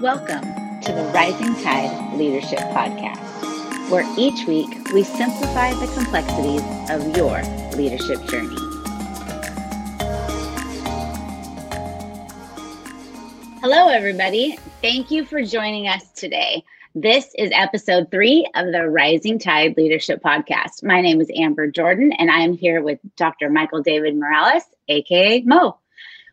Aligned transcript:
Welcome 0.00 0.80
to 0.80 0.92
the 0.92 1.10
Rising 1.12 1.54
Tide 1.62 2.16
Leadership 2.16 2.60
Podcast, 2.60 3.90
where 3.90 4.06
each 4.16 4.46
week 4.46 4.66
we 4.94 5.04
simplify 5.04 5.74
the 5.74 5.92
complexities 5.92 6.62
of 6.88 7.14
your 7.14 7.42
leadership 7.76 8.24
journey. 8.30 8.56
Hello, 13.60 13.88
everybody. 13.88 14.58
Thank 14.80 15.10
you 15.10 15.26
for 15.26 15.42
joining 15.42 15.86
us 15.86 16.10
today. 16.12 16.64
This 16.94 17.34
is 17.36 17.50
episode 17.52 18.10
three 18.10 18.48
of 18.54 18.72
the 18.72 18.88
Rising 18.88 19.38
Tide 19.38 19.76
Leadership 19.76 20.22
Podcast. 20.22 20.82
My 20.82 21.02
name 21.02 21.20
is 21.20 21.30
Amber 21.36 21.70
Jordan, 21.70 22.12
and 22.12 22.30
I 22.30 22.38
am 22.38 22.54
here 22.54 22.82
with 22.82 23.00
Dr. 23.16 23.50
Michael 23.50 23.82
David 23.82 24.16
Morales, 24.16 24.64
aka 24.88 25.42
Mo. 25.42 25.78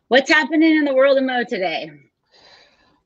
What's 0.07 0.31
happening 0.31 0.77
in 0.77 0.85
the 0.85 0.93
world 0.93 1.17
of 1.17 1.25
Mo 1.25 1.43
today? 1.43 1.91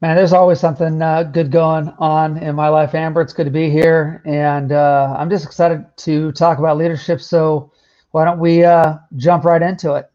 Man, 0.02 0.16
there's 0.16 0.34
always 0.34 0.60
something 0.60 1.00
uh, 1.00 1.22
good 1.22 1.52
going 1.52 1.94
on 2.00 2.40
in 2.40 2.56
my 2.56 2.70
life, 2.70 2.96
Amber. 2.96 3.22
It's 3.22 3.34
good 3.34 3.44
to 3.44 3.52
be 3.52 3.70
here, 3.70 4.24
and 4.26 4.72
uh, 4.72 5.16
I'm 5.16 5.30
just 5.30 5.46
excited 5.46 5.86
to 5.98 6.32
talk 6.32 6.58
about 6.58 6.78
leadership. 6.78 7.22
So, 7.22 7.72
why 8.10 8.26
don't 8.26 8.40
we 8.40 8.64
uh, 8.64 8.98
jump 9.18 9.46
right 9.46 9.62
into 9.62 9.94
it? 9.94 10.10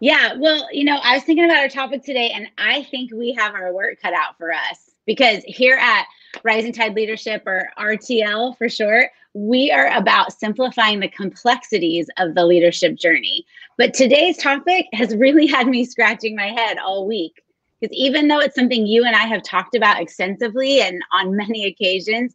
Yeah, 0.00 0.34
well, 0.38 0.68
you 0.72 0.84
know, 0.84 0.98
I 1.02 1.14
was 1.14 1.24
thinking 1.24 1.46
about 1.46 1.56
our 1.56 1.70
topic 1.70 2.04
today, 2.04 2.32
and 2.34 2.48
I 2.58 2.82
think 2.90 3.12
we 3.14 3.32
have 3.32 3.54
our 3.54 3.72
work 3.72 3.98
cut 4.02 4.12
out 4.12 4.36
for 4.36 4.52
us 4.52 4.90
because 5.06 5.42
here 5.46 5.78
at 5.80 6.04
Rising 6.44 6.74
Tide 6.74 6.94
Leadership, 6.94 7.42
or 7.46 7.70
RTL 7.78 8.58
for 8.58 8.68
short, 8.68 9.06
we 9.32 9.72
are 9.72 9.90
about 9.96 10.34
simplifying 10.34 11.00
the 11.00 11.08
complexities 11.08 12.10
of 12.18 12.34
the 12.34 12.44
leadership 12.44 12.96
journey. 12.96 13.46
But 13.78 13.94
today's 13.94 14.36
topic 14.36 14.84
has 14.92 15.16
really 15.16 15.46
had 15.46 15.66
me 15.66 15.86
scratching 15.86 16.36
my 16.36 16.48
head 16.48 16.76
all 16.76 17.06
week 17.06 17.40
because 17.80 17.94
even 17.96 18.28
though 18.28 18.38
it's 18.40 18.54
something 18.54 18.86
you 18.86 19.04
and 19.04 19.16
I 19.16 19.26
have 19.26 19.42
talked 19.42 19.74
about 19.74 20.00
extensively 20.00 20.80
and 20.80 21.02
on 21.12 21.36
many 21.36 21.66
occasions, 21.66 22.34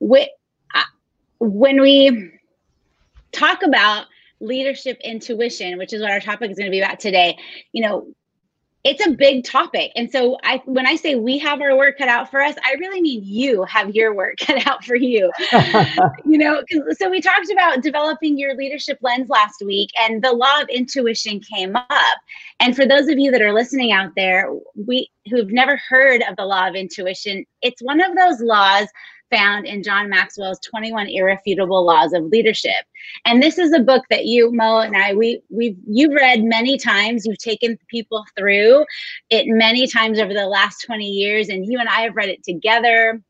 when 0.00 1.80
we 1.80 2.30
talk 3.32 3.62
about 3.62 4.06
leadership 4.40 4.98
intuition, 5.02 5.78
which 5.78 5.92
is 5.92 6.00
what 6.00 6.10
our 6.10 6.20
topic 6.20 6.50
is 6.50 6.56
going 6.56 6.66
to 6.66 6.70
be 6.70 6.80
about 6.80 7.00
today, 7.00 7.36
you 7.72 7.82
know, 7.82 8.06
it's 8.84 9.04
a 9.04 9.10
big 9.10 9.44
topic. 9.44 9.90
And 9.96 10.10
so 10.10 10.38
I 10.44 10.62
when 10.64 10.86
I 10.86 10.94
say 10.94 11.16
we 11.16 11.36
have 11.38 11.60
our 11.60 11.76
work 11.76 11.98
cut 11.98 12.08
out 12.08 12.30
for 12.30 12.40
us, 12.40 12.54
I 12.64 12.74
really 12.74 13.00
mean 13.00 13.22
you 13.24 13.64
have 13.64 13.94
your 13.94 14.14
work 14.14 14.36
cut 14.40 14.66
out 14.66 14.84
for 14.84 14.94
you. 14.94 15.30
you 16.24 16.38
know, 16.38 16.62
so 16.92 17.10
we 17.10 17.20
talked 17.20 17.50
about 17.50 17.82
developing 17.82 18.38
your 18.38 18.54
leadership 18.54 18.98
lens 19.02 19.28
last 19.28 19.62
week 19.64 19.90
and 20.00 20.22
the 20.22 20.32
law 20.32 20.60
of 20.60 20.68
intuition 20.68 21.40
came 21.40 21.74
up. 21.74 21.88
And 22.60 22.76
for 22.76 22.86
those 22.86 23.08
of 23.08 23.18
you 23.18 23.30
that 23.32 23.42
are 23.42 23.52
listening 23.52 23.92
out 23.92 24.12
there, 24.16 24.48
we 24.86 25.10
who've 25.28 25.50
never 25.50 25.80
heard 25.88 26.22
of 26.22 26.36
the 26.36 26.44
law 26.44 26.68
of 26.68 26.74
intuition, 26.74 27.44
it's 27.62 27.82
one 27.82 28.00
of 28.00 28.16
those 28.16 28.40
laws 28.40 28.86
found 29.30 29.66
in 29.66 29.82
John 29.82 30.08
Maxwell's 30.08 30.58
21 30.60 31.08
Irrefutable 31.08 31.84
Laws 31.84 32.12
of 32.12 32.24
Leadership. 32.24 32.84
And 33.24 33.42
this 33.42 33.58
is 33.58 33.72
a 33.72 33.80
book 33.80 34.04
that 34.10 34.26
you, 34.26 34.52
Mo, 34.52 34.78
and 34.80 34.96
I, 34.96 35.14
we, 35.14 35.42
we've, 35.50 35.76
you've 35.86 36.14
read 36.14 36.42
many 36.42 36.78
times. 36.78 37.26
You've 37.26 37.38
taken 37.38 37.78
people 37.88 38.24
through 38.36 38.84
it 39.30 39.46
many 39.46 39.86
times 39.86 40.18
over 40.18 40.32
the 40.32 40.46
last 40.46 40.84
20 40.86 41.04
years, 41.04 41.48
and 41.48 41.66
you 41.66 41.78
and 41.78 41.88
I 41.88 42.02
have 42.02 42.16
read 42.16 42.28
it 42.28 42.42
together. 42.42 43.22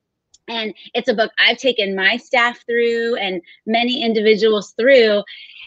And 0.48 0.74
it's 0.94 1.08
a 1.08 1.14
book 1.14 1.30
I've 1.38 1.58
taken 1.58 1.94
my 1.94 2.16
staff 2.16 2.64
through 2.66 3.16
and 3.16 3.42
many 3.66 4.02
individuals 4.02 4.74
through. 4.78 5.22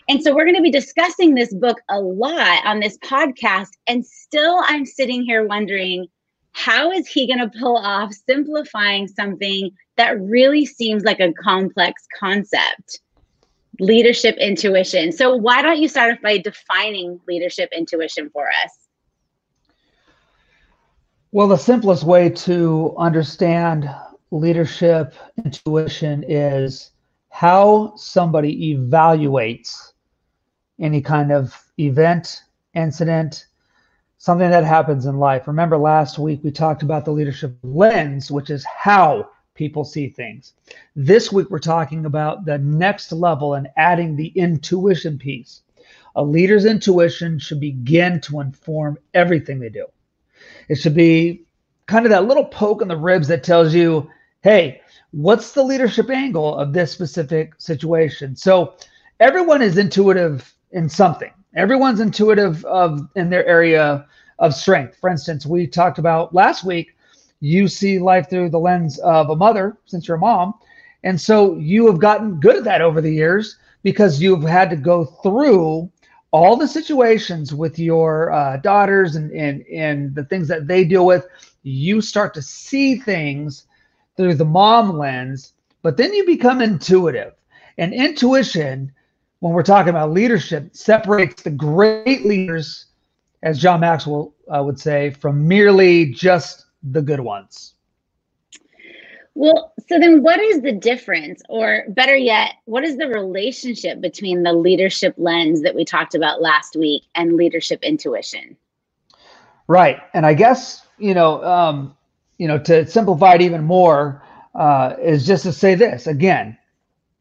And 0.09 0.23
so 0.23 0.33
we're 0.33 0.45
going 0.45 0.55
to 0.55 0.61
be 0.61 0.71
discussing 0.71 1.35
this 1.35 1.53
book 1.53 1.79
a 1.89 1.99
lot 1.99 2.66
on 2.66 2.79
this 2.79 2.97
podcast. 2.97 3.69
And 3.88 4.03
still, 4.03 4.59
I'm 4.66 4.85
sitting 4.85 5.23
here 5.23 5.45
wondering 5.45 6.07
how 6.53 6.91
is 6.91 7.07
he 7.07 7.27
going 7.27 7.39
to 7.39 7.59
pull 7.59 7.77
off 7.77 8.13
simplifying 8.13 9.07
something 9.07 9.72
that 10.01 10.19
really 10.19 10.66
seems 10.66 11.03
like 11.03 11.19
a 11.19 11.31
complex 11.34 12.07
concept? 12.19 13.01
Leadership 13.79 14.35
intuition. 14.38 15.12
So, 15.12 15.35
why 15.35 15.62
don't 15.62 15.79
you 15.79 15.88
start 15.88 16.13
off 16.13 16.22
by 16.22 16.39
defining 16.39 17.19
leadership 17.28 17.69
intuition 17.75 18.29
for 18.31 18.47
us? 18.63 18.89
Well, 21.31 21.47
the 21.47 21.57
simplest 21.57 22.03
way 22.03 22.29
to 22.29 22.95
understand 22.97 23.89
leadership 24.31 25.13
intuition 25.45 26.25
is 26.28 26.91
how 27.29 27.94
somebody 27.95 28.75
evaluates 28.75 29.94
any 30.79 31.01
kind 31.01 31.31
of 31.31 31.57
event, 31.79 32.44
incident, 32.73 33.45
something 34.18 34.50
that 34.50 34.66
happens 34.66 35.06
in 35.06 35.18
life. 35.18 35.47
Remember 35.47 35.78
last 35.78 36.19
week 36.19 36.41
we 36.44 36.51
talked 36.51 36.83
about 36.83 37.06
the 37.06 37.12
leadership 37.12 37.56
lens, 37.63 38.29
which 38.31 38.50
is 38.50 38.66
how 38.66 39.29
people 39.61 39.83
see 39.83 40.09
things. 40.09 40.53
This 40.95 41.31
week 41.31 41.51
we're 41.51 41.59
talking 41.59 42.07
about 42.07 42.45
the 42.45 42.57
next 42.57 43.11
level 43.11 43.53
and 43.53 43.67
adding 43.77 44.16
the 44.16 44.29
intuition 44.29 45.19
piece. 45.19 45.61
A 46.16 46.23
leader's 46.23 46.66
intuition 46.66 47.38
should 47.38 47.59
begin 47.59 48.19
to 48.21 48.39
inform 48.39 48.97
everything 49.13 49.59
they 49.59 49.69
do. 49.69 49.85
It 50.67 50.79
should 50.79 50.95
be 50.95 51.44
kind 51.85 52.07
of 52.07 52.09
that 52.09 52.25
little 52.25 52.45
poke 52.45 52.81
in 52.81 52.88
the 52.88 52.97
ribs 52.97 53.27
that 53.27 53.44
tells 53.44 53.71
you, 53.71 54.09
hey, 54.41 54.81
what's 55.11 55.51
the 55.51 55.61
leadership 55.61 56.09
angle 56.09 56.55
of 56.55 56.73
this 56.73 56.91
specific 56.91 57.53
situation? 57.59 58.35
So 58.35 58.73
everyone 59.19 59.61
is 59.61 59.77
intuitive 59.77 60.51
in 60.71 60.89
something. 60.89 61.31
Everyone's 61.55 62.00
intuitive 62.00 62.66
of 62.66 63.07
in 63.16 63.29
their 63.29 63.45
area 63.45 64.07
of 64.39 64.55
strength. 64.55 64.97
For 65.00 65.11
instance, 65.11 65.45
we 65.45 65.67
talked 65.67 66.00
about 66.00 66.33
last 66.33 66.63
week, 66.63 66.95
you 67.41 67.68
see 67.68 68.00
life 68.00 68.29
through 68.29 68.50
the 68.50 68.59
lens 68.59 68.97
of 69.00 69.29
a 69.29 69.35
mother 69.35 69.78
since 69.85 70.07
you're 70.07 70.18
a 70.18 70.19
mom. 70.19 70.53
And 71.03 71.19
so 71.19 71.57
you 71.57 71.88
have 71.88 72.00
gotten 72.00 72.40
good 72.40 72.56
at 72.56 72.63
that 72.63 72.81
over 72.81 73.02
the 73.02 73.12
years 73.12 73.57
because 73.84 74.22
you've 74.22 74.44
had 74.44 74.69
to 74.69 74.75
go 74.75 75.03
through 75.06 75.91
all 76.30 76.56
the 76.56 76.68
situations 76.68 77.53
with 77.53 77.78
your 77.78 78.31
uh, 78.31 78.57
daughters 78.57 79.16
and, 79.16 79.31
and, 79.31 79.66
and 79.68 80.16
the 80.16 80.24
things 80.24 80.47
that 80.47 80.68
they 80.68 80.85
deal 80.85 81.06
with. 81.06 81.28
You 81.63 82.00
start 82.00 82.34
to 82.35 82.41
see 82.41 82.96
things 82.96 83.66
through 84.16 84.35
the 84.35 84.46
mom 84.46 84.97
lens, 84.97 85.53
but 85.81 85.97
then 85.97 86.13
you 86.13 86.25
become 86.25 86.62
intuitive. 86.62 87.34
And 87.78 87.94
intuition 87.94 88.91
when 89.40 89.53
we're 89.53 89.63
talking 89.63 89.90
about 89.90 90.12
leadership 90.12 90.69
separates 90.75 91.41
the 91.41 91.50
great 91.50 92.25
leaders, 92.25 92.85
as 93.41 93.59
John 93.59 93.80
Maxwell 93.80 94.35
uh, 94.47 94.62
would 94.63 94.80
say, 94.80 95.09
from 95.09 95.47
merely 95.47 96.12
just 96.12 96.60
the 96.84 97.02
good 97.02 97.19
ones. 97.19 97.75
Well, 99.34 99.74
so 99.88 99.97
then 99.97 100.24
what 100.24 100.40
is 100.40 100.62
the 100.62 100.74
difference, 100.74 101.42
or 101.47 101.86
better 101.90 102.16
yet, 102.16 102.56
what 102.66 102.84
is 102.84 102.97
the 102.97 103.08
relationship 103.08 104.02
between 104.02 104.44
the 104.44 104.52
leadership 104.52 105.14
lens 105.18 105.62
that 105.62 105.74
we 105.74 105.86
talked 105.86 106.16
about 106.16 106.42
last 106.42 106.75
week 106.75 107.03
and 107.16 107.38
leadership 107.38 107.81
intuition? 107.81 108.58
Right, 109.68 110.00
and 110.14 110.25
I 110.25 110.34
guess 110.34 110.86
you 111.02 111.14
know, 111.14 111.44
um, 111.44 111.97
you 112.38 112.47
know, 112.47 112.58
to 112.59 112.86
simplify 112.86 113.34
it 113.34 113.42
even 113.42 113.63
more, 113.63 114.24
uh, 114.56 114.96
is 115.02 115.25
just 115.25 115.44
to 115.44 115.52
say 115.52 115.75
this 115.75 116.08
again. 116.08 116.58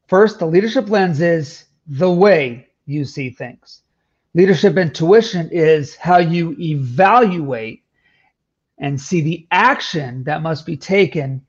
First, 0.07 0.39
the 0.39 0.45
leadership 0.45 0.89
lens 0.89 1.19
is 1.19 1.65
the 1.87 2.11
way 2.11 2.67
you 2.85 3.05
see 3.05 3.29
things. 3.29 3.81
Leadership 4.33 4.77
intuition 4.77 5.49
is 5.51 5.95
how 5.95 6.17
you 6.17 6.55
evaluate 6.59 7.80
and 8.81 8.99
see 8.99 9.21
the 9.21 9.47
action 9.51 10.23
that 10.25 10.41
must 10.41 10.65
be 10.65 10.75
taken 10.75 11.41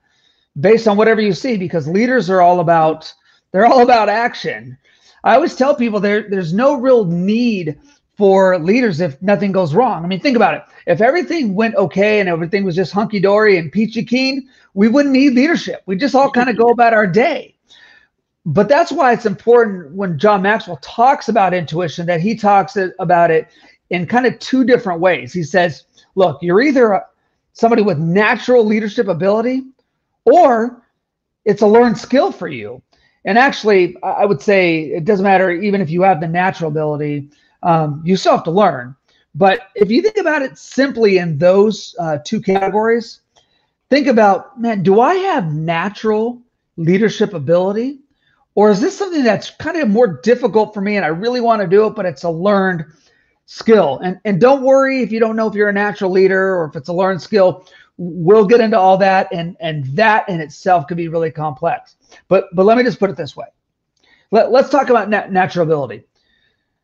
based 0.60 0.86
on 0.86 0.96
whatever 0.96 1.20
you 1.20 1.32
see 1.32 1.56
because 1.56 1.88
leaders 1.88 2.30
are 2.30 2.40
all 2.40 2.60
about 2.60 3.12
they're 3.50 3.66
all 3.66 3.82
about 3.82 4.08
action. 4.08 4.78
I 5.24 5.34
always 5.34 5.56
tell 5.56 5.74
people 5.74 5.98
there 5.98 6.28
there's 6.30 6.52
no 6.52 6.74
real 6.74 7.04
need 7.04 7.80
for 8.16 8.58
leaders 8.58 9.00
if 9.00 9.20
nothing 9.20 9.50
goes 9.50 9.74
wrong. 9.74 10.04
I 10.04 10.06
mean, 10.06 10.20
think 10.20 10.36
about 10.36 10.54
it. 10.54 10.62
If 10.86 11.00
everything 11.00 11.54
went 11.54 11.74
okay 11.74 12.20
and 12.20 12.28
everything 12.28 12.64
was 12.64 12.76
just 12.76 12.92
hunky 12.92 13.18
dory 13.18 13.58
and 13.58 13.72
peachy 13.72 14.04
keen, 14.04 14.48
we 14.74 14.86
wouldn't 14.86 15.12
need 15.12 15.34
leadership. 15.34 15.82
We 15.86 15.96
just 15.96 16.14
all 16.14 16.30
kind 16.30 16.48
of 16.48 16.56
go 16.56 16.68
about 16.68 16.94
our 16.94 17.06
day 17.06 17.56
but 18.44 18.68
that's 18.68 18.90
why 18.90 19.12
it's 19.12 19.26
important 19.26 19.92
when 19.92 20.18
John 20.18 20.42
Maxwell 20.42 20.78
talks 20.78 21.28
about 21.28 21.54
intuition 21.54 22.06
that 22.06 22.20
he 22.20 22.34
talks 22.34 22.76
about 22.98 23.30
it 23.30 23.48
in 23.90 24.06
kind 24.06 24.26
of 24.26 24.38
two 24.40 24.64
different 24.64 25.00
ways. 25.00 25.32
He 25.32 25.44
says, 25.44 25.84
look, 26.16 26.38
you're 26.42 26.60
either 26.60 27.04
somebody 27.52 27.82
with 27.82 27.98
natural 27.98 28.64
leadership 28.64 29.08
ability 29.08 29.62
or 30.24 30.82
it's 31.44 31.62
a 31.62 31.66
learned 31.66 31.98
skill 31.98 32.32
for 32.32 32.48
you. 32.48 32.82
And 33.24 33.38
actually, 33.38 33.96
I 34.02 34.24
would 34.24 34.40
say 34.40 34.84
it 34.84 35.04
doesn't 35.04 35.24
matter 35.24 35.50
even 35.50 35.80
if 35.80 35.90
you 35.90 36.02
have 36.02 36.20
the 36.20 36.28
natural 36.28 36.70
ability, 36.70 37.30
um, 37.62 38.02
you 38.04 38.16
still 38.16 38.32
have 38.32 38.44
to 38.44 38.50
learn. 38.50 38.96
But 39.34 39.68
if 39.74 39.90
you 39.90 40.02
think 40.02 40.16
about 40.16 40.42
it 40.42 40.58
simply 40.58 41.18
in 41.18 41.38
those 41.38 41.94
uh, 41.98 42.18
two 42.24 42.40
categories, 42.40 43.20
think 43.90 44.06
about, 44.06 44.60
man, 44.60 44.82
do 44.82 45.00
I 45.00 45.14
have 45.14 45.52
natural 45.54 46.42
leadership 46.76 47.32
ability? 47.32 48.00
Or 48.54 48.70
is 48.70 48.80
this 48.80 48.98
something 48.98 49.24
that's 49.24 49.50
kind 49.50 49.78
of 49.78 49.88
more 49.88 50.20
difficult 50.22 50.74
for 50.74 50.80
me 50.80 50.96
and 50.96 51.04
I 51.04 51.08
really 51.08 51.40
want 51.40 51.62
to 51.62 51.68
do 51.68 51.86
it, 51.86 51.94
but 51.94 52.04
it's 52.04 52.24
a 52.24 52.30
learned 52.30 52.84
skill? 53.52 54.00
And, 54.02 54.18
and 54.24 54.40
don't 54.40 54.62
worry 54.62 55.02
if 55.02 55.12
you 55.12 55.20
don't 55.20 55.36
know 55.36 55.46
if 55.46 55.54
you're 55.54 55.68
a 55.68 55.72
natural 55.72 56.10
leader 56.10 56.56
or 56.56 56.64
if 56.64 56.76
it's 56.76 56.88
a 56.88 56.92
learned 56.92 57.20
skill. 57.20 57.66
we'll 57.98 58.46
get 58.46 58.60
into 58.60 58.78
all 58.78 58.96
that, 58.96 59.28
and 59.32 59.56
and 59.60 59.84
that 59.96 60.28
in 60.28 60.40
itself 60.40 60.86
could 60.86 60.96
be 60.96 61.08
really 61.08 61.30
complex. 61.30 61.96
But 62.28 62.46
but 62.54 62.64
let 62.64 62.78
me 62.78 62.82
just 62.82 62.98
put 62.98 63.10
it 63.10 63.16
this 63.16 63.36
way. 63.36 63.46
Let, 64.30 64.50
let's 64.50 64.70
talk 64.70 64.88
about 64.88 65.10
nat- 65.10 65.30
natural 65.30 65.64
ability. 65.64 66.04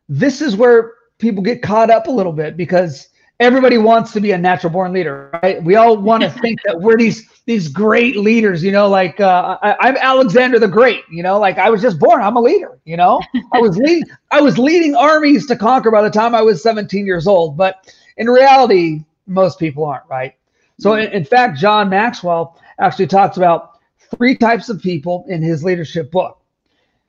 This 0.07 0.41
is 0.41 0.55
where 0.55 0.93
people 1.17 1.41
get 1.43 1.63
caught 1.63 1.89
up 1.89 2.07
a 2.07 2.11
little 2.11 2.33
bit 2.33 2.55
because 2.55 3.09
everybody 3.39 3.77
wants 3.77 4.11
to 4.11 4.19
be 4.19 4.31
a 4.31 4.37
natural 4.37 4.71
born 4.71 4.91
leader, 4.91 5.29
right? 5.41 5.63
We 5.63 5.75
all 5.75 5.97
want 5.97 6.23
to 6.23 6.29
think 6.41 6.59
that 6.65 6.79
we're 6.79 6.97
these 6.97 7.27
these 7.45 7.67
great 7.67 8.17
leaders, 8.17 8.63
you 8.63 8.71
know, 8.71 8.87
like 8.87 9.19
uh, 9.19 9.57
I, 9.61 9.89
am 9.89 9.97
Alexander 9.97 10.59
the 10.59 10.67
Great, 10.67 11.03
you 11.09 11.23
know, 11.23 11.39
like 11.39 11.57
I 11.57 11.69
was 11.69 11.81
just 11.81 11.97
born, 11.97 12.21
I'm 12.21 12.35
a 12.35 12.41
leader, 12.41 12.79
you 12.85 12.97
know. 12.97 13.21
I 13.51 13.59
was 13.59 13.77
leading 13.77 14.03
I 14.31 14.41
was 14.41 14.57
leading 14.57 14.95
armies 14.95 15.47
to 15.47 15.55
conquer 15.55 15.91
by 15.91 16.01
the 16.01 16.11
time 16.11 16.35
I 16.35 16.41
was 16.41 16.61
17 16.61 17.05
years 17.05 17.27
old, 17.27 17.57
but 17.57 17.93
in 18.17 18.29
reality, 18.29 19.03
most 19.25 19.57
people 19.59 19.85
aren't, 19.85 20.07
right? 20.09 20.35
So 20.79 20.93
in, 20.93 21.11
in 21.11 21.25
fact, 21.25 21.57
John 21.57 21.89
Maxwell 21.89 22.57
actually 22.79 23.07
talks 23.07 23.37
about 23.37 23.79
three 24.17 24.35
types 24.35 24.69
of 24.69 24.81
people 24.81 25.25
in 25.27 25.41
his 25.41 25.63
leadership 25.63 26.11
book. 26.11 26.41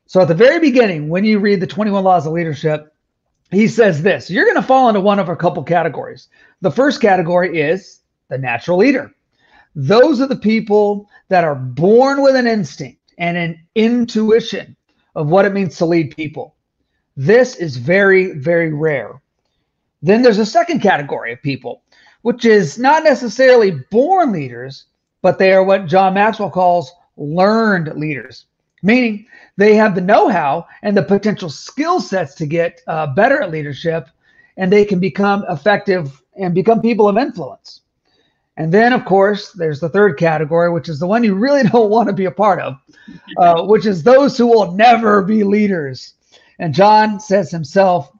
So 0.06 0.20
at 0.20 0.28
the 0.28 0.34
very 0.34 0.58
beginning, 0.58 1.08
when 1.08 1.24
you 1.24 1.38
read 1.38 1.60
the 1.60 1.66
21 1.66 2.02
Laws 2.02 2.26
of 2.26 2.32
Leadership, 2.32 2.92
he 3.50 3.68
says 3.68 4.02
this 4.02 4.30
you're 4.30 4.44
going 4.44 4.56
to 4.56 4.62
fall 4.62 4.88
into 4.88 5.00
one 5.00 5.18
of 5.18 5.28
a 5.28 5.36
couple 5.36 5.62
categories. 5.62 6.28
The 6.60 6.70
first 6.70 7.00
category 7.00 7.60
is 7.60 8.00
the 8.28 8.38
natural 8.38 8.78
leader. 8.78 9.12
Those 9.74 10.20
are 10.20 10.26
the 10.26 10.36
people 10.36 11.08
that 11.28 11.44
are 11.44 11.54
born 11.54 12.22
with 12.22 12.36
an 12.36 12.46
instinct 12.46 13.00
and 13.18 13.36
an 13.36 13.66
intuition 13.74 14.76
of 15.14 15.28
what 15.28 15.44
it 15.44 15.52
means 15.52 15.76
to 15.76 15.86
lead 15.86 16.16
people. 16.16 16.56
This 17.16 17.56
is 17.56 17.76
very, 17.76 18.32
very 18.32 18.72
rare. 18.72 19.20
Then 20.02 20.22
there's 20.22 20.38
a 20.38 20.46
second 20.46 20.80
category 20.80 21.32
of 21.32 21.42
people, 21.42 21.82
which 22.22 22.44
is 22.44 22.78
not 22.78 23.04
necessarily 23.04 23.72
born 23.90 24.32
leaders, 24.32 24.86
but 25.22 25.38
they 25.38 25.52
are 25.52 25.62
what 25.62 25.86
John 25.86 26.14
Maxwell 26.14 26.50
calls 26.50 26.92
learned 27.16 27.94
leaders 27.96 28.46
meaning 28.82 29.26
they 29.60 29.74
have 29.74 29.94
the 29.94 30.00
know-how 30.00 30.66
and 30.82 30.96
the 30.96 31.02
potential 31.02 31.50
skill 31.50 32.00
sets 32.00 32.34
to 32.34 32.46
get 32.46 32.80
uh, 32.86 33.06
better 33.08 33.42
at 33.42 33.50
leadership 33.50 34.08
and 34.56 34.72
they 34.72 34.86
can 34.86 34.98
become 34.98 35.44
effective 35.50 36.22
and 36.34 36.54
become 36.54 36.80
people 36.80 37.06
of 37.06 37.18
influence. 37.18 37.82
And 38.56 38.72
then 38.72 38.94
of 38.94 39.04
course 39.04 39.52
there's 39.52 39.78
the 39.78 39.90
third 39.90 40.18
category 40.18 40.72
which 40.72 40.88
is 40.88 40.98
the 40.98 41.06
one 41.06 41.22
you 41.22 41.34
really 41.34 41.62
don't 41.68 41.90
want 41.90 42.08
to 42.08 42.14
be 42.14 42.24
a 42.24 42.30
part 42.30 42.60
of 42.60 42.78
uh, 43.36 43.62
which 43.64 43.84
is 43.84 44.02
those 44.02 44.38
who 44.38 44.46
will 44.46 44.72
never 44.72 45.22
be 45.22 45.44
leaders. 45.44 46.14
And 46.58 46.72
john 46.72 47.20
says 47.20 47.50
himself 47.50 48.10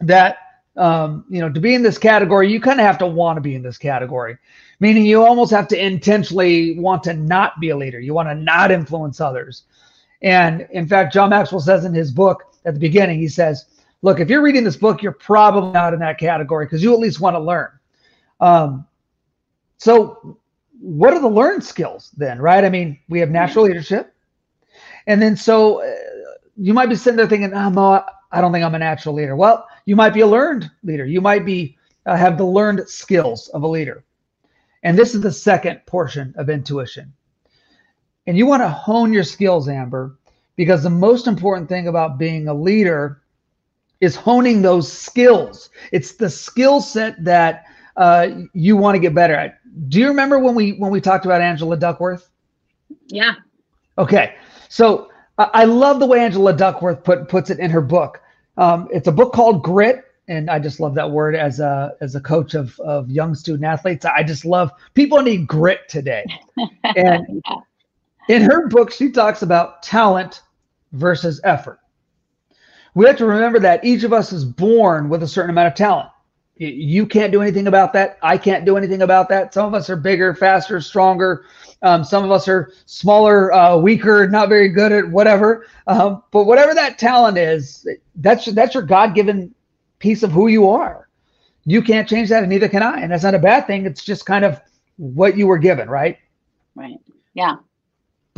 that 0.00 0.38
um, 0.76 1.24
you 1.28 1.40
know 1.40 1.50
to 1.50 1.60
be 1.60 1.74
in 1.74 1.82
this 1.82 1.98
category 1.98 2.52
you 2.52 2.60
kind 2.60 2.78
of 2.78 2.86
have 2.86 2.98
to 2.98 3.06
want 3.06 3.36
to 3.36 3.40
be 3.40 3.56
in 3.56 3.62
this 3.62 3.78
category 3.78 4.38
meaning 4.78 5.04
you 5.04 5.24
almost 5.24 5.50
have 5.50 5.66
to 5.68 5.84
intentionally 5.84 6.78
want 6.78 7.02
to 7.02 7.14
not 7.14 7.58
be 7.58 7.70
a 7.70 7.76
leader. 7.76 7.98
You 7.98 8.14
want 8.14 8.28
to 8.28 8.34
not 8.36 8.70
influence 8.70 9.20
others 9.20 9.64
and 10.22 10.66
in 10.70 10.88
fact, 10.88 11.12
John 11.12 11.30
Maxwell 11.30 11.60
says 11.60 11.84
in 11.84 11.94
his 11.94 12.10
book 12.10 12.54
at 12.64 12.74
the 12.74 12.80
beginning, 12.80 13.18
he 13.18 13.28
says, 13.28 13.66
look, 14.02 14.20
if 14.20 14.28
you're 14.28 14.42
reading 14.42 14.64
this 14.64 14.76
book, 14.76 15.02
you're 15.02 15.12
probably 15.12 15.72
not 15.72 15.94
in 15.94 16.00
that 16.00 16.18
category 16.18 16.66
because 16.66 16.82
you 16.82 16.92
at 16.92 16.98
least 16.98 17.20
want 17.20 17.34
to 17.34 17.40
learn. 17.40 17.70
Um, 18.40 18.86
so, 19.78 20.38
what 20.80 21.12
are 21.12 21.20
the 21.20 21.28
learned 21.28 21.64
skills 21.64 22.12
then, 22.16 22.40
right? 22.40 22.64
I 22.64 22.68
mean, 22.68 22.98
we 23.08 23.18
have 23.18 23.30
natural 23.30 23.64
leadership. 23.64 24.14
And 25.08 25.20
then, 25.20 25.36
so 25.36 25.82
uh, 25.82 25.94
you 26.56 26.72
might 26.72 26.88
be 26.88 26.94
sitting 26.94 27.16
there 27.16 27.26
thinking, 27.26 27.52
oh, 27.52 27.70
Mo, 27.70 28.04
I 28.30 28.40
don't 28.40 28.52
think 28.52 28.64
I'm 28.64 28.74
a 28.74 28.78
natural 28.78 29.14
leader. 29.14 29.34
Well, 29.34 29.66
you 29.86 29.96
might 29.96 30.14
be 30.14 30.20
a 30.20 30.26
learned 30.26 30.70
leader. 30.84 31.04
You 31.04 31.20
might 31.20 31.44
be 31.44 31.76
uh, 32.06 32.16
have 32.16 32.38
the 32.38 32.44
learned 32.44 32.88
skills 32.88 33.48
of 33.48 33.62
a 33.62 33.68
leader. 33.68 34.04
And 34.82 34.96
this 34.96 35.14
is 35.14 35.20
the 35.20 35.32
second 35.32 35.80
portion 35.86 36.34
of 36.36 36.48
intuition. 36.48 37.12
And 38.28 38.36
you 38.36 38.44
want 38.44 38.62
to 38.62 38.68
hone 38.68 39.10
your 39.14 39.24
skills, 39.24 39.70
Amber, 39.70 40.14
because 40.54 40.82
the 40.82 40.90
most 40.90 41.26
important 41.26 41.66
thing 41.66 41.88
about 41.88 42.18
being 42.18 42.46
a 42.46 42.52
leader 42.52 43.22
is 44.02 44.14
honing 44.14 44.60
those 44.60 44.92
skills. 44.92 45.70
It's 45.92 46.12
the 46.12 46.28
skill 46.28 46.82
set 46.82 47.24
that 47.24 47.64
uh, 47.96 48.28
you 48.52 48.76
want 48.76 48.96
to 48.96 48.98
get 48.98 49.14
better 49.14 49.34
at. 49.34 49.58
Do 49.88 49.98
you 49.98 50.08
remember 50.08 50.38
when 50.38 50.54
we 50.54 50.72
when 50.72 50.90
we 50.90 51.00
talked 51.00 51.24
about 51.24 51.40
Angela 51.40 51.78
Duckworth? 51.78 52.28
Yeah. 53.06 53.32
Okay. 53.96 54.34
So 54.68 55.10
I 55.38 55.64
love 55.64 55.98
the 55.98 56.06
way 56.06 56.20
Angela 56.20 56.52
Duckworth 56.52 57.02
put 57.02 57.28
puts 57.28 57.48
it 57.48 57.58
in 57.58 57.70
her 57.70 57.80
book. 57.80 58.20
Um, 58.58 58.88
it's 58.92 59.08
a 59.08 59.12
book 59.12 59.32
called 59.32 59.62
Grit, 59.62 60.04
and 60.28 60.50
I 60.50 60.58
just 60.58 60.80
love 60.80 60.94
that 60.96 61.10
word 61.10 61.34
as 61.34 61.60
a 61.60 61.94
as 62.02 62.14
a 62.14 62.20
coach 62.20 62.52
of 62.52 62.78
of 62.80 63.10
young 63.10 63.34
student 63.34 63.64
athletes. 63.64 64.04
I 64.04 64.22
just 64.22 64.44
love 64.44 64.70
people 64.92 65.22
need 65.22 65.46
grit 65.46 65.88
today, 65.88 66.26
and 66.96 67.42
in 68.28 68.42
her 68.42 68.68
book, 68.68 68.90
she 68.92 69.10
talks 69.10 69.42
about 69.42 69.82
talent 69.82 70.42
versus 70.92 71.40
effort. 71.44 71.80
We 72.94 73.06
have 73.06 73.16
to 73.18 73.26
remember 73.26 73.58
that 73.60 73.84
each 73.84 74.02
of 74.02 74.12
us 74.12 74.32
is 74.32 74.44
born 74.44 75.08
with 75.08 75.22
a 75.22 75.28
certain 75.28 75.50
amount 75.50 75.68
of 75.68 75.74
talent. 75.74 76.10
You 76.56 77.06
can't 77.06 77.30
do 77.30 77.40
anything 77.40 77.68
about 77.68 77.92
that. 77.92 78.18
I 78.20 78.36
can't 78.36 78.64
do 78.64 78.76
anything 78.76 79.02
about 79.02 79.28
that. 79.28 79.54
Some 79.54 79.66
of 79.66 79.74
us 79.74 79.88
are 79.88 79.96
bigger, 79.96 80.34
faster, 80.34 80.80
stronger. 80.80 81.44
Um, 81.82 82.02
some 82.02 82.24
of 82.24 82.32
us 82.32 82.48
are 82.48 82.72
smaller, 82.86 83.52
uh, 83.52 83.76
weaker, 83.76 84.28
not 84.28 84.48
very 84.48 84.68
good 84.68 84.90
at 84.90 85.08
whatever. 85.08 85.66
Um, 85.86 86.24
but 86.32 86.44
whatever 86.44 86.74
that 86.74 86.98
talent 86.98 87.38
is, 87.38 87.86
that's 88.16 88.46
that's 88.46 88.74
your 88.74 88.82
God-given 88.82 89.54
piece 90.00 90.24
of 90.24 90.32
who 90.32 90.48
you 90.48 90.68
are. 90.68 91.08
You 91.64 91.82
can't 91.82 92.08
change 92.08 92.30
that, 92.30 92.42
and 92.42 92.50
neither 92.50 92.68
can 92.68 92.82
I. 92.82 93.00
And 93.02 93.12
that's 93.12 93.22
not 93.22 93.34
a 93.34 93.38
bad 93.38 93.68
thing. 93.68 93.86
It's 93.86 94.02
just 94.02 94.26
kind 94.26 94.44
of 94.44 94.60
what 94.96 95.36
you 95.36 95.46
were 95.46 95.58
given, 95.58 95.88
right? 95.88 96.18
Right. 96.74 96.98
Yeah. 97.34 97.56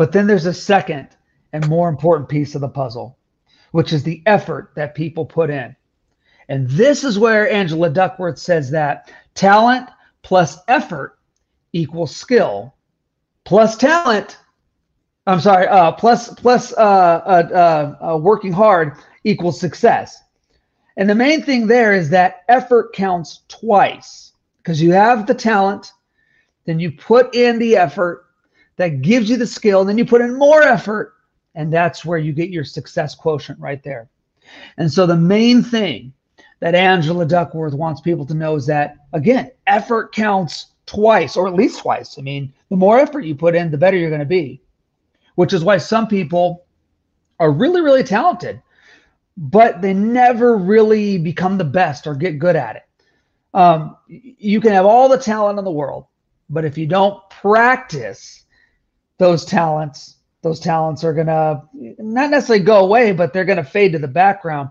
But 0.01 0.13
then 0.13 0.27
there's 0.27 0.47
a 0.47 0.55
second 0.55 1.09
and 1.53 1.69
more 1.69 1.87
important 1.87 2.31
piece 2.31 2.55
of 2.55 2.63
the 2.63 2.71
puzzle, 2.71 3.19
which 3.73 3.93
is 3.93 4.03
the 4.03 4.23
effort 4.25 4.73
that 4.75 4.95
people 4.95 5.27
put 5.27 5.51
in. 5.51 5.77
And 6.49 6.71
this 6.71 7.05
is 7.05 7.19
where 7.19 7.51
Angela 7.51 7.91
Duckworth 7.91 8.39
says 8.39 8.71
that 8.71 9.13
talent 9.35 9.91
plus 10.23 10.57
effort 10.69 11.19
equals 11.75 12.17
skill 12.17 12.75
plus 13.45 13.77
talent. 13.77 14.39
I'm 15.27 15.39
sorry, 15.39 15.67
uh, 15.67 15.93
plus 15.93 16.33
plus 16.33 16.73
uh, 16.73 16.81
uh, 16.81 17.49
uh, 18.01 18.15
uh 18.15 18.17
working 18.17 18.55
hard 18.55 18.95
equals 19.25 19.61
success. 19.61 20.19
And 20.97 21.11
the 21.11 21.15
main 21.15 21.43
thing 21.43 21.67
there 21.67 21.93
is 21.93 22.09
that 22.09 22.45
effort 22.49 22.95
counts 22.95 23.41
twice 23.49 24.33
because 24.63 24.81
you 24.81 24.93
have 24.93 25.27
the 25.27 25.35
talent, 25.35 25.93
then 26.65 26.81
you 26.81 26.91
put 26.91 27.35
in 27.35 27.59
the 27.59 27.77
effort, 27.77 28.30
that 28.81 29.03
gives 29.03 29.29
you 29.29 29.37
the 29.37 29.47
skill. 29.47 29.85
Then 29.85 29.99
you 29.99 30.07
put 30.07 30.23
in 30.23 30.39
more 30.39 30.63
effort, 30.63 31.13
and 31.55 31.71
that's 31.71 32.03
where 32.03 32.17
you 32.17 32.33
get 32.33 32.49
your 32.49 32.65
success 32.65 33.15
quotient 33.15 33.61
right 33.61 33.83
there. 33.83 34.09
And 34.79 34.91
so 34.91 35.07
the 35.07 35.17
main 35.17 35.63
thing 35.63 36.15
that 36.61 36.75
Angela 36.75 37.27
Duckworth 37.27 37.75
wants 37.75 38.01
people 38.01 38.25
to 38.25 38.33
know 38.33 38.55
is 38.55 38.65
that, 38.69 38.97
again, 39.13 39.51
effort 39.67 40.15
counts 40.15 40.69
twice 40.87 41.37
or 41.37 41.47
at 41.47 41.53
least 41.53 41.81
twice. 41.81 42.19
I 42.19 42.23
mean, 42.23 42.55
the 42.71 42.77
more 42.77 42.99
effort 42.99 43.27
you 43.27 43.35
put 43.35 43.55
in, 43.55 43.71
the 43.71 43.77
better 43.77 43.99
you're 43.99 44.09
going 44.09 44.21
to 44.21 44.25
be, 44.25 44.63
which 45.35 45.53
is 45.53 45.63
why 45.63 45.77
some 45.77 46.09
people 46.09 46.65
are 47.39 47.53
really, 47.53 47.83
really 47.83 48.03
talented, 48.03 48.63
but 49.37 49.83
they 49.83 49.93
never 49.93 50.57
really 50.57 51.19
become 51.19 51.59
the 51.59 51.65
best 51.65 52.07
or 52.07 52.15
get 52.15 52.39
good 52.39 52.57
at 52.57 52.77
it. 52.77 52.83
Um, 53.53 53.99
you 54.09 54.59
can 54.63 54.73
have 54.73 54.87
all 54.87 55.11
the 55.11 55.19
talent 55.19 55.59
in 55.59 55.67
the 55.67 55.71
world, 55.71 56.07
but 56.49 56.65
if 56.65 56.79
you 56.79 56.87
don't 56.87 57.29
practice 57.29 58.40
those 59.21 59.45
talents 59.45 60.17
those 60.43 60.59
talents 60.59 61.05
are 61.05 61.13
going 61.13 61.27
to 61.27 61.63
not 61.99 62.31
necessarily 62.31 62.65
go 62.65 62.79
away 62.83 63.13
but 63.13 63.33
they're 63.33 63.45
going 63.45 63.59
to 63.59 63.65
fade 63.65 63.93
to 63.93 63.99
the 63.99 64.09
background. 64.09 64.71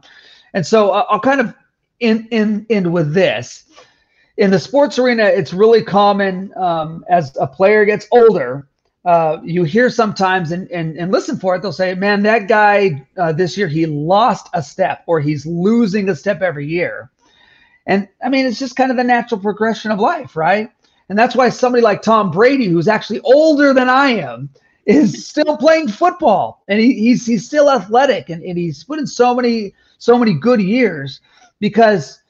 And 0.53 0.65
so 0.65 0.91
i'll 0.91 1.19
kind 1.19 1.39
of 1.39 1.53
in 1.99 2.27
in 2.31 2.65
end 2.69 2.91
with 2.91 3.13
this. 3.13 3.65
In 4.37 4.49
the 4.49 4.59
sports 4.59 4.97
arena 4.97 5.25
it's 5.25 5.53
really 5.53 5.83
common 5.83 6.51
um, 6.57 7.05
as 7.09 7.37
a 7.39 7.45
player 7.45 7.85
gets 7.85 8.07
older 8.11 8.67
uh, 9.05 9.37
you 9.43 9.63
hear 9.63 9.89
sometimes 9.89 10.51
and, 10.51 10.69
and 10.71 10.97
and 10.97 11.11
listen 11.11 11.37
for 11.37 11.55
it 11.55 11.61
they'll 11.61 11.71
say 11.71 11.93
man 11.93 12.23
that 12.23 12.47
guy 12.47 13.05
uh, 13.17 13.31
this 13.31 13.55
year 13.55 13.67
he 13.67 13.85
lost 13.85 14.49
a 14.53 14.63
step 14.63 15.03
or 15.05 15.19
he's 15.19 15.45
losing 15.45 16.09
a 16.09 16.15
step 16.15 16.41
every 16.41 16.65
year. 16.65 17.11
And 17.85 18.07
i 18.23 18.29
mean 18.29 18.47
it's 18.47 18.57
just 18.57 18.75
kind 18.75 18.89
of 18.89 18.97
the 18.97 19.03
natural 19.03 19.39
progression 19.39 19.91
of 19.91 19.99
life 19.99 20.35
right 20.35 20.71
and 21.09 21.17
that's 21.17 21.35
why 21.35 21.49
somebody 21.49 21.83
like 21.83 22.01
Tom 22.01 22.31
Brady, 22.31 22.67
who's 22.67 22.87
actually 22.87 23.19
older 23.21 23.73
than 23.73 23.89
I 23.89 24.11
am, 24.11 24.49
is 24.85 25.27
still 25.29 25.57
playing 25.57 25.89
football. 25.89 26.63
And 26.67 26.79
he, 26.79 26.93
he's 26.93 27.25
he's 27.25 27.45
still 27.45 27.69
athletic 27.69 28.29
and, 28.29 28.43
and 28.43 28.57
he's 28.57 28.83
put 28.83 28.99
in 28.99 29.07
so 29.07 29.35
many, 29.35 29.73
so 29.97 30.17
many 30.17 30.33
good 30.33 30.61
years 30.61 31.19
because 31.59 32.21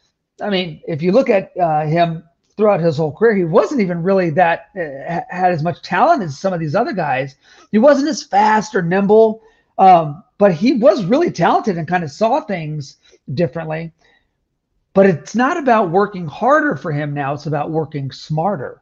I 0.41 0.49
mean, 0.49 0.81
if 0.87 1.01
you 1.01 1.11
look 1.11 1.29
at 1.29 1.51
uh, 1.57 1.85
him 1.85 2.23
throughout 2.55 2.79
his 2.79 2.97
whole 2.97 3.11
career, 3.11 3.35
he 3.35 3.43
wasn't 3.43 3.81
even 3.81 4.01
really 4.01 4.29
that 4.31 4.69
uh, 4.75 5.21
had 5.29 5.51
as 5.51 5.63
much 5.63 5.81
talent 5.81 6.23
as 6.23 6.37
some 6.37 6.53
of 6.53 6.59
these 6.59 6.75
other 6.75 6.93
guys. 6.93 7.35
He 7.71 7.77
wasn't 7.77 8.07
as 8.09 8.23
fast 8.23 8.75
or 8.75 8.81
nimble, 8.81 9.41
um, 9.77 10.23
but 10.37 10.53
he 10.53 10.73
was 10.73 11.05
really 11.05 11.31
talented 11.31 11.77
and 11.77 11.87
kind 11.87 12.03
of 12.03 12.11
saw 12.11 12.41
things 12.41 12.97
differently. 13.33 13.91
But 14.93 15.05
it's 15.05 15.35
not 15.35 15.57
about 15.57 15.91
working 15.91 16.25
harder 16.25 16.75
for 16.75 16.91
him 16.91 17.13
now, 17.13 17.33
it's 17.33 17.45
about 17.45 17.71
working 17.71 18.11
smarter. 18.11 18.81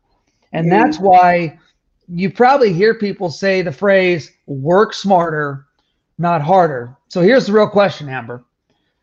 And 0.54 0.72
that's 0.72 1.00
why 1.00 1.60
you 2.08 2.32
probably 2.32 2.74
hear 2.74 2.96
people 2.96 3.30
say 3.30 3.62
the 3.62 3.72
phrase 3.72 4.32
work 4.46 4.94
smarter, 4.94 5.66
not 6.18 6.42
harder. 6.42 6.96
So 7.10 7.22
here's 7.22 7.48
the 7.48 7.54
real 7.54 7.70
question, 7.70 8.10
Amber. 8.10 8.44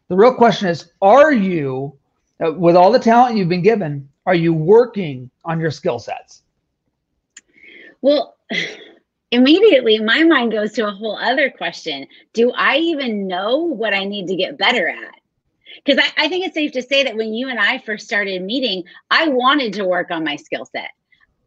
The 0.09 0.17
real 0.17 0.35
question 0.35 0.69
is 0.69 0.93
Are 1.03 1.33
you, 1.33 1.97
uh, 2.45 2.53
with 2.53 2.77
all 2.77 2.91
the 2.91 2.99
talent 2.99 3.37
you've 3.37 3.49
been 3.49 3.63
given, 3.63 4.09
are 4.27 4.35
you 4.35 4.55
working 4.55 5.31
on 5.45 5.61
your 5.61 5.71
skill 5.71 5.99
sets? 5.99 6.43
Well, 8.01 8.37
immediately 9.31 9.99
my 9.99 10.23
mind 10.23 10.53
goes 10.53 10.73
to 10.73 10.87
a 10.87 10.91
whole 10.91 11.19
other 11.19 11.51
question 11.51 12.07
Do 12.33 12.53
I 12.53 12.79
even 12.79 13.27
know 13.27 13.59
what 13.59 13.93
I 13.93 14.05
need 14.05 14.27
to 14.29 14.37
get 14.37 14.59
better 14.59 14.89
at? 14.89 15.21
Because 15.85 16.03
I, 16.05 16.25
I, 16.25 16.29
think 16.29 16.45
it's 16.45 16.55
safe 16.55 16.73
to 16.73 16.83
say 16.83 17.05
that 17.05 17.17
when 17.17 17.35
you 17.35 17.49
and 17.49 17.59
I 17.59 17.79
first 17.79 18.07
started 18.07 18.43
meeting, 18.43 18.85
I 19.11 19.29
wanted 19.29 19.73
to 19.75 19.85
work 19.85 20.11
on 20.11 20.25
my 20.25 20.37
skill 20.37 20.67
set. 20.67 20.91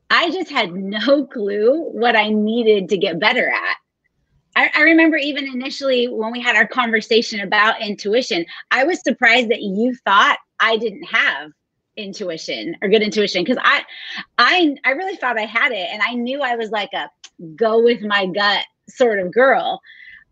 I 0.09 0.31
just 0.31 0.49
had 0.49 0.73
no 0.73 1.25
clue 1.33 1.89
what 1.91 2.15
I 2.15 2.29
needed 2.29 2.89
to 2.89 2.97
get 2.97 3.19
better 3.19 3.49
at. 3.49 3.75
I, 4.55 4.71
I, 4.75 4.81
remember 4.81 5.17
even 5.17 5.45
initially 5.45 6.07
when 6.07 6.31
we 6.31 6.41
had 6.41 6.55
our 6.55 6.65
conversation 6.67 7.41
about 7.41 7.81
intuition, 7.81 8.45
I 8.71 8.85
was 8.85 9.01
surprised 9.03 9.49
that 9.49 9.61
you 9.61 9.95
thought 10.03 10.39
I 10.59 10.77
didn't 10.77 11.03
have 11.03 11.51
intuition 11.95 12.75
or 12.81 12.89
good 12.89 13.03
intuition 13.03 13.43
because 13.43 13.61
I, 13.63 13.83
I, 14.37 14.75
I 14.83 14.91
really 14.91 15.15
thought 15.15 15.39
I 15.39 15.45
had 15.45 15.71
it, 15.71 15.89
and 15.91 16.01
I 16.01 16.13
knew 16.13 16.41
I 16.41 16.55
was 16.55 16.71
like 16.71 16.91
a 16.93 17.09
go 17.55 17.83
with 17.83 18.01
my 18.01 18.25
gut 18.25 18.65
sort 18.89 19.19
of 19.19 19.31
girl. 19.31 19.79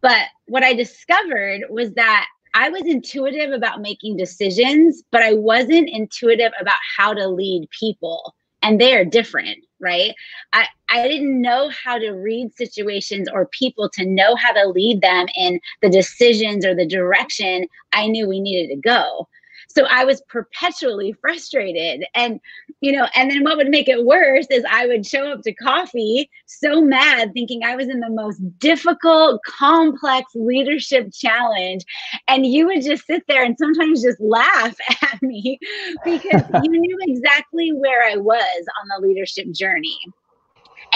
But 0.02 0.26
what 0.46 0.64
I 0.64 0.74
discovered 0.74 1.66
was 1.70 1.92
that 1.94 2.28
I 2.56 2.70
was 2.70 2.84
intuitive 2.84 3.52
about 3.52 3.82
making 3.82 4.18
decisions, 4.18 5.04
but 5.12 5.22
I 5.22 5.34
wasn't 5.34 5.90
intuitive 5.90 6.54
about 6.60 6.80
how 6.98 7.14
to 7.14 7.28
lead 7.28 7.68
people 7.78 8.34
and 8.64 8.82
they 8.82 8.96
are 8.96 9.06
different 9.06 9.60
right? 9.80 10.14
I 10.54 10.68
i 10.90 11.08
didn't 11.08 11.42
know 11.42 11.70
how 11.84 11.98
to 11.98 12.12
read 12.12 12.54
situations 12.56 13.28
or 13.32 13.48
people 13.48 13.90
to 13.90 14.06
know 14.06 14.36
how 14.36 14.54
to 14.54 14.68
lead 14.68 15.02
them 15.02 15.28
in 15.36 15.60
the 15.82 15.90
decisions 15.90 16.66
or 16.66 16.76
the 16.76 16.88
direction 16.88 17.68
i 17.94 18.08
knew 18.08 18.28
we 18.28 18.40
needed 18.40 18.74
to 18.74 18.82
go 18.82 19.28
so 19.76 19.86
I 19.90 20.06
was 20.06 20.22
perpetually 20.30 21.14
frustrated. 21.14 22.06
And, 22.16 22.40
you 22.82 22.94
know, 22.94 23.08
and 23.16 23.30
then 23.30 23.44
what 23.44 23.58
would 23.58 23.70
make 23.70 23.90
it 23.90 24.06
worse 24.06 24.48
is 24.50 24.64
I 24.70 24.88
would 24.88 25.06
show 25.06 25.32
up 25.32 25.42
to 25.42 25.54
coffee 25.54 26.30
so 26.46 26.82
mad, 26.82 27.34
thinking 27.34 27.64
I 27.64 27.76
was 27.76 27.90
in 27.90 28.00
the 28.00 28.10
most 28.10 28.40
difficult, 28.60 29.42
complex 29.46 30.32
leadership 30.34 31.12
challenge. 31.14 31.84
And 32.28 32.46
you 32.46 32.68
would 32.68 32.84
just 32.84 33.06
sit 33.06 33.24
there 33.28 33.44
and 33.44 33.58
sometimes 33.58 34.02
just 34.02 34.22
laugh 34.22 34.76
at 35.02 35.22
me 35.22 35.60
because 36.04 36.44
you 36.64 36.72
knew 36.72 36.98
exactly 37.02 37.72
where 37.72 38.04
I 38.04 38.16
was 38.16 38.66
on 38.82 39.02
the 39.02 39.08
leadership 39.08 39.52
journey 39.52 39.98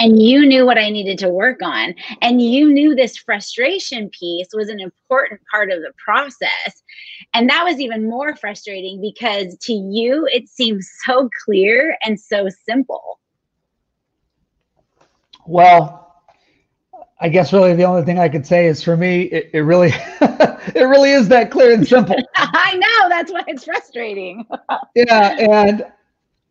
and 0.00 0.20
you 0.20 0.46
knew 0.46 0.64
what 0.64 0.78
I 0.78 0.88
needed 0.88 1.18
to 1.18 1.28
work 1.28 1.60
on. 1.62 1.94
And 2.22 2.40
you 2.42 2.72
knew 2.72 2.94
this 2.94 3.18
frustration 3.18 4.08
piece 4.08 4.48
was 4.52 4.70
an 4.70 4.80
important 4.80 5.40
part 5.52 5.70
of 5.70 5.80
the 5.80 5.92
process. 6.02 6.82
And 7.34 7.48
that 7.50 7.64
was 7.64 7.78
even 7.78 8.08
more 8.08 8.34
frustrating 8.34 9.00
because 9.00 9.56
to 9.58 9.72
you, 9.72 10.26
it 10.32 10.48
seems 10.48 10.90
so 11.04 11.28
clear 11.44 11.96
and 12.04 12.18
so 12.18 12.48
simple. 12.66 13.20
Well, 15.46 16.22
I 17.20 17.28
guess 17.28 17.52
really 17.52 17.74
the 17.74 17.84
only 17.84 18.02
thing 18.02 18.18
I 18.18 18.30
could 18.30 18.46
say 18.46 18.66
is 18.66 18.82
for 18.82 18.96
me, 18.96 19.24
it, 19.24 19.50
it 19.52 19.60
really, 19.60 19.92
it 20.22 20.88
really 20.88 21.10
is 21.10 21.28
that 21.28 21.50
clear 21.50 21.72
and 21.72 21.86
simple. 21.86 22.16
I 22.36 22.74
know 22.76 23.08
that's 23.10 23.30
why 23.30 23.44
it's 23.46 23.64
frustrating. 23.64 24.46
yeah, 24.94 25.36
and 25.38 25.84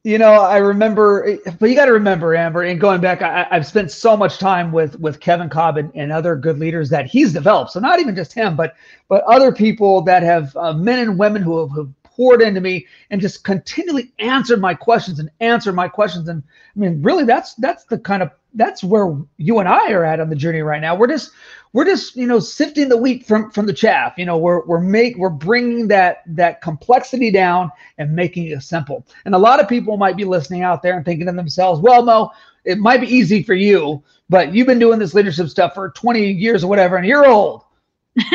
you 0.04 0.18
know, 0.18 0.32
I 0.32 0.58
remember, 0.58 1.38
but 1.60 1.70
you 1.70 1.76
got 1.76 1.86
to 1.86 1.92
remember, 1.92 2.34
Amber, 2.34 2.64
and 2.64 2.80
going 2.80 3.02
back, 3.02 3.22
I, 3.22 3.48
have 3.52 3.66
spent 3.66 3.92
so 3.92 4.16
much 4.16 4.38
time 4.38 4.72
with 4.72 4.98
with 5.00 5.20
Kevin 5.20 5.50
Cobb 5.50 5.78
and, 5.78 5.92
and, 5.94 6.12
other 6.12 6.36
good 6.36 6.58
leaders 6.58 6.90
that 6.90 7.06
he's 7.06 7.34
developed. 7.34 7.72
So 7.72 7.80
not 7.80 8.00
even 8.00 8.16
just 8.16 8.32
him, 8.32 8.56
but 8.56 8.76
but 9.10 9.24
other 9.26 9.52
people 9.52 10.02
that 10.04 10.24
have 10.24 10.56
uh, 10.56 10.74
men 10.74 11.00
and 11.00 11.20
women 11.20 11.42
who 11.42 11.60
have, 11.60 11.76
have 11.76 11.90
poured 12.04 12.42
into 12.42 12.62
me 12.62 12.88
and 13.10 13.20
just 13.20 13.44
continually 13.44 14.12
answered 14.20 14.62
my 14.62 14.74
questions 14.74 15.20
and 15.20 15.30
answered 15.42 15.74
my 15.74 15.90
questions. 15.90 16.30
And 16.30 16.44
I 16.76 16.80
mean, 16.80 17.02
really, 17.02 17.26
that's 17.26 17.56
that's 17.56 17.84
the 17.86 18.00
kind 18.00 18.24
of 18.24 18.32
that's 18.54 18.84
where 18.84 19.16
you 19.38 19.60
and 19.60 19.68
I 19.70 19.92
are 19.92 20.04
at 20.04 20.20
on 20.20 20.30
the 20.30 20.36
journey 20.36 20.62
right 20.62 20.82
now. 20.82 20.96
We're 20.96 21.08
just 21.08 21.32
we're 21.74 21.86
just 21.86 22.16
you 22.16 22.26
know 22.26 22.40
sifting 22.40 22.90
the 22.90 22.98
wheat 22.98 23.26
from 23.26 23.52
from 23.52 23.66
the 23.66 23.74
chaff. 23.74 24.14
You 24.18 24.26
know 24.26 24.38
we're 24.38 24.66
we're 24.66 24.80
make 24.80 25.18
we're 25.18 25.30
bringing 25.30 25.88
that 25.90 26.24
that 26.28 26.62
complexity 26.62 27.32
down 27.32 27.72
and 27.98 28.16
making 28.16 28.48
it 28.48 28.62
simple. 28.64 29.06
And 29.26 29.36
a 29.36 29.40
lot 29.40 29.60
of 29.60 29.68
people 29.68 29.98
might 29.98 30.18
be 30.18 30.26
listening 30.26 30.64
out 30.64 30.82
there 30.82 30.96
and 30.96 31.06
thinking 31.06 31.28
to 31.28 31.34
themselves 31.34 31.82
well 31.82 32.04
mo 32.04 32.32
it 32.66 32.78
might 32.78 33.02
be 33.02 33.08
easy 33.08 33.42
for 33.42 33.54
you 33.54 34.04
but 34.30 34.54
you've 34.54 34.68
been 34.68 34.80
doing 34.80 35.00
this 35.00 35.14
leadership 35.14 35.48
stuff 35.48 35.74
for 35.74 35.90
20 35.92 36.32
years 36.32 36.64
or 36.64 36.68
whatever 36.68 36.98
and 36.98 37.06
you're 37.06 37.28
old. 37.28 37.64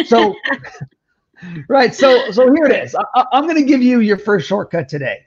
So 0.06 0.34
right 1.68 1.94
so 1.94 2.30
so 2.30 2.52
here 2.54 2.66
it 2.66 2.84
is. 2.84 2.94
I, 2.94 3.24
i'm 3.32 3.44
going 3.44 3.56
to 3.56 3.62
give 3.62 3.82
you 3.82 4.00
your 4.00 4.18
first 4.18 4.46
shortcut 4.46 4.88
today. 4.88 5.26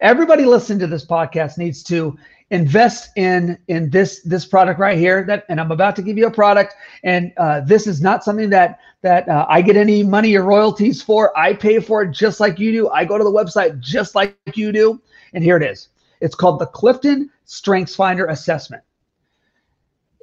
Everybody 0.00 0.44
listening 0.46 0.78
to 0.80 0.86
this 0.86 1.04
podcast 1.04 1.58
needs 1.58 1.82
to 1.84 2.16
invest 2.50 3.10
in 3.16 3.56
in 3.68 3.90
this 3.90 4.22
this 4.22 4.44
product 4.44 4.80
right 4.80 4.98
here 4.98 5.24
that 5.24 5.44
and 5.48 5.60
i'm 5.60 5.70
about 5.70 5.94
to 5.96 6.02
give 6.02 6.18
you 6.18 6.26
a 6.26 6.30
product. 6.30 6.74
And 7.04 7.32
uh, 7.36 7.60
this 7.60 7.86
is 7.86 8.00
not 8.00 8.24
something 8.24 8.50
that 8.50 8.80
that 9.02 9.28
uh, 9.28 9.46
i 9.48 9.62
get 9.62 9.76
any 9.76 10.02
money 10.02 10.34
or 10.34 10.42
royalties 10.42 11.00
for. 11.00 11.36
I 11.38 11.54
pay 11.54 11.78
for 11.78 12.02
it 12.02 12.10
just 12.10 12.40
like 12.40 12.58
you 12.58 12.72
do. 12.72 12.88
I 12.88 13.04
go 13.04 13.16
to 13.16 13.24
the 13.24 13.30
website 13.30 13.78
just 13.80 14.14
like 14.14 14.36
you 14.54 14.72
do. 14.72 15.00
And 15.32 15.44
here 15.44 15.56
it 15.56 15.62
is. 15.62 15.88
It's 16.20 16.34
called 16.34 16.58
the 16.58 16.66
clifton 16.66 17.30
strengths 17.44 17.94
finder 17.94 18.26
assessment. 18.26 18.82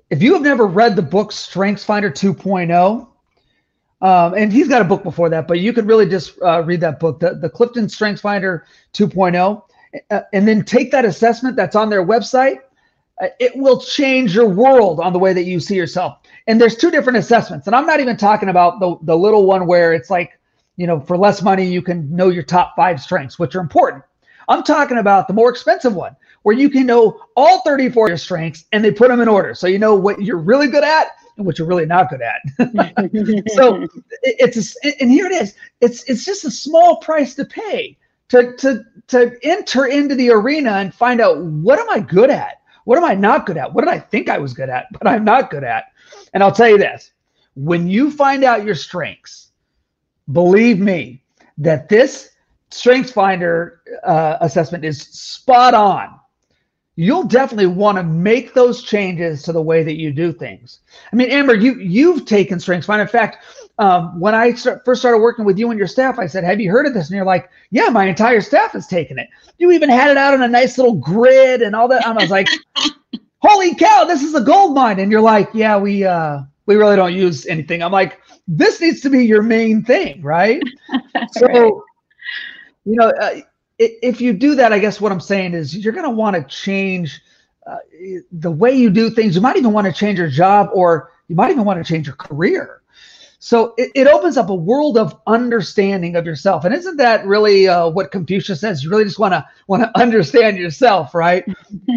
If 0.09 0.21
you 0.21 0.33
have 0.33 0.41
never 0.41 0.67
read 0.67 0.95
the 0.95 1.01
book 1.01 1.31
strengths 1.31 1.83
finder 1.83 2.11
2.0 2.11 3.07
um, 3.99 4.33
and 4.35 4.53
he's 4.53 4.67
got 4.67 4.81
a 4.81 4.85
book 4.85 5.01
before 5.01 5.29
that 5.29 5.47
but 5.47 5.59
you 5.59 5.71
could 5.71 5.87
really 5.87 6.07
just 6.07 6.37
uh, 6.41 6.61
read 6.63 6.81
that 6.81 6.99
book. 6.99 7.21
The, 7.21 7.35
the 7.35 7.49
clifton 7.49 7.87
strengths 7.87 8.21
finder 8.21 8.65
2.0 8.93 9.63
uh, 10.11 10.21
and 10.33 10.47
then 10.47 10.63
take 10.63 10.91
that 10.91 11.05
assessment 11.05 11.55
that's 11.55 11.75
on 11.75 11.89
their 11.89 12.05
website, 12.05 12.59
uh, 13.21 13.27
it 13.39 13.55
will 13.55 13.79
change 13.79 14.35
your 14.35 14.47
world 14.47 14.99
on 14.99 15.13
the 15.13 15.19
way 15.19 15.33
that 15.33 15.43
you 15.43 15.59
see 15.59 15.75
yourself. 15.75 16.19
And 16.47 16.61
there's 16.61 16.75
two 16.75 16.91
different 16.91 17.17
assessments. 17.17 17.67
And 17.67 17.75
I'm 17.75 17.85
not 17.85 17.99
even 17.99 18.17
talking 18.17 18.49
about 18.49 18.79
the, 18.79 18.97
the 19.03 19.17
little 19.17 19.45
one 19.45 19.65
where 19.65 19.93
it's 19.93 20.09
like, 20.09 20.39
you 20.75 20.85
know, 20.85 20.99
for 20.99 21.17
less 21.17 21.41
money, 21.41 21.65
you 21.65 21.81
can 21.81 22.13
know 22.15 22.29
your 22.29 22.43
top 22.43 22.75
five 22.75 23.01
strengths, 23.01 23.39
which 23.39 23.55
are 23.55 23.61
important. 23.61 24.03
I'm 24.47 24.63
talking 24.63 24.99
about 24.99 25.27
the 25.27 25.33
more 25.33 25.49
expensive 25.49 25.93
one 25.93 26.15
where 26.43 26.55
you 26.55 26.69
can 26.69 26.85
know 26.85 27.19
all 27.35 27.61
34 27.61 28.07
your 28.09 28.17
strengths 28.17 28.65
and 28.71 28.83
they 28.83 28.91
put 28.91 29.09
them 29.09 29.19
in 29.19 29.27
order. 29.27 29.53
So 29.53 29.67
you 29.67 29.79
know 29.79 29.95
what 29.95 30.21
you're 30.21 30.37
really 30.37 30.67
good 30.67 30.83
at 30.83 31.07
and 31.35 31.45
what 31.45 31.59
you're 31.59 31.67
really 31.67 31.85
not 31.85 32.09
good 32.09 32.21
at. 32.21 32.41
so 33.55 33.85
it's, 34.21 34.77
a, 34.85 35.01
and 35.01 35.11
here 35.11 35.25
it 35.25 35.33
is. 35.33 35.55
It's, 35.81 36.03
it's 36.03 36.23
just 36.23 36.45
a 36.45 36.51
small 36.51 36.97
price 36.97 37.35
to 37.35 37.45
pay 37.45 37.97
to 38.29 38.53
to 38.57 38.83
to 39.07 39.37
enter 39.43 39.85
into 39.85 40.15
the 40.15 40.29
arena 40.29 40.71
and 40.71 40.93
find 40.93 41.21
out 41.21 41.37
what 41.39 41.79
am 41.79 41.89
I 41.89 41.99
good 41.99 42.29
at? 42.29 42.61
What 42.85 42.97
am 42.97 43.05
I 43.05 43.15
not 43.15 43.45
good 43.45 43.57
at? 43.57 43.73
What 43.73 43.83
did 43.83 43.93
I 43.93 43.99
think 43.99 44.29
I 44.29 44.37
was 44.37 44.53
good 44.53 44.69
at, 44.69 44.85
but 44.91 45.07
I'm 45.07 45.23
not 45.23 45.49
good 45.49 45.63
at? 45.63 45.85
And 46.33 46.43
I'll 46.43 46.51
tell 46.51 46.69
you 46.69 46.77
this, 46.77 47.11
when 47.55 47.87
you 47.87 48.11
find 48.11 48.43
out 48.43 48.63
your 48.65 48.75
strengths, 48.75 49.51
believe 50.31 50.79
me 50.79 51.23
that 51.57 51.89
this 51.89 52.31
strengths 52.69 53.11
finder 53.11 53.81
uh, 54.03 54.37
assessment 54.41 54.85
is 54.85 55.01
spot 55.01 55.73
on 55.73 56.19
you'll 56.97 57.23
definitely 57.23 57.67
want 57.67 57.95
to 57.95 58.03
make 58.03 58.53
those 58.53 58.83
changes 58.83 59.43
to 59.43 59.53
the 59.53 59.61
way 59.61 59.83
that 59.83 59.97
you 59.97 60.11
do 60.11 60.33
things. 60.33 60.79
I 61.13 61.15
mean, 61.15 61.29
Amber, 61.29 61.55
you 61.55 61.75
you've 61.75 62.25
taken 62.25 62.59
strengths 62.59 62.87
finder. 62.87 63.03
In 63.03 63.07
fact, 63.07 63.45
um, 63.79 64.19
when 64.19 64.33
I 64.33 64.53
start, 64.53 64.83
first 64.85 65.01
started 65.01 65.19
working 65.19 65.45
with 65.45 65.59
you 65.59 65.69
and 65.69 65.77
your 65.77 65.87
staff, 65.87 66.17
I 66.17 66.25
said, 66.25 66.43
"Have 66.43 66.59
you 66.59 66.71
heard 66.71 66.87
of 66.87 66.93
this?" 66.93 67.07
And 67.07 67.15
you're 67.15 67.25
like, 67.25 67.49
"Yeah, 67.69 67.89
my 67.89 68.05
entire 68.05 68.41
staff 68.41 68.71
has 68.71 68.87
taken 68.87 69.19
it." 69.19 69.29
You 69.59 69.71
even 69.71 69.89
had 69.89 70.09
it 70.09 70.17
out 70.17 70.33
on 70.33 70.41
a 70.41 70.47
nice 70.47 70.77
little 70.77 70.95
grid 70.95 71.61
and 71.61 71.75
all 71.75 71.87
that. 71.89 72.05
And 72.05 72.17
I 72.17 72.21
was 72.21 72.31
like, 72.31 72.47
"Holy 73.39 73.75
cow, 73.75 74.05
this 74.05 74.23
is 74.23 74.33
a 74.33 74.41
gold 74.41 74.73
mine!" 74.73 74.99
And 74.99 75.11
you're 75.11 75.21
like, 75.21 75.49
"Yeah, 75.53 75.77
we 75.77 76.03
uh, 76.03 76.39
we 76.65 76.75
really 76.75 76.95
don't 76.95 77.13
use 77.13 77.45
anything." 77.45 77.83
I'm 77.83 77.91
like, 77.91 78.19
"This 78.47 78.81
needs 78.81 79.01
to 79.01 79.11
be 79.11 79.25
your 79.25 79.43
main 79.43 79.83
thing, 79.83 80.23
right?" 80.23 80.61
so, 81.31 81.45
right. 81.45 81.73
you 82.85 82.95
know. 82.95 83.09
Uh, 83.09 83.41
if 83.79 84.19
you 84.19 84.33
do 84.33 84.55
that, 84.55 84.73
I 84.73 84.79
guess 84.79 84.99
what 84.99 85.11
I'm 85.11 85.19
saying 85.19 85.53
is 85.53 85.77
you're 85.77 85.93
going 85.93 86.03
to 86.03 86.09
want 86.09 86.35
to 86.35 86.43
change 86.43 87.21
uh, 87.67 87.77
the 88.31 88.49
way 88.49 88.71
you 88.71 88.89
do 88.89 89.11
things. 89.11 89.35
You 89.35 89.41
might 89.41 89.55
even 89.55 89.71
want 89.71 89.85
to 89.85 89.93
change 89.93 90.17
your 90.17 90.29
job 90.29 90.69
or 90.73 91.11
you 91.27 91.35
might 91.35 91.51
even 91.51 91.63
want 91.63 91.77
to 91.77 91.87
change 91.87 92.07
your 92.07 92.15
career. 92.15 92.81
So 93.39 93.73
it, 93.77 93.91
it 93.93 94.07
opens 94.07 94.35
up 94.37 94.49
a 94.49 94.55
world 94.55 94.97
of 94.97 95.19
understanding 95.27 96.15
of 96.15 96.25
yourself. 96.25 96.65
And 96.65 96.73
isn't 96.73 96.97
that 96.97 97.25
really 97.25 97.67
uh, 97.67 97.89
what 97.89 98.11
Confucius 98.11 98.61
says? 98.61 98.83
You 98.83 98.89
really 98.89 99.03
just 99.03 99.19
want 99.19 99.33
to 99.33 99.45
want 99.67 99.83
to 99.83 99.99
understand 99.99 100.57
yourself, 100.57 101.13
right? 101.13 101.45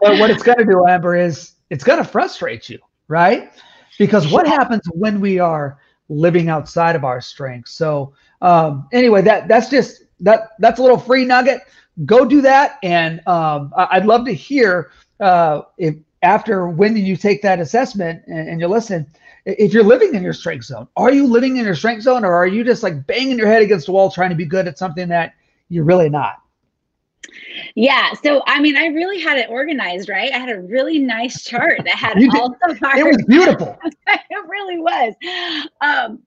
but 0.00 0.18
what 0.18 0.30
it's 0.30 0.42
going 0.42 0.58
to 0.58 0.64
do, 0.64 0.84
Amber, 0.88 1.16
is 1.16 1.52
it's 1.70 1.84
going 1.84 1.98
to 1.98 2.04
frustrate 2.04 2.68
you, 2.68 2.78
right? 3.08 3.52
Because 3.98 4.30
what 4.30 4.46
happens 4.46 4.82
when 4.92 5.20
we 5.20 5.38
are 5.38 5.78
living 6.08 6.48
outside 6.48 6.96
of 6.96 7.04
our 7.04 7.20
strengths? 7.20 7.72
So 7.72 8.12
um, 8.42 8.88
anyway, 8.92 9.22
that 9.22 9.46
that's 9.46 9.70
just 9.70 10.02
that 10.20 10.50
that's 10.58 10.80
a 10.80 10.82
little 10.82 10.98
free 10.98 11.24
nugget. 11.24 11.60
Go 12.04 12.24
do 12.24 12.40
that, 12.42 12.78
and 12.82 13.26
um, 13.28 13.72
I'd 13.76 14.06
love 14.06 14.24
to 14.26 14.34
hear 14.34 14.90
uh, 15.20 15.62
if 15.78 15.94
after 16.24 16.66
when 16.68 16.94
did 16.94 17.06
you 17.06 17.16
take 17.16 17.42
that 17.42 17.60
assessment 17.60 18.22
and, 18.26 18.48
and 18.48 18.60
you 18.60 18.66
listen, 18.66 19.06
if 19.44 19.72
you're 19.72 19.84
living 19.84 20.14
in 20.14 20.22
your 20.22 20.32
strength 20.32 20.64
zone, 20.64 20.88
are 20.96 21.12
you 21.12 21.26
living 21.26 21.58
in 21.58 21.64
your 21.64 21.74
strength 21.74 22.02
zone, 22.02 22.24
or 22.24 22.34
are 22.34 22.46
you 22.46 22.64
just 22.64 22.82
like 22.82 23.06
banging 23.06 23.38
your 23.38 23.46
head 23.46 23.62
against 23.62 23.86
the 23.86 23.92
wall 23.92 24.10
trying 24.10 24.30
to 24.30 24.36
be 24.36 24.46
good 24.46 24.66
at 24.66 24.78
something 24.78 25.08
that 25.08 25.34
you're 25.68 25.84
really 25.84 26.08
not? 26.08 26.36
Yeah. 27.74 28.12
So, 28.22 28.42
I 28.46 28.60
mean, 28.60 28.76
I 28.76 28.86
really 28.86 29.20
had 29.20 29.38
it 29.38 29.48
organized, 29.50 30.08
right? 30.08 30.32
I 30.32 30.38
had 30.38 30.50
a 30.50 30.60
really 30.60 30.98
nice 30.98 31.44
chart 31.44 31.80
that 31.84 31.94
had 31.94 32.16
all 32.34 32.50
the 32.50 32.76
parts. 32.76 32.98
It 32.98 33.04
was 33.04 33.24
beautiful. 33.26 33.78
it 34.06 34.48
really 34.48 34.78
was. 34.78 35.14
Um, 35.80 36.22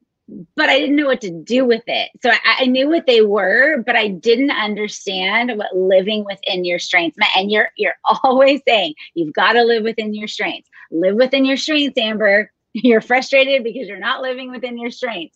but 0.55 0.69
I 0.69 0.79
didn't 0.79 0.97
know 0.97 1.05
what 1.05 1.21
to 1.21 1.31
do 1.31 1.65
with 1.65 1.83
it. 1.87 2.11
So 2.21 2.29
I, 2.29 2.39
I, 2.59 2.65
knew 2.65 2.89
what 2.89 3.07
they 3.07 3.21
were, 3.21 3.81
but 3.85 3.95
I 3.95 4.09
didn't 4.09 4.51
understand 4.51 5.57
what 5.57 5.75
living 5.75 6.25
within 6.25 6.65
your 6.65 6.79
strengths 6.79 7.17
meant. 7.17 7.31
And 7.37 7.51
you're 7.51 7.69
you're 7.77 7.95
always 8.23 8.61
saying 8.67 8.95
you've 9.13 9.33
got 9.33 9.53
to 9.53 9.63
live 9.63 9.83
within 9.83 10.13
your 10.13 10.27
strengths. 10.27 10.69
Live 10.91 11.15
within 11.15 11.45
your 11.45 11.57
strengths, 11.57 11.97
Amber. 11.97 12.51
You're 12.73 13.01
frustrated 13.01 13.63
because 13.63 13.87
you're 13.87 13.97
not 13.97 14.21
living 14.21 14.51
within 14.51 14.77
your 14.77 14.91
strengths. 14.91 15.35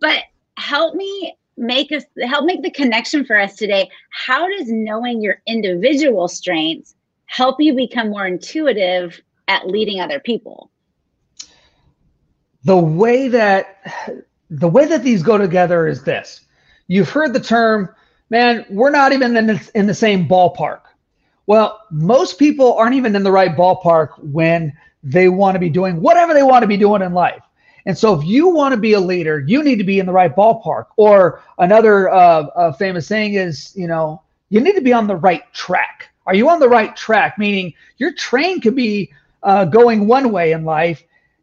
But 0.00 0.24
help 0.56 0.96
me 0.96 1.36
make 1.56 1.92
us 1.92 2.02
help 2.22 2.46
make 2.46 2.62
the 2.62 2.70
connection 2.70 3.24
for 3.24 3.38
us 3.38 3.54
today. 3.54 3.88
How 4.10 4.48
does 4.48 4.66
knowing 4.68 5.22
your 5.22 5.40
individual 5.46 6.26
strengths 6.26 6.96
help 7.26 7.60
you 7.60 7.74
become 7.74 8.10
more 8.10 8.26
intuitive 8.26 9.20
at 9.46 9.68
leading 9.68 10.00
other 10.00 10.18
people? 10.18 10.70
The 12.64 12.76
way 12.76 13.28
that 13.28 14.26
the 14.50 14.68
way 14.68 14.86
that 14.86 15.02
these 15.02 15.22
go 15.22 15.38
together 15.38 15.86
is 15.86 16.02
this. 16.02 16.40
You've 16.88 17.08
heard 17.08 17.32
the 17.32 17.40
term, 17.40 17.94
man, 18.30 18.66
we're 18.68 18.90
not 18.90 19.12
even 19.12 19.36
in 19.36 19.46
the, 19.46 19.70
in 19.74 19.86
the 19.86 19.94
same 19.94 20.28
ballpark. 20.28 20.80
Well, 21.46 21.80
most 21.90 22.38
people 22.38 22.74
aren't 22.74 22.94
even 22.94 23.16
in 23.16 23.22
the 23.22 23.32
right 23.32 23.56
ballpark 23.56 24.10
when 24.18 24.72
they 25.02 25.28
want 25.28 25.54
to 25.54 25.58
be 25.58 25.70
doing 25.70 26.00
whatever 26.00 26.34
they 26.34 26.42
want 26.42 26.62
to 26.62 26.68
be 26.68 26.76
doing 26.76 27.02
in 27.02 27.12
life. 27.12 27.42
And 27.86 27.96
so, 27.96 28.18
if 28.18 28.26
you 28.26 28.48
want 28.48 28.74
to 28.74 28.80
be 28.80 28.92
a 28.92 29.00
leader, 29.00 29.40
you 29.40 29.62
need 29.64 29.76
to 29.76 29.84
be 29.84 29.98
in 29.98 30.06
the 30.06 30.12
right 30.12 30.34
ballpark. 30.34 30.86
Or 30.96 31.42
another 31.58 32.10
uh, 32.10 32.72
famous 32.74 33.06
saying 33.06 33.34
is, 33.34 33.72
you 33.74 33.86
know, 33.86 34.22
you 34.50 34.60
need 34.60 34.74
to 34.74 34.82
be 34.82 34.92
on 34.92 35.06
the 35.06 35.16
right 35.16 35.42
track. 35.54 36.10
Are 36.26 36.34
you 36.34 36.48
on 36.50 36.60
the 36.60 36.68
right 36.68 36.94
track? 36.94 37.38
Meaning, 37.38 37.72
your 37.96 38.12
train 38.12 38.60
could 38.60 38.76
be 38.76 39.10
uh, 39.42 39.64
going 39.64 40.06
one 40.06 40.30
way 40.30 40.52
in 40.52 40.64
life, 40.64 41.02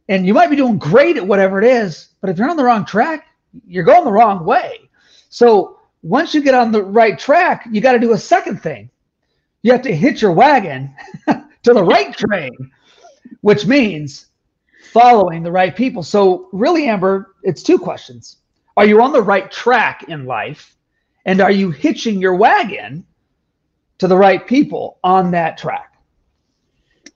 and 0.09 0.25
you 0.25 0.33
might 0.33 0.49
be 0.49 0.55
doing 0.55 0.77
great 0.77 1.17
at 1.17 1.27
whatever 1.27 1.61
it 1.61 1.65
is, 1.65 2.09
but 2.21 2.29
if 2.29 2.37
you're 2.37 2.49
on 2.49 2.57
the 2.57 2.63
wrong 2.63 2.85
track, 2.85 3.27
you're 3.67 3.83
going 3.83 4.05
the 4.05 4.11
wrong 4.11 4.45
way. 4.45 4.89
So, 5.29 5.79
once 6.03 6.33
you 6.33 6.41
get 6.41 6.53
on 6.53 6.71
the 6.71 6.83
right 6.83 7.17
track, 7.17 7.67
you 7.71 7.81
got 7.81 7.93
to 7.93 7.99
do 7.99 8.13
a 8.13 8.17
second 8.17 8.61
thing. 8.61 8.89
You 9.63 9.71
have 9.71 9.81
to 9.81 9.95
hitch 9.95 10.21
your 10.21 10.31
wagon 10.31 10.93
to 11.27 11.73
the 11.73 11.83
right 11.83 12.15
train, 12.15 12.55
which 13.41 13.65
means 13.65 14.27
following 14.91 15.43
the 15.43 15.51
right 15.51 15.75
people. 15.75 16.03
So, 16.03 16.49
really, 16.53 16.87
Amber, 16.87 17.35
it's 17.43 17.63
two 17.63 17.77
questions. 17.77 18.37
Are 18.77 18.85
you 18.85 19.01
on 19.01 19.11
the 19.11 19.21
right 19.21 19.51
track 19.51 20.05
in 20.07 20.25
life? 20.25 20.75
And 21.25 21.41
are 21.41 21.51
you 21.51 21.71
hitching 21.71 22.21
your 22.21 22.35
wagon 22.35 23.05
to 23.97 24.07
the 24.07 24.15
right 24.15 24.47
people 24.47 24.99
on 25.03 25.31
that 25.31 25.57
track? 25.57 25.96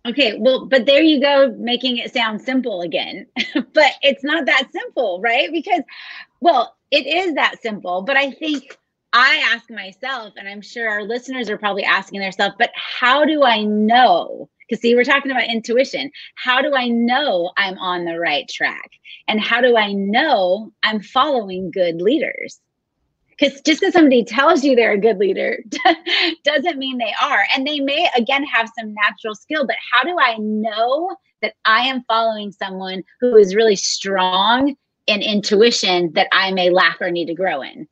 Okay, 0.08 0.38
well, 0.40 0.66
but 0.66 0.86
there 0.86 1.04
you 1.04 1.22
go, 1.22 1.56
making 1.60 1.98
it 1.98 2.14
sound 2.14 2.42
simple 2.42 2.82
again. 2.82 3.28
but 3.54 3.92
it's 4.02 4.24
not 4.24 4.46
that 4.48 4.72
simple, 4.72 5.22
right? 5.22 5.52
Because, 5.52 5.84
well, 6.40 6.76
it 6.90 7.06
is 7.06 7.36
that 7.36 7.62
simple. 7.62 8.02
But 8.02 8.18
I 8.18 8.32
think 8.32 8.78
I 9.14 9.44
ask 9.54 9.70
myself, 9.70 10.34
and 10.38 10.48
I'm 10.48 10.62
sure 10.62 10.90
our 10.90 11.04
listeners 11.04 11.50
are 11.50 11.58
probably 11.58 11.84
asking 11.84 12.22
themselves, 12.22 12.56
but 12.58 12.72
how 12.76 13.26
do 13.26 13.44
I 13.44 13.64
know? 13.64 14.50
Because 14.68 14.82
see, 14.82 14.96
we're 14.96 15.04
talking 15.04 15.32
about 15.32 15.50
intuition. 15.50 16.10
How 16.36 16.62
do 16.62 16.74
I 16.76 16.88
know 16.88 17.52
I'm 17.58 17.78
on 17.78 18.06
the 18.06 18.18
right 18.18 18.48
track? 18.48 18.90
And 19.28 19.40
how 19.40 19.62
do 19.62 19.78
I 19.78 19.92
know 19.92 20.72
I'm 20.82 21.02
following 21.02 21.72
good 21.72 22.02
leaders? 22.02 22.60
Because 23.42 23.62
just 23.62 23.82
because 23.82 23.94
somebody 23.94 24.24
tells 24.24 24.64
you 24.64 24.76
they're 24.76 24.92
a 24.92 25.00
good 25.00 25.18
leader 25.18 25.64
doesn't 26.44 26.78
mean 26.78 27.00
they 27.00 27.14
are. 27.22 27.44
And 27.56 27.66
they 27.66 27.80
may, 27.80 28.08
again, 28.16 28.44
have 28.44 28.70
some 28.78 28.94
natural 28.94 29.34
skill, 29.34 29.66
but 29.66 29.78
how 29.92 30.04
do 30.04 30.16
I 30.20 30.38
know 30.38 31.16
that 31.42 31.56
I 31.66 31.88
am 31.88 32.04
following 32.08 32.52
someone 32.52 33.04
who 33.20 33.36
is 33.38 33.56
really 33.56 33.76
strong 33.76 34.76
in 35.08 35.22
intuition 35.24 36.12
that 36.14 36.28
I 36.32 36.52
may 36.52 36.70
lack 36.70 37.02
or 37.02 37.10
need 37.10 37.26
to 37.26 37.34
grow 37.34 37.64
in? 37.64 37.88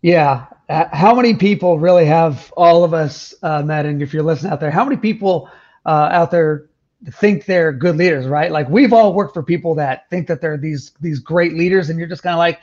Yeah. 0.00 0.46
Uh, 0.70 0.86
how 0.92 1.14
many 1.14 1.34
people 1.34 1.78
really 1.78 2.06
have 2.06 2.50
all 2.56 2.82
of 2.82 2.94
us 2.94 3.34
uh? 3.42 3.62
And 3.68 4.00
if 4.00 4.14
you're 4.14 4.22
listening 4.22 4.52
out 4.52 4.60
there, 4.60 4.70
how 4.70 4.84
many 4.84 4.96
people 4.96 5.50
uh, 5.84 6.08
out 6.10 6.30
there 6.30 6.70
think 7.12 7.44
they're 7.44 7.72
good 7.72 7.96
leaders, 7.96 8.26
right? 8.26 8.50
Like 8.50 8.68
we've 8.68 8.92
all 8.92 9.12
worked 9.14 9.34
for 9.34 9.42
people 9.42 9.74
that 9.76 10.08
think 10.10 10.26
that 10.28 10.40
they're 10.40 10.56
these 10.56 10.92
these 11.00 11.18
great 11.18 11.54
leaders, 11.54 11.90
and 11.90 11.98
you're 11.98 12.08
just 12.08 12.22
kind 12.22 12.34
of 12.34 12.38
like, 12.38 12.60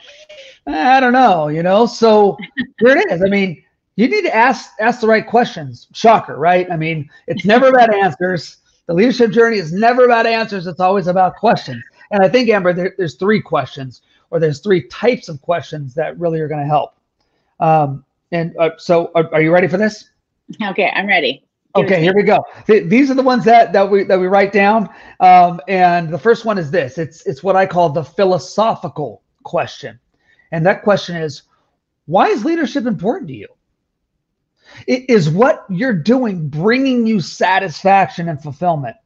eh, 0.66 0.96
I 0.96 1.00
don't 1.00 1.12
know, 1.12 1.48
you 1.48 1.62
know. 1.62 1.86
So 1.86 2.36
here 2.78 2.96
it 2.96 3.10
is. 3.10 3.22
I 3.22 3.28
mean, 3.28 3.62
you 3.96 4.08
need 4.08 4.22
to 4.22 4.34
ask 4.34 4.70
ask 4.80 5.00
the 5.00 5.06
right 5.06 5.26
questions. 5.26 5.88
Shocker, 5.92 6.36
right? 6.36 6.70
I 6.70 6.76
mean, 6.76 7.08
it's 7.26 7.44
never 7.44 7.68
about 7.68 7.94
answers. 7.94 8.58
The 8.86 8.94
leadership 8.94 9.30
journey 9.30 9.58
is 9.58 9.72
never 9.72 10.04
about 10.04 10.26
answers. 10.26 10.66
It's 10.66 10.80
always 10.80 11.06
about 11.06 11.36
questions. 11.36 11.82
And 12.10 12.22
I 12.22 12.28
think 12.28 12.50
Amber, 12.50 12.72
there, 12.72 12.94
there's 12.98 13.14
three 13.14 13.40
questions, 13.40 14.02
or 14.30 14.40
there's 14.40 14.60
three 14.60 14.88
types 14.88 15.28
of 15.28 15.40
questions 15.40 15.94
that 15.94 16.18
really 16.18 16.40
are 16.40 16.48
going 16.48 16.60
to 16.60 16.66
help. 16.66 16.94
Um, 17.60 18.04
and 18.32 18.56
uh, 18.58 18.70
so, 18.76 19.12
are, 19.14 19.32
are, 19.32 19.40
you 19.40 19.52
ready 19.52 19.68
for 19.68 19.76
this? 19.76 20.10
Okay, 20.62 20.90
I'm 20.94 21.06
ready. 21.06 21.44
Okay, 21.74 22.00
here 22.00 22.14
we 22.14 22.22
go. 22.22 22.44
Th- 22.66 22.88
these 22.88 23.10
are 23.10 23.14
the 23.14 23.22
ones 23.22 23.44
that 23.44 23.72
that 23.72 23.90
we 23.90 24.04
that 24.04 24.20
we 24.20 24.26
write 24.26 24.52
down. 24.52 24.88
Um, 25.20 25.60
and 25.68 26.10
the 26.10 26.18
first 26.18 26.44
one 26.44 26.58
is 26.58 26.70
this. 26.70 26.98
It's 26.98 27.26
it's 27.26 27.42
what 27.42 27.56
I 27.56 27.66
call 27.66 27.88
the 27.90 28.04
philosophical 28.04 29.22
question, 29.42 29.98
and 30.50 30.66
that 30.66 30.82
question 30.82 31.16
is, 31.16 31.42
why 32.06 32.28
is 32.28 32.44
leadership 32.44 32.86
important 32.86 33.28
to 33.28 33.34
you? 33.34 33.48
It 34.86 35.08
is 35.08 35.30
what 35.30 35.64
you're 35.68 35.94
doing 35.94 36.48
bringing 36.48 37.06
you 37.06 37.20
satisfaction 37.20 38.28
and 38.28 38.42
fulfillment? 38.42 38.96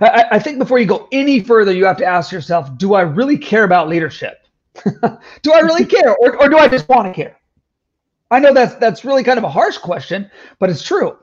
I, 0.00 0.24
I 0.32 0.38
think 0.38 0.58
before 0.58 0.78
you 0.78 0.86
go 0.86 1.08
any 1.12 1.40
further, 1.40 1.72
you 1.72 1.84
have 1.84 1.96
to 1.98 2.06
ask 2.06 2.32
yourself, 2.32 2.76
do 2.78 2.94
I 2.94 3.02
really 3.02 3.36
care 3.36 3.64
about 3.64 3.88
leadership? 3.88 4.46
do 5.42 5.52
I 5.52 5.60
really 5.60 5.84
care, 5.84 6.16
or, 6.16 6.40
or 6.40 6.48
do 6.48 6.56
I 6.56 6.68
just 6.68 6.88
want 6.88 7.08
to 7.08 7.12
care? 7.12 7.36
I 8.30 8.38
know 8.38 8.54
that's 8.54 8.74
that's 8.76 9.04
really 9.04 9.22
kind 9.22 9.36
of 9.36 9.44
a 9.44 9.50
harsh 9.50 9.76
question, 9.76 10.30
but 10.58 10.70
it's 10.70 10.82
true. 10.82 11.18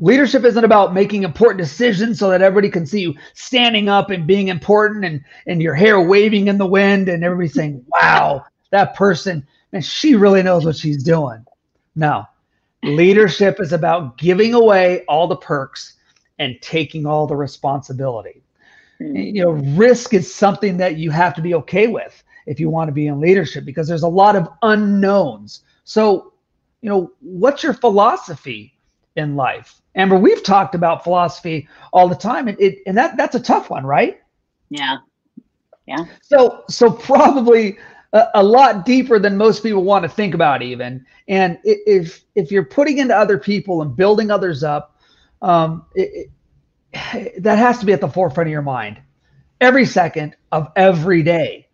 Leadership 0.00 0.44
isn't 0.44 0.64
about 0.64 0.92
making 0.92 1.22
important 1.22 1.58
decisions 1.58 2.18
so 2.18 2.28
that 2.30 2.42
everybody 2.42 2.68
can 2.68 2.84
see 2.84 3.00
you 3.00 3.14
standing 3.34 3.88
up 3.88 4.10
and 4.10 4.26
being 4.26 4.48
important 4.48 5.04
and 5.04 5.22
and 5.46 5.62
your 5.62 5.74
hair 5.74 6.00
waving 6.00 6.48
in 6.48 6.58
the 6.58 6.66
wind 6.66 7.08
and 7.08 7.22
everybody 7.22 7.48
saying, 7.48 7.84
"Wow, 8.00 8.44
that 8.70 8.94
person, 8.94 9.46
and 9.72 9.84
she 9.84 10.16
really 10.16 10.42
knows 10.42 10.64
what 10.64 10.76
she's 10.76 11.02
doing." 11.02 11.44
No. 11.94 12.26
Leadership 12.82 13.60
is 13.60 13.72
about 13.72 14.18
giving 14.18 14.52
away 14.52 15.04
all 15.08 15.26
the 15.26 15.36
perks 15.36 15.94
and 16.38 16.60
taking 16.60 17.06
all 17.06 17.26
the 17.26 17.36
responsibility. 17.36 18.42
Hmm. 18.98 19.16
You 19.16 19.44
know, 19.44 19.50
risk 19.50 20.12
is 20.12 20.32
something 20.32 20.76
that 20.78 20.96
you 20.96 21.10
have 21.10 21.34
to 21.34 21.42
be 21.42 21.54
okay 21.54 21.86
with 21.86 22.22
if 22.46 22.60
you 22.60 22.68
want 22.68 22.88
to 22.88 22.92
be 22.92 23.06
in 23.06 23.20
leadership 23.20 23.64
because 23.64 23.88
there's 23.88 24.02
a 24.02 24.08
lot 24.08 24.36
of 24.36 24.48
unknowns. 24.62 25.62
So, 25.84 26.32
you 26.82 26.90
know, 26.90 27.12
what's 27.20 27.62
your 27.62 27.72
philosophy 27.72 28.74
in 29.16 29.36
life? 29.36 29.80
Amber, 29.94 30.16
we've 30.16 30.42
talked 30.42 30.74
about 30.74 31.04
philosophy 31.04 31.68
all 31.92 32.08
the 32.08 32.14
time, 32.14 32.48
and 32.48 32.60
it 32.60 32.78
and 32.86 32.96
that 32.96 33.16
that's 33.16 33.34
a 33.34 33.40
tough 33.40 33.70
one, 33.70 33.84
right? 33.86 34.20
Yeah, 34.70 34.98
yeah. 35.86 36.04
So 36.22 36.64
so 36.68 36.90
probably 36.90 37.78
a, 38.12 38.28
a 38.34 38.42
lot 38.42 38.84
deeper 38.84 39.18
than 39.18 39.36
most 39.36 39.62
people 39.62 39.84
want 39.84 40.02
to 40.02 40.08
think 40.08 40.34
about, 40.34 40.62
even. 40.62 41.04
And 41.28 41.58
if 41.64 42.24
if 42.34 42.50
you're 42.50 42.64
putting 42.64 42.98
into 42.98 43.16
other 43.16 43.38
people 43.38 43.82
and 43.82 43.94
building 43.96 44.30
others 44.30 44.64
up, 44.64 44.98
um, 45.42 45.86
it, 45.94 46.30
it, 46.92 47.42
that 47.42 47.58
has 47.58 47.78
to 47.78 47.86
be 47.86 47.92
at 47.92 48.00
the 48.00 48.08
forefront 48.08 48.48
of 48.48 48.52
your 48.52 48.62
mind 48.62 49.00
every 49.60 49.86
second 49.86 50.36
of 50.52 50.70
every 50.76 51.22
day 51.22 51.66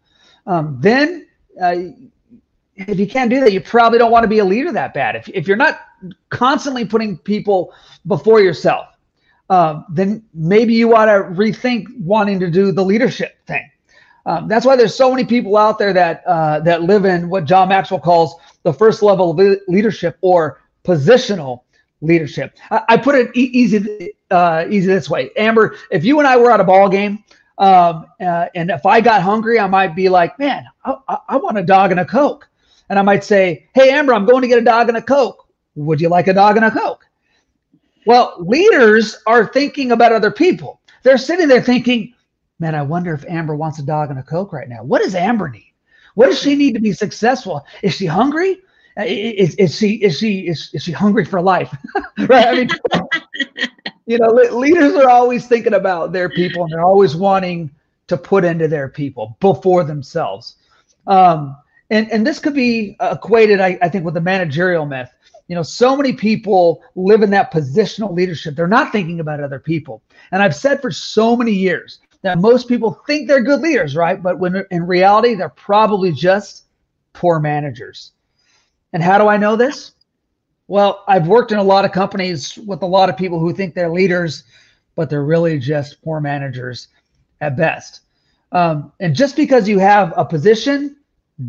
um, 0.46 0.76
then 0.80 1.26
uh, 1.62 1.76
if 2.88 2.98
you 2.98 3.06
can't 3.06 3.30
do 3.30 3.40
that, 3.40 3.52
you 3.52 3.60
probably 3.60 3.98
don't 3.98 4.10
want 4.10 4.24
to 4.24 4.28
be 4.28 4.38
a 4.38 4.44
leader 4.44 4.72
that 4.72 4.94
bad. 4.94 5.16
If, 5.16 5.28
if 5.28 5.46
you're 5.46 5.56
not 5.56 5.80
constantly 6.30 6.84
putting 6.84 7.18
people 7.18 7.72
before 8.06 8.40
yourself, 8.40 8.86
um, 9.48 9.84
then 9.90 10.24
maybe 10.32 10.74
you 10.74 10.94
ought 10.94 11.06
to 11.06 11.12
rethink 11.12 11.86
wanting 11.98 12.38
to 12.40 12.50
do 12.50 12.72
the 12.72 12.84
leadership 12.84 13.44
thing. 13.46 13.68
Um, 14.26 14.48
that's 14.48 14.66
why 14.66 14.76
there's 14.76 14.94
so 14.94 15.10
many 15.10 15.24
people 15.24 15.56
out 15.56 15.78
there 15.78 15.92
that 15.92 16.22
uh, 16.26 16.60
that 16.60 16.82
live 16.82 17.04
in 17.04 17.28
what 17.30 17.46
John 17.46 17.68
Maxwell 17.68 18.00
calls 18.00 18.34
the 18.62 18.72
first 18.72 19.02
level 19.02 19.30
of 19.30 19.58
leadership 19.66 20.18
or 20.20 20.60
positional 20.84 21.62
leadership. 22.02 22.56
I, 22.70 22.82
I 22.90 22.96
put 22.98 23.14
it 23.14 23.30
e- 23.34 23.50
easy 23.52 24.12
uh, 24.30 24.66
easy 24.70 24.86
this 24.86 25.08
way, 25.08 25.30
Amber. 25.36 25.76
If 25.90 26.04
you 26.04 26.18
and 26.18 26.28
I 26.28 26.36
were 26.36 26.50
at 26.50 26.60
a 26.60 26.64
ball 26.64 26.88
game 26.88 27.24
um, 27.60 28.06
uh, 28.18 28.46
and 28.54 28.70
if 28.70 28.86
I 28.86 29.02
got 29.02 29.20
hungry, 29.20 29.60
I 29.60 29.66
might 29.66 29.94
be 29.94 30.08
like, 30.08 30.38
man, 30.38 30.64
I, 30.82 31.18
I 31.28 31.36
want 31.36 31.58
a 31.58 31.62
dog 31.62 31.90
and 31.90 32.00
a 32.00 32.06
Coke. 32.06 32.48
And 32.90 32.98
I 32.98 33.02
might 33.02 33.24
say, 33.24 33.68
hey, 33.72 33.90
Amber, 33.90 34.12
I'm 34.12 34.26
going 34.26 34.42
to 34.42 34.48
get 34.48 34.58
a 34.58 34.64
dog 34.64 34.88
and 34.88 34.98
a 34.98 35.02
Coke. 35.02 35.48
Would 35.76 36.00
you 36.00 36.10
like 36.10 36.26
a 36.28 36.34
dog 36.34 36.56
and 36.56 36.66
a 36.66 36.70
Coke? 36.70 37.06
well, 38.06 38.34
leaders 38.40 39.16
are 39.26 39.46
thinking 39.46 39.92
about 39.92 40.12
other 40.12 40.30
people. 40.30 40.80
They're 41.02 41.18
sitting 41.18 41.48
there 41.48 41.62
thinking, 41.62 42.14
man, 42.58 42.74
I 42.74 42.82
wonder 42.82 43.14
if 43.14 43.24
Amber 43.26 43.54
wants 43.54 43.78
a 43.78 43.82
dog 43.82 44.10
and 44.10 44.18
a 44.18 44.22
Coke 44.22 44.52
right 44.52 44.68
now. 44.68 44.82
What 44.82 45.02
does 45.02 45.14
Amber 45.14 45.48
need? 45.48 45.72
What 46.14 46.26
does 46.26 46.40
she 46.40 46.54
need 46.54 46.74
to 46.74 46.80
be 46.80 46.92
successful? 46.92 47.64
Is 47.82 47.94
she 47.94 48.06
hungry? 48.06 48.58
Is, 48.96 49.54
is 49.54 49.76
she 49.76 49.94
is 50.02 50.18
she 50.18 50.48
is, 50.48 50.70
is 50.74 50.82
she 50.82 50.92
hungry 50.92 51.24
for 51.24 51.40
life? 51.40 51.74
right? 52.26 52.48
I 52.48 52.54
mean, 52.54 52.70
you 54.06 54.18
know, 54.18 54.28
leaders 54.28 54.94
are 54.94 55.08
always 55.08 55.46
thinking 55.46 55.74
about 55.74 56.12
their 56.12 56.28
people 56.28 56.64
and 56.64 56.72
they're 56.72 56.84
always 56.84 57.14
wanting 57.14 57.70
to 58.08 58.16
put 58.16 58.44
into 58.44 58.66
their 58.66 58.88
people 58.88 59.36
before 59.40 59.84
themselves. 59.84 60.56
Um, 61.06 61.56
and 61.90 62.10
and 62.10 62.26
this 62.26 62.38
could 62.38 62.54
be 62.54 62.96
equated, 63.00 63.60
I, 63.60 63.78
I 63.82 63.88
think, 63.88 64.04
with 64.04 64.14
the 64.14 64.20
managerial 64.20 64.86
myth. 64.86 65.10
You 65.48 65.56
know, 65.56 65.62
so 65.62 65.96
many 65.96 66.12
people 66.12 66.82
live 66.94 67.22
in 67.22 67.30
that 67.30 67.52
positional 67.52 68.14
leadership. 68.14 68.54
They're 68.54 68.68
not 68.68 68.92
thinking 68.92 69.18
about 69.18 69.42
other 69.42 69.58
people. 69.58 70.00
And 70.30 70.42
I've 70.42 70.54
said 70.54 70.80
for 70.80 70.92
so 70.92 71.36
many 71.36 71.50
years 71.50 71.98
that 72.22 72.38
most 72.38 72.68
people 72.68 73.02
think 73.06 73.26
they're 73.26 73.42
good 73.42 73.60
leaders, 73.60 73.96
right? 73.96 74.22
But 74.22 74.38
when 74.38 74.64
in 74.70 74.86
reality, 74.86 75.34
they're 75.34 75.48
probably 75.48 76.12
just 76.12 76.66
poor 77.14 77.40
managers. 77.40 78.12
And 78.92 79.02
how 79.02 79.18
do 79.18 79.26
I 79.26 79.36
know 79.36 79.56
this? 79.56 79.92
Well, 80.68 81.02
I've 81.08 81.26
worked 81.26 81.50
in 81.50 81.58
a 81.58 81.64
lot 81.64 81.84
of 81.84 81.90
companies 81.90 82.56
with 82.58 82.82
a 82.82 82.86
lot 82.86 83.08
of 83.08 83.16
people 83.16 83.40
who 83.40 83.52
think 83.52 83.74
they're 83.74 83.90
leaders, 83.90 84.44
but 84.94 85.10
they're 85.10 85.24
really 85.24 85.58
just 85.58 86.00
poor 86.02 86.20
managers 86.20 86.88
at 87.40 87.56
best. 87.56 88.02
Um, 88.52 88.92
and 89.00 89.14
just 89.14 89.34
because 89.34 89.68
you 89.68 89.80
have 89.80 90.12
a 90.16 90.24
position 90.24 90.96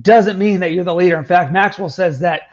doesn't 0.02 0.38
mean 0.40 0.60
that 0.60 0.72
you're 0.72 0.84
the 0.84 0.96
leader. 0.96 1.18
In 1.18 1.26
fact, 1.26 1.52
Maxwell 1.52 1.90
says 1.90 2.20
that 2.20 2.44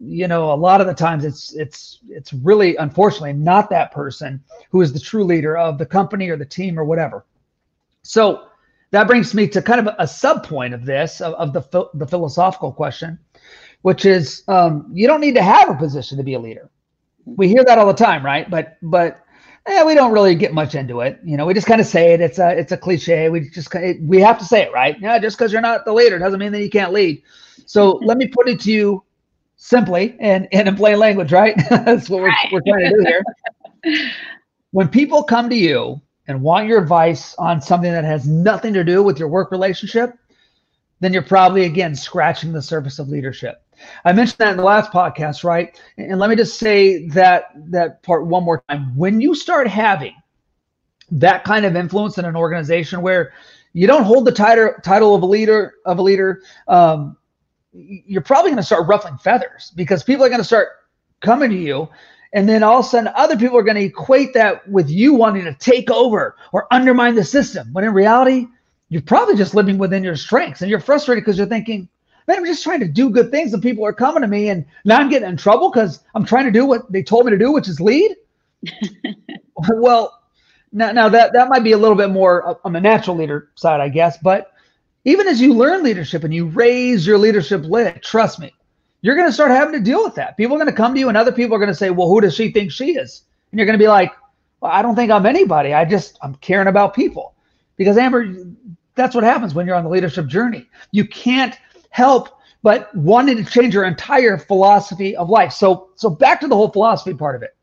you 0.00 0.28
know 0.28 0.52
a 0.52 0.54
lot 0.54 0.80
of 0.80 0.86
the 0.86 0.94
times 0.94 1.24
it's 1.24 1.52
it's 1.54 1.98
it's 2.08 2.32
really 2.32 2.76
unfortunately 2.76 3.32
not 3.32 3.68
that 3.70 3.92
person 3.92 4.42
who 4.70 4.80
is 4.80 4.92
the 4.92 5.00
true 5.00 5.24
leader 5.24 5.56
of 5.56 5.76
the 5.76 5.86
company 5.86 6.28
or 6.28 6.36
the 6.36 6.44
team 6.46 6.78
or 6.78 6.84
whatever. 6.84 7.24
So 8.02 8.48
that 8.90 9.06
brings 9.06 9.34
me 9.34 9.48
to 9.48 9.60
kind 9.60 9.86
of 9.86 9.94
a, 9.98 10.06
sub 10.06 10.46
point 10.46 10.72
of 10.72 10.86
this 10.86 11.20
of, 11.20 11.34
of 11.34 11.52
the 11.52 11.88
the 11.94 12.06
philosophical 12.06 12.72
question, 12.72 13.18
which 13.82 14.06
is 14.06 14.44
um, 14.48 14.90
you 14.92 15.06
don't 15.06 15.20
need 15.20 15.34
to 15.34 15.42
have 15.42 15.68
a 15.68 15.74
position 15.74 16.16
to 16.18 16.24
be 16.24 16.34
a 16.34 16.38
leader. 16.38 16.70
We 17.26 17.48
hear 17.48 17.64
that 17.64 17.76
all 17.76 17.86
the 17.86 17.92
time, 17.92 18.24
right? 18.24 18.48
But 18.48 18.78
but 18.82 19.20
yeah, 19.68 19.84
we 19.84 19.94
don't 19.94 20.12
really 20.12 20.34
get 20.34 20.54
much 20.54 20.74
into 20.74 21.00
it. 21.00 21.20
You 21.24 21.36
know, 21.36 21.46
we 21.46 21.54
just 21.54 21.66
kind 21.66 21.80
of 21.80 21.86
say 21.86 22.12
it. 22.12 22.20
It's 22.20 22.38
a 22.38 22.56
it's 22.56 22.72
a 22.72 22.76
cliche. 22.76 23.28
We 23.28 23.48
just 23.50 23.72
we 24.00 24.20
have 24.20 24.38
to 24.38 24.44
say 24.44 24.62
it, 24.62 24.72
right? 24.72 24.98
Yeah, 25.00 25.18
just 25.18 25.38
because 25.38 25.52
you're 25.52 25.60
not 25.60 25.84
the 25.84 25.92
leader 25.92 26.18
doesn't 26.18 26.40
mean 26.40 26.52
that 26.52 26.62
you 26.62 26.70
can't 26.70 26.92
lead. 26.92 27.22
So 27.66 27.92
let 28.02 28.16
me 28.18 28.28
put 28.28 28.48
it 28.48 28.60
to 28.60 28.72
you 28.72 29.04
simply 29.56 30.16
and, 30.20 30.48
and 30.52 30.68
in 30.68 30.76
plain 30.76 30.98
language, 30.98 31.32
right? 31.32 31.54
That's 31.70 32.08
what 32.08 32.22
we're, 32.22 32.28
right. 32.28 32.48
we're 32.52 32.62
trying 32.66 32.90
to 32.90 32.96
do 32.96 33.04
here. 33.84 34.10
when 34.70 34.88
people 34.88 35.22
come 35.22 35.50
to 35.50 35.56
you 35.56 36.00
and 36.26 36.40
want 36.40 36.68
your 36.68 36.80
advice 36.80 37.34
on 37.36 37.60
something 37.60 37.90
that 37.90 38.04
has 38.04 38.26
nothing 38.26 38.72
to 38.74 38.84
do 38.84 39.02
with 39.02 39.18
your 39.18 39.28
work 39.28 39.50
relationship, 39.50 40.14
then 41.00 41.12
you're 41.12 41.22
probably 41.22 41.64
again 41.64 41.94
scratching 41.94 42.52
the 42.52 42.62
surface 42.62 42.98
of 42.98 43.08
leadership. 43.08 43.62
I 44.04 44.12
mentioned 44.12 44.38
that 44.38 44.50
in 44.50 44.56
the 44.56 44.64
last 44.64 44.92
podcast, 44.92 45.44
right? 45.44 45.80
And 45.96 46.18
let 46.18 46.30
me 46.30 46.36
just 46.36 46.58
say 46.58 47.08
that 47.08 47.52
that 47.70 48.02
part 48.02 48.26
one 48.26 48.44
more 48.44 48.62
time. 48.68 48.96
When 48.96 49.20
you 49.20 49.34
start 49.34 49.68
having 49.68 50.14
that 51.10 51.44
kind 51.44 51.64
of 51.64 51.76
influence 51.76 52.18
in 52.18 52.24
an 52.24 52.36
organization 52.36 53.02
where 53.02 53.32
you 53.72 53.86
don't 53.86 54.04
hold 54.04 54.24
the 54.24 54.32
title 54.32 54.72
title 54.82 55.14
of 55.14 55.22
a 55.22 55.26
leader 55.26 55.74
of 55.84 55.98
a 55.98 56.02
leader, 56.02 56.42
um, 56.66 57.16
you're 57.72 58.22
probably 58.22 58.50
going 58.50 58.56
to 58.56 58.62
start 58.62 58.88
ruffling 58.88 59.18
feathers 59.18 59.72
because 59.76 60.02
people 60.02 60.24
are 60.24 60.28
going 60.28 60.40
to 60.40 60.44
start 60.44 60.68
coming 61.20 61.50
to 61.50 61.56
you 61.56 61.88
and 62.32 62.48
then 62.48 62.62
all 62.62 62.80
of 62.80 62.86
a 62.86 62.88
sudden 62.88 63.12
other 63.16 63.36
people 63.36 63.56
are 63.56 63.62
going 63.62 63.76
to 63.76 63.82
equate 63.82 64.34
that 64.34 64.66
with 64.68 64.88
you 64.90 65.14
wanting 65.14 65.44
to 65.44 65.54
take 65.54 65.90
over 65.90 66.36
or 66.52 66.66
undermine 66.72 67.14
the 67.14 67.24
system 67.24 67.68
when 67.72 67.84
in 67.84 67.92
reality 67.92 68.46
you're 68.88 69.02
probably 69.02 69.36
just 69.36 69.54
living 69.54 69.78
within 69.78 70.02
your 70.04 70.16
strengths 70.16 70.62
and 70.62 70.70
you're 70.70 70.80
frustrated 70.80 71.24
because 71.24 71.36
you're 71.38 71.46
thinking 71.46 71.88
man, 72.28 72.36
I'm 72.36 72.44
just 72.44 72.62
trying 72.62 72.80
to 72.80 72.86
do 72.86 73.08
good 73.08 73.30
things 73.30 73.54
and 73.54 73.62
people 73.62 73.84
are 73.86 73.92
coming 73.92 74.20
to 74.20 74.28
me 74.28 74.50
and 74.50 74.64
now 74.84 74.98
I'm 74.98 75.08
getting 75.08 75.28
in 75.28 75.36
trouble 75.38 75.70
because 75.70 76.00
I'm 76.14 76.26
trying 76.26 76.44
to 76.44 76.52
do 76.52 76.66
what 76.66 76.92
they 76.92 77.02
told 77.02 77.24
me 77.24 77.30
to 77.32 77.38
do, 77.38 77.50
which 77.50 77.68
is 77.68 77.80
lead. 77.80 78.14
well, 79.70 80.20
now, 80.70 80.92
now 80.92 81.08
that, 81.08 81.32
that 81.32 81.48
might 81.48 81.64
be 81.64 81.72
a 81.72 81.78
little 81.78 81.96
bit 81.96 82.10
more 82.10 82.60
on 82.64 82.74
the 82.74 82.80
natural 82.80 83.16
leader 83.16 83.50
side, 83.54 83.80
I 83.80 83.88
guess. 83.88 84.18
But 84.18 84.52
even 85.06 85.26
as 85.26 85.40
you 85.40 85.54
learn 85.54 85.82
leadership 85.82 86.22
and 86.22 86.34
you 86.34 86.46
raise 86.46 87.06
your 87.06 87.16
leadership 87.16 87.64
lid, 87.64 88.02
trust 88.02 88.38
me, 88.38 88.52
you're 89.00 89.16
going 89.16 89.28
to 89.28 89.32
start 89.32 89.50
having 89.50 89.72
to 89.72 89.80
deal 89.80 90.04
with 90.04 90.14
that. 90.16 90.36
People 90.36 90.56
are 90.56 90.58
going 90.58 90.70
to 90.70 90.76
come 90.76 90.92
to 90.92 91.00
you 91.00 91.08
and 91.08 91.16
other 91.16 91.32
people 91.32 91.56
are 91.56 91.58
going 91.58 91.70
to 91.70 91.74
say, 91.74 91.88
well, 91.88 92.08
who 92.08 92.20
does 92.20 92.34
she 92.34 92.52
think 92.52 92.70
she 92.70 92.96
is? 92.96 93.22
And 93.50 93.58
you're 93.58 93.66
going 93.66 93.78
to 93.78 93.82
be 93.82 93.88
like, 93.88 94.12
well, 94.60 94.70
I 94.70 94.82
don't 94.82 94.96
think 94.96 95.10
I'm 95.10 95.24
anybody. 95.24 95.72
I 95.72 95.86
just, 95.86 96.18
I'm 96.20 96.34
caring 96.36 96.68
about 96.68 96.92
people. 96.92 97.34
Because 97.78 97.96
Amber, 97.96 98.34
that's 98.96 99.14
what 99.14 99.24
happens 99.24 99.54
when 99.54 99.66
you're 99.66 99.76
on 99.76 99.84
the 99.84 99.90
leadership 99.90 100.26
journey. 100.26 100.68
You 100.90 101.06
can't 101.06 101.56
help 101.90 102.38
but 102.62 102.94
wanted 102.94 103.36
to 103.36 103.44
change 103.44 103.74
your 103.74 103.84
entire 103.84 104.36
philosophy 104.36 105.16
of 105.16 105.30
life. 105.30 105.52
So, 105.52 105.90
so 105.94 106.10
back 106.10 106.40
to 106.40 106.48
the 106.48 106.56
whole 106.56 106.70
philosophy 106.70 107.14
part 107.14 107.36
of 107.36 107.42
it. 107.42 107.56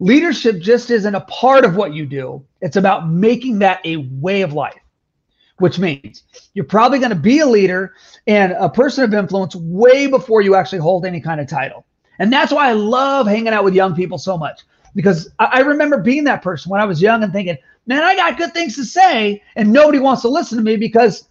Leadership 0.00 0.60
just 0.60 0.90
isn't 0.90 1.14
a 1.14 1.20
part 1.22 1.64
of 1.64 1.76
what 1.76 1.94
you 1.94 2.06
do. 2.06 2.44
It's 2.60 2.76
about 2.76 3.08
making 3.08 3.58
that 3.60 3.80
a 3.84 3.96
way 4.20 4.42
of 4.42 4.52
life, 4.52 4.80
which 5.58 5.78
means 5.78 6.24
you're 6.54 6.64
probably 6.64 6.98
going 6.98 7.10
to 7.10 7.16
be 7.16 7.40
a 7.40 7.46
leader 7.46 7.94
and 8.26 8.52
a 8.52 8.68
person 8.68 9.04
of 9.04 9.14
influence 9.14 9.54
way 9.54 10.06
before 10.06 10.40
you 10.40 10.54
actually 10.54 10.80
hold 10.80 11.04
any 11.04 11.20
kind 11.20 11.40
of 11.40 11.46
title. 11.46 11.84
And 12.18 12.32
that's 12.32 12.52
why 12.52 12.68
I 12.68 12.72
love 12.72 13.26
hanging 13.26 13.48
out 13.48 13.64
with 13.64 13.74
young 13.74 13.94
people 13.94 14.18
so 14.18 14.36
much 14.36 14.62
because 14.94 15.30
I, 15.38 15.60
remember 15.60 15.98
being 15.98 16.24
that 16.24 16.42
person 16.42 16.70
when 16.70 16.80
I 16.80 16.84
was 16.84 17.00
young 17.00 17.22
and 17.22 17.32
thinking, 17.32 17.56
man, 17.86 18.02
I 18.02 18.14
got 18.14 18.36
good 18.36 18.52
things 18.52 18.76
to 18.76 18.84
say 18.84 19.42
and 19.56 19.72
nobody 19.72 19.98
wants 19.98 20.22
to 20.22 20.28
listen 20.28 20.58
to 20.58 20.64
me 20.64 20.76
because 20.76 21.28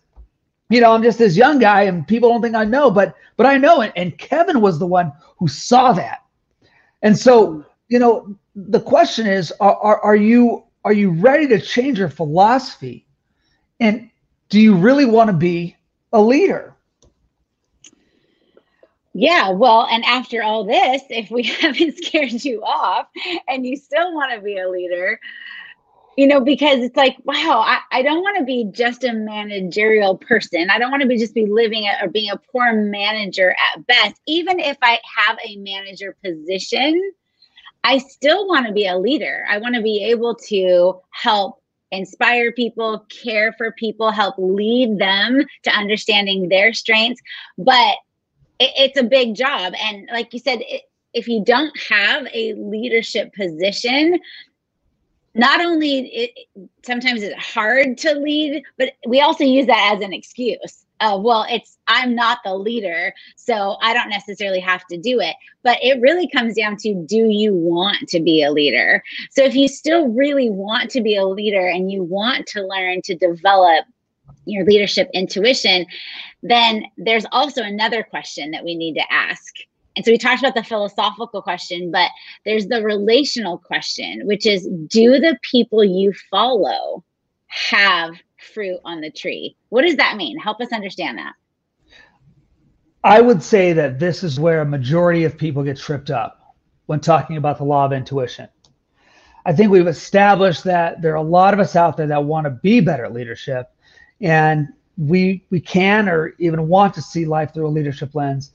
you 0.71 0.79
know, 0.79 0.93
I'm 0.93 1.03
just 1.03 1.19
this 1.19 1.35
young 1.35 1.59
guy 1.59 1.83
and 1.83 2.07
people 2.07 2.29
don't 2.29 2.41
think 2.41 2.55
I 2.55 2.63
know, 2.63 2.89
but 2.89 3.15
but 3.35 3.45
I 3.45 3.57
know 3.57 3.81
it. 3.81 3.91
And 3.95 4.17
Kevin 4.17 4.61
was 4.61 4.79
the 4.79 4.87
one 4.87 5.11
who 5.37 5.47
saw 5.47 5.91
that. 5.93 6.23
And 7.01 7.17
so, 7.17 7.65
you 7.89 7.99
know, 7.99 8.35
the 8.55 8.79
question 8.79 9.27
is, 9.27 9.51
are, 9.59 9.75
are, 9.77 9.99
are 10.01 10.15
you 10.15 10.63
are 10.85 10.93
you 10.93 11.11
ready 11.11 11.47
to 11.47 11.59
change 11.59 11.99
your 11.99 12.09
philosophy? 12.09 13.05
And 13.79 14.09
do 14.49 14.59
you 14.59 14.75
really 14.75 15.05
want 15.05 15.29
to 15.29 15.35
be 15.35 15.75
a 16.13 16.21
leader? 16.21 16.75
Yeah, 19.13 19.49
well, 19.49 19.87
and 19.91 20.05
after 20.05 20.41
all 20.41 20.63
this, 20.63 21.01
if 21.09 21.29
we 21.29 21.43
haven't 21.61 21.97
scared 21.97 22.43
you 22.45 22.63
off 22.63 23.07
and 23.47 23.65
you 23.65 23.75
still 23.75 24.13
want 24.13 24.33
to 24.33 24.39
be 24.39 24.57
a 24.57 24.69
leader, 24.69 25.19
you 26.17 26.27
know 26.27 26.41
because 26.41 26.79
it's 26.79 26.97
like 26.97 27.17
wow 27.23 27.63
i, 27.65 27.79
I 27.91 28.01
don't 28.01 28.21
want 28.21 28.37
to 28.37 28.43
be 28.43 28.65
just 28.71 29.03
a 29.03 29.13
managerial 29.13 30.17
person. 30.17 30.69
I 30.69 30.79
don't 30.79 30.91
want 30.91 31.01
to 31.01 31.07
be 31.07 31.17
just 31.17 31.33
be 31.33 31.45
living 31.45 31.89
or 32.01 32.09
being 32.09 32.31
a 32.31 32.37
poor 32.51 32.73
manager 32.73 33.51
at 33.51 33.85
best. 33.87 34.19
Even 34.27 34.59
if 34.59 34.77
i 34.81 34.99
have 35.17 35.37
a 35.45 35.57
manager 35.57 36.15
position 36.23 37.01
i 37.83 37.97
still 37.97 38.47
want 38.47 38.67
to 38.67 38.73
be 38.73 38.87
a 38.87 38.97
leader. 38.97 39.45
I 39.49 39.57
want 39.57 39.75
to 39.75 39.81
be 39.81 40.03
able 40.05 40.35
to 40.49 40.99
help 41.11 41.61
inspire 41.91 42.51
people 42.51 43.05
care 43.09 43.53
for 43.57 43.71
people 43.73 44.11
help 44.11 44.35
lead 44.37 44.97
them 44.97 45.43
to 45.63 45.71
understanding 45.71 46.47
their 46.47 46.73
strengths. 46.73 47.21
But 47.57 47.95
it, 48.59 48.71
it's 48.77 48.99
a 48.99 49.03
big 49.03 49.35
job. 49.35 49.73
And 49.77 50.07
like 50.11 50.33
you 50.33 50.39
said 50.39 50.59
it, 50.61 50.83
if 51.13 51.27
you 51.27 51.43
don't 51.43 51.77
have 51.89 52.25
a 52.33 52.53
leadership 52.53 53.33
position 53.33 54.19
not 55.33 55.61
only 55.61 55.99
it, 56.07 56.31
sometimes 56.83 57.23
it's 57.23 57.35
hard 57.41 57.97
to 57.99 58.13
lead, 58.15 58.63
but 58.77 58.93
we 59.07 59.21
also 59.21 59.43
use 59.43 59.67
that 59.67 59.93
as 59.95 60.03
an 60.03 60.13
excuse. 60.13 60.85
Well, 61.01 61.47
it's 61.49 61.79
I'm 61.87 62.13
not 62.13 62.39
the 62.45 62.53
leader, 62.53 63.11
so 63.35 63.77
I 63.81 63.93
don't 63.93 64.09
necessarily 64.09 64.59
have 64.59 64.85
to 64.87 64.97
do 64.97 65.19
it. 65.19 65.35
But 65.63 65.79
it 65.81 65.99
really 65.99 66.29
comes 66.29 66.55
down 66.55 66.77
to 66.77 66.93
do 66.93 67.27
you 67.29 67.55
want 67.55 68.07
to 68.09 68.19
be 68.19 68.43
a 68.43 68.51
leader? 68.51 69.03
So 69.31 69.43
if 69.43 69.55
you 69.55 69.67
still 69.67 70.09
really 70.09 70.51
want 70.51 70.91
to 70.91 71.01
be 71.01 71.15
a 71.15 71.25
leader 71.25 71.67
and 71.67 71.91
you 71.91 72.03
want 72.03 72.45
to 72.47 72.61
learn 72.61 73.01
to 73.05 73.15
develop 73.15 73.85
your 74.45 74.63
leadership 74.63 75.09
intuition, 75.13 75.87
then 76.43 76.85
there's 76.97 77.25
also 77.31 77.63
another 77.63 78.03
question 78.03 78.51
that 78.51 78.63
we 78.63 78.75
need 78.75 78.93
to 78.93 79.11
ask 79.11 79.55
and 79.95 80.05
so 80.05 80.11
we 80.11 80.17
talked 80.17 80.41
about 80.41 80.55
the 80.55 80.63
philosophical 80.63 81.41
question, 81.41 81.91
but 81.91 82.09
there's 82.45 82.67
the 82.67 82.81
relational 82.81 83.57
question, 83.57 84.25
which 84.25 84.45
is 84.45 84.67
do 84.87 85.19
the 85.19 85.37
people 85.41 85.83
you 85.83 86.13
follow 86.29 87.03
have 87.47 88.13
fruit 88.53 88.79
on 88.85 89.01
the 89.01 89.11
tree? 89.11 89.55
What 89.69 89.81
does 89.81 89.97
that 89.97 90.15
mean? 90.15 90.37
Help 90.37 90.61
us 90.61 90.71
understand 90.71 91.17
that. 91.17 91.33
I 93.03 93.19
would 93.19 93.43
say 93.43 93.73
that 93.73 93.99
this 93.99 94.23
is 94.23 94.39
where 94.39 94.61
a 94.61 94.65
majority 94.65 95.25
of 95.25 95.37
people 95.37 95.63
get 95.63 95.77
tripped 95.77 96.11
up 96.11 96.55
when 96.85 96.99
talking 96.99 97.37
about 97.37 97.57
the 97.57 97.63
law 97.63 97.85
of 97.85 97.93
intuition. 97.93 98.47
I 99.45 99.53
think 99.53 99.71
we've 99.71 99.87
established 99.87 100.63
that 100.65 101.01
there 101.01 101.13
are 101.13 101.15
a 101.15 101.21
lot 101.21 101.53
of 101.53 101.59
us 101.59 101.75
out 101.75 101.97
there 101.97 102.07
that 102.07 102.23
want 102.23 102.45
to 102.45 102.51
be 102.51 102.79
better 102.79 103.05
at 103.05 103.13
leadership 103.13 103.71
and 104.21 104.67
we 104.97 105.43
we 105.49 105.59
can 105.59 106.07
or 106.07 106.35
even 106.37 106.67
want 106.67 106.93
to 106.93 107.01
see 107.01 107.25
life 107.25 107.53
through 107.53 107.65
a 107.65 107.69
leadership 107.69 108.13
lens 108.13 108.51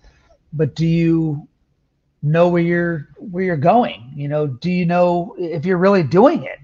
but 0.56 0.74
do 0.74 0.86
you 0.86 1.46
know 2.22 2.48
where 2.48 2.62
you're 2.62 3.08
where 3.18 3.44
you're 3.44 3.56
going? 3.56 4.12
You 4.16 4.28
know, 4.28 4.46
do 4.46 4.70
you 4.70 4.86
know 4.86 5.34
if 5.38 5.64
you're 5.64 5.78
really 5.78 6.02
doing 6.02 6.44
it? 6.44 6.58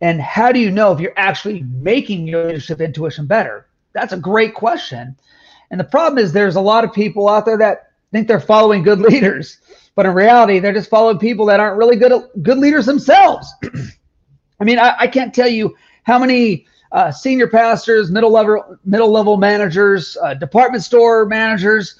And 0.00 0.20
how 0.20 0.50
do 0.52 0.58
you 0.58 0.70
know 0.70 0.92
if 0.92 1.00
you're 1.00 1.18
actually 1.18 1.62
making 1.62 2.26
your 2.26 2.46
leadership 2.46 2.80
intuition 2.80 3.26
better? 3.26 3.66
That's 3.92 4.12
a 4.12 4.18
great 4.18 4.54
question. 4.54 5.16
And 5.70 5.78
the 5.78 5.84
problem 5.84 6.18
is 6.22 6.32
there's 6.32 6.56
a 6.56 6.60
lot 6.60 6.84
of 6.84 6.92
people 6.92 7.28
out 7.28 7.44
there 7.44 7.58
that 7.58 7.90
think 8.10 8.26
they're 8.26 8.40
following 8.40 8.82
good 8.82 8.98
leaders, 9.10 9.58
but 9.94 10.06
in 10.06 10.14
reality, 10.14 10.58
they're 10.58 10.72
just 10.72 10.90
following 10.90 11.18
people 11.18 11.46
that 11.46 11.60
aren't 11.60 11.78
really 11.78 11.96
good 11.96 12.12
good 12.42 12.58
leaders 12.58 12.86
themselves. 12.86 13.52
I 14.60 14.64
mean, 14.64 14.78
I, 14.78 14.94
I, 14.98 15.06
can't 15.06 15.34
tell 15.34 15.48
you 15.48 15.74
how 16.02 16.18
many 16.18 16.66
uh, 16.92 17.10
senior 17.10 17.48
pastors, 17.48 18.10
middle 18.10 18.30
level 18.30 18.78
middle 18.84 19.10
level 19.10 19.36
managers, 19.36 20.16
uh, 20.22 20.34
department 20.34 20.82
store 20.82 21.24
managers, 21.24 21.94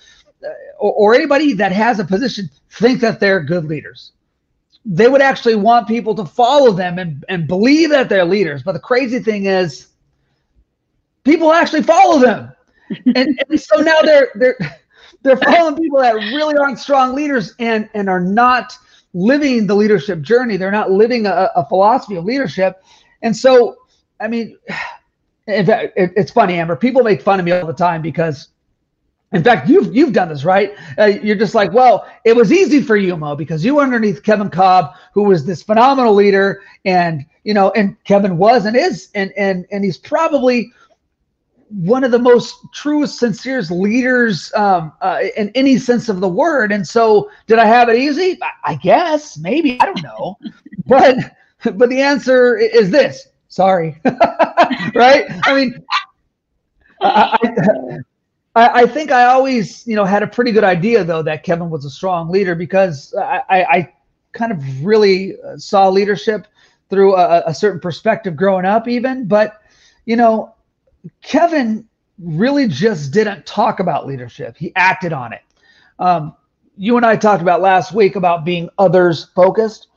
Uh, 0.45 0.49
or, 0.79 0.93
or 0.93 1.15
anybody 1.15 1.53
that 1.55 1.73
has 1.73 1.99
a 1.99 2.05
position 2.05 2.49
think 2.71 3.01
that 3.01 3.21
they're 3.21 3.41
good 3.41 3.65
leaders. 3.65 4.13
They 4.87 5.09
would 5.09 5.21
actually 5.21 5.57
want 5.57 5.87
people 5.87 6.15
to 6.15 6.25
follow 6.25 6.73
them 6.73 6.99
and, 6.99 7.25
and 7.29 7.47
believe 7.47 7.91
that 7.91 8.09
they're 8.09 8.25
leaders. 8.25 8.63
But 8.63 8.73
the 8.73 8.81
crazy 8.81 9.19
thing 9.21 9.45
is, 9.45 9.89
people 11.25 11.53
actually 11.53 11.83
follow 11.83 12.19
them. 12.19 12.53
and, 13.15 13.41
and 13.49 13.61
so 13.61 13.77
now 13.83 14.01
they're 14.03 14.31
they're 14.35 14.57
they're 15.23 15.37
following 15.37 15.77
people 15.77 16.01
that 16.01 16.15
really 16.15 16.57
aren't 16.57 16.79
strong 16.79 17.15
leaders 17.15 17.55
and 17.59 17.89
and 17.95 18.09
are 18.09 18.21
not 18.21 18.73
living 19.13 19.67
the 19.67 19.75
leadership 19.75 20.23
journey. 20.23 20.57
They're 20.57 20.71
not 20.71 20.91
living 20.91 21.27
a, 21.27 21.51
a 21.57 21.67
philosophy 21.67 22.17
of 22.17 22.25
leadership. 22.25 22.83
And 23.23 23.37
so, 23.37 23.77
I 24.21 24.29
mean, 24.29 24.57
in 25.47 25.67
fact, 25.67 25.93
it, 25.97 26.13
it's 26.17 26.31
funny, 26.31 26.55
Amber. 26.55 26.77
People 26.77 27.03
make 27.03 27.23
fun 27.23 27.39
of 27.39 27.47
me 27.47 27.53
all 27.53 27.67
the 27.67 27.73
time 27.73 28.03
because, 28.03 28.49
in 29.33 29.45
fact, 29.45 29.69
you've 29.69 29.95
you've 29.95 30.13
done 30.13 30.29
this, 30.29 30.45
right? 30.45 30.73
Uh, 30.99 31.05
you're 31.05 31.37
just 31.37 31.55
like, 31.55 31.73
well, 31.73 32.07
it 32.25 32.35
was 32.35 32.53
easy 32.53 32.83
for 32.83 32.97
you, 32.97 33.17
Mo, 33.17 33.37
because 33.37 33.65
you 33.65 33.77
were 33.77 33.83
underneath 33.83 34.25
Kevin 34.25 34.51
Cobb, 34.51 34.95
who 35.15 35.23
was 35.23 35.45
this 35.45 35.63
phenomenal 35.63 36.15
leader, 36.15 36.63
and 36.85 37.25
you 37.45 37.55
know, 37.55 37.71
and 37.71 37.97
Kevin 38.05 38.37
was 38.39 38.67
and 38.67 38.77
is, 38.77 39.09
and 39.15 39.33
and 39.37 39.67
and 39.71 39.85
he's 39.85 39.99
probably 39.99 40.73
one 41.69 42.03
of 42.03 42.11
the 42.11 42.19
most 42.19 42.57
truest, 42.75 43.21
sincerest 43.21 43.71
leaders 43.71 44.53
um, 44.57 44.93
uh, 45.01 45.21
in 45.37 45.51
any 45.55 45.79
sense 45.79 46.09
of 46.09 46.21
the 46.21 46.29
word. 46.29 46.73
And 46.73 46.85
so, 46.87 47.31
did 47.47 47.61
I 47.61 47.67
have 47.67 47.89
it 47.89 47.97
easy? 47.97 48.37
I, 48.43 48.73
I 48.73 48.75
guess, 48.75 49.39
maybe. 49.39 49.81
I 49.81 49.85
don't 49.85 50.03
know, 50.03 50.39
but 50.87 51.37
but 51.77 51.89
the 51.89 52.01
answer 52.01 52.57
is 52.57 52.91
this. 52.91 53.29
Sorry, 53.47 54.01
right? 54.95 55.25
I 55.45 55.55
mean, 55.55 55.85
I, 57.01 57.39
I, 57.43 57.99
I, 58.55 58.87
think 58.87 59.13
I 59.13 59.27
always, 59.27 59.87
you 59.87 59.95
know, 59.95 60.05
had 60.05 60.23
a 60.23 60.27
pretty 60.27 60.51
good 60.51 60.65
idea 60.65 61.05
though 61.05 61.23
that 61.23 61.45
Kevin 61.45 61.71
was 61.71 61.85
a 61.85 61.91
strong 61.91 62.31
leader 62.31 62.55
because 62.55 63.15
I, 63.15 63.43
I 63.49 63.93
kind 64.33 64.53
of 64.53 64.85
really 64.85 65.37
saw 65.57 65.89
leadership 65.89 66.47
through 66.89 67.15
a, 67.15 67.45
a 67.47 67.55
certain 67.55 67.81
perspective 67.81 68.37
growing 68.37 68.65
up, 68.65 68.89
even. 68.89 69.27
But 69.27 69.63
you 70.05 70.17
know, 70.17 70.55
Kevin 71.23 71.87
really 72.19 72.67
just 72.67 73.13
didn't 73.13 73.47
talk 73.47 73.81
about 73.81 74.07
leadership. 74.07 74.57
He 74.57 74.73
acted 74.77 75.13
on 75.13 75.33
it. 75.33 75.43
Um, 75.99 76.35
you 76.77 76.97
and 76.97 77.07
I 77.07 77.17
talked 77.17 77.43
about 77.43 77.61
last 77.61 77.93
week 77.93 78.17
about 78.17 78.45
being 78.45 78.69
others 78.79 79.27
focused. 79.37 79.89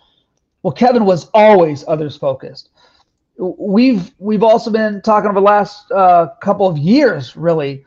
Well, 0.62 0.74
Kevin 0.74 1.06
was 1.06 1.30
always 1.34 1.84
others 1.88 2.16
focused. 2.16 2.70
We've 3.38 4.12
we've 4.20 4.44
also 4.44 4.70
been 4.70 5.02
talking 5.02 5.30
over 5.30 5.40
the 5.40 5.46
last 5.46 5.92
uh, 5.92 6.28
couple 6.42 6.68
of 6.68 6.78
years, 6.78 7.36
really, 7.36 7.84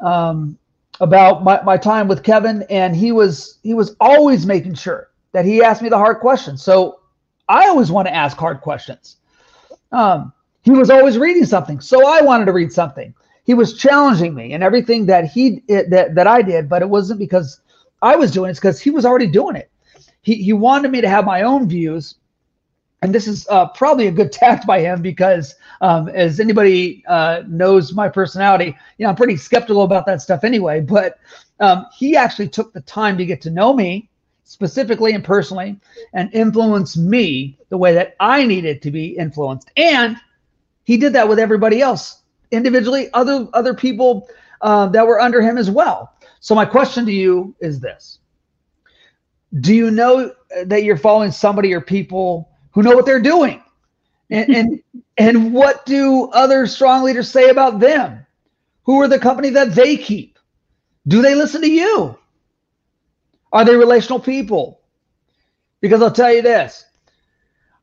um, 0.00 0.58
about 1.00 1.44
my, 1.44 1.62
my 1.62 1.76
time 1.76 2.08
with 2.08 2.22
Kevin, 2.22 2.64
and 2.70 2.94
he 2.94 3.12
was 3.12 3.58
he 3.62 3.74
was 3.74 3.96
always 4.00 4.46
making 4.46 4.74
sure 4.74 5.10
that 5.32 5.44
he 5.44 5.62
asked 5.62 5.82
me 5.82 5.88
the 5.88 5.98
hard 5.98 6.20
questions. 6.20 6.62
So 6.62 7.00
I 7.48 7.68
always 7.68 7.90
want 7.90 8.08
to 8.08 8.14
ask 8.14 8.36
hard 8.36 8.60
questions. 8.60 9.16
Um, 9.92 10.32
he 10.62 10.72
was 10.72 10.90
always 10.90 11.18
reading 11.18 11.44
something, 11.46 11.80
so 11.80 12.06
I 12.06 12.20
wanted 12.20 12.46
to 12.46 12.52
read 12.52 12.72
something. 12.72 13.14
He 13.44 13.54
was 13.54 13.74
challenging 13.78 14.34
me 14.34 14.52
and 14.52 14.62
everything 14.62 15.06
that 15.06 15.26
he 15.26 15.62
that 15.68 16.14
that 16.14 16.26
I 16.26 16.42
did, 16.42 16.68
but 16.68 16.82
it 16.82 16.88
wasn't 16.88 17.20
because 17.20 17.60
I 18.02 18.16
was 18.16 18.32
doing 18.32 18.48
it; 18.48 18.50
it's 18.52 18.60
because 18.60 18.80
he 18.80 18.90
was 18.90 19.06
already 19.06 19.28
doing 19.28 19.56
it. 19.56 19.70
He 20.20 20.34
he 20.34 20.52
wanted 20.52 20.90
me 20.90 21.00
to 21.00 21.08
have 21.08 21.24
my 21.24 21.42
own 21.42 21.68
views, 21.68 22.16
and 23.02 23.14
this 23.14 23.28
is 23.28 23.46
uh, 23.48 23.68
probably 23.68 24.06
a 24.08 24.12
good 24.12 24.32
tact 24.32 24.66
by 24.66 24.80
him 24.80 25.02
because, 25.02 25.54
um, 25.80 26.08
as 26.08 26.40
anybody 26.40 27.04
uh, 27.06 27.42
knows 27.46 27.92
my 27.92 28.08
personality, 28.08 28.76
you 28.98 29.04
know 29.04 29.08
I'm 29.08 29.16
pretty 29.16 29.36
skeptical 29.36 29.82
about 29.82 30.06
that 30.06 30.22
stuff 30.22 30.44
anyway. 30.44 30.80
But 30.80 31.18
um, 31.60 31.86
he 31.96 32.16
actually 32.16 32.48
took 32.48 32.72
the 32.72 32.80
time 32.82 33.18
to 33.18 33.26
get 33.26 33.40
to 33.42 33.50
know 33.50 33.72
me 33.72 34.08
specifically 34.44 35.12
and 35.12 35.22
personally, 35.22 35.78
and 36.14 36.32
influence 36.32 36.96
me 36.96 37.58
the 37.68 37.76
way 37.76 37.92
that 37.94 38.16
I 38.18 38.44
needed 38.44 38.80
to 38.82 38.90
be 38.90 39.08
influenced, 39.16 39.70
and 39.76 40.16
he 40.84 40.96
did 40.96 41.12
that 41.12 41.28
with 41.28 41.38
everybody 41.38 41.80
else 41.80 42.22
individually, 42.50 43.10
other 43.12 43.46
other 43.52 43.74
people 43.74 44.28
uh, 44.62 44.88
that 44.88 45.06
were 45.06 45.20
under 45.20 45.40
him 45.40 45.58
as 45.58 45.70
well. 45.70 46.14
So 46.40 46.54
my 46.54 46.64
question 46.64 47.04
to 47.06 47.12
you 47.12 47.54
is 47.60 47.78
this: 47.78 48.18
Do 49.60 49.74
you 49.74 49.90
know 49.90 50.32
that 50.64 50.82
you're 50.82 50.96
following 50.96 51.30
somebody 51.30 51.72
or 51.72 51.80
people 51.80 52.48
who 52.72 52.82
know 52.82 52.94
what 52.94 53.06
they're 53.06 53.20
doing, 53.20 53.62
and 54.30 54.48
and, 54.56 54.82
and 55.16 55.52
what 55.52 55.86
do 55.86 56.28
other 56.30 56.66
strong 56.66 57.04
leaders 57.04 57.30
say 57.30 57.48
about 57.50 57.80
them? 57.80 58.24
Who 58.84 59.00
are 59.00 59.08
the 59.08 59.18
company 59.18 59.50
that 59.50 59.74
they 59.74 59.96
keep? 59.96 60.38
Do 61.06 61.22
they 61.22 61.34
listen 61.34 61.60
to 61.62 61.70
you? 61.70 62.18
Are 63.52 63.64
they 63.64 63.76
relational 63.76 64.20
people? 64.20 64.80
Because 65.80 66.02
I'll 66.02 66.10
tell 66.10 66.32
you 66.32 66.42
this 66.42 66.84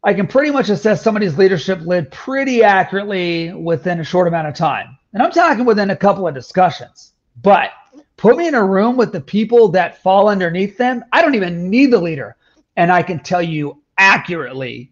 I 0.06 0.13
can 0.13 0.28
pretty 0.28 0.52
much 0.52 0.69
assess 0.69 1.02
somebody's 1.02 1.38
leadership 1.38 1.82
lid 1.82 2.12
pretty 2.12 2.63
accurately 2.63 3.52
within 3.54 4.00
a 4.00 4.04
short 4.04 4.28
amount 4.28 4.48
of 4.48 4.54
time. 4.54 4.95
And 5.13 5.24
I'm 5.24 5.32
talking 5.32 5.65
within 5.65 5.89
a 5.89 5.95
couple 5.95 6.28
of 6.28 6.36
discussions. 6.36 7.13
But 7.41 7.71
put 8.15 8.38
me 8.38 8.48
in 8.48 8.54
a 8.54 8.63
room 8.63 8.98
with 8.98 9.12
the 9.12 9.21
people 9.21 9.69
that 9.69 10.04
fall 10.04 10.30
underneath 10.30 10.78
them. 10.78 11.04
I 11.12 11.24
don't 11.24 11.34
even 11.34 11.71
need 11.71 11.91
the 11.91 12.00
leader. 12.00 12.36
And 12.78 12.91
I 12.91 13.02
can 13.02 13.19
tell 13.19 13.41
you 13.41 13.82
accurately 13.98 14.92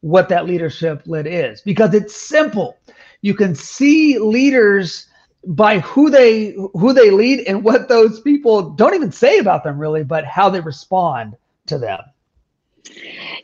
what 0.00 0.28
that 0.28 0.46
leadership 0.46 1.02
lid 1.06 1.26
is 1.26 1.62
because 1.62 1.94
it's 1.94 2.14
simple. 2.14 2.76
You 3.22 3.34
can 3.34 3.54
see 3.54 4.18
leaders 4.18 5.06
by 5.46 5.78
who 5.80 6.10
they 6.10 6.52
who 6.74 6.92
they 6.92 7.10
lead 7.10 7.46
and 7.46 7.64
what 7.64 7.88
those 7.88 8.20
people 8.20 8.70
don't 8.70 8.94
even 8.94 9.12
say 9.12 9.38
about 9.38 9.64
them 9.64 9.78
really, 9.78 10.04
but 10.04 10.24
how 10.24 10.50
they 10.50 10.60
respond 10.60 11.36
to 11.66 11.78
them. 11.78 12.00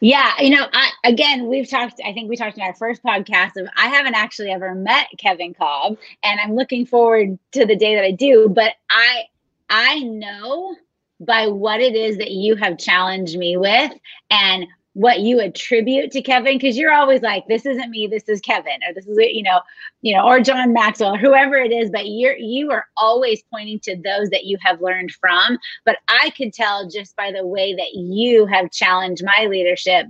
Yeah, 0.01 0.33
you 0.39 0.51
know, 0.51 0.67
I, 0.73 0.91
again, 1.05 1.47
we've 1.47 1.69
talked. 1.69 2.01
I 2.05 2.13
think 2.13 2.29
we 2.29 2.37
talked 2.37 2.57
in 2.57 2.63
our 2.63 2.75
first 2.75 3.03
podcast 3.03 3.57
of 3.57 3.69
I 3.77 3.89
haven't 3.89 4.15
actually 4.15 4.51
ever 4.51 4.75
met 4.75 5.09
Kevin 5.19 5.55
Cobb, 5.55 5.97
and 6.23 6.41
I'm 6.41 6.55
looking 6.55 6.87
forward 6.87 7.39
to 7.53 7.67
the 7.67 7.77
day 7.77 7.95
that 7.95 8.05
I 8.05 8.11
do. 8.13 8.49
But 8.49 8.73
I, 8.91 9.25
I 9.69 10.01
know 10.01 10.77
by 11.21 11.47
what 11.47 11.81
it 11.81 11.95
is 11.95 12.17
that 12.19 12.31
you 12.31 12.57
have 12.57 12.79
challenged 12.79 13.37
me 13.37 13.57
with, 13.57 13.93
and 14.31 14.67
what 15.01 15.21
you 15.21 15.41
attribute 15.41 16.11
to 16.11 16.21
Kevin 16.21 16.59
because 16.59 16.77
you're 16.77 16.93
always 16.93 17.23
like 17.23 17.47
this 17.49 17.65
isn't 17.65 17.89
me 17.89 18.07
this 18.07 18.29
is 18.29 18.39
Kevin 18.43 18.81
or 18.87 18.93
this 18.93 19.07
is 19.07 19.17
you 19.33 19.43
know 19.43 19.61
you 20.03 20.15
know 20.15 20.27
or 20.27 20.41
John 20.41 20.75
Maxwell 20.75 21.15
or 21.15 21.19
whoever 21.19 21.57
it 21.57 21.73
is 21.73 21.89
but 21.91 22.07
you're 22.07 22.37
you 22.37 22.71
are 22.71 22.85
always 22.99 23.43
pointing 23.51 23.81
to 23.81 23.97
those 23.97 24.29
that 24.29 24.45
you 24.45 24.59
have 24.61 24.83
learned 24.83 25.11
from 25.13 25.57
but 25.87 25.97
I 26.09 26.29
could 26.37 26.53
tell 26.53 26.87
just 26.87 27.17
by 27.17 27.33
the 27.33 27.47
way 27.47 27.75
that 27.75 27.95
you 27.95 28.45
have 28.45 28.71
challenged 28.73 29.25
my 29.25 29.47
leadership 29.47 30.07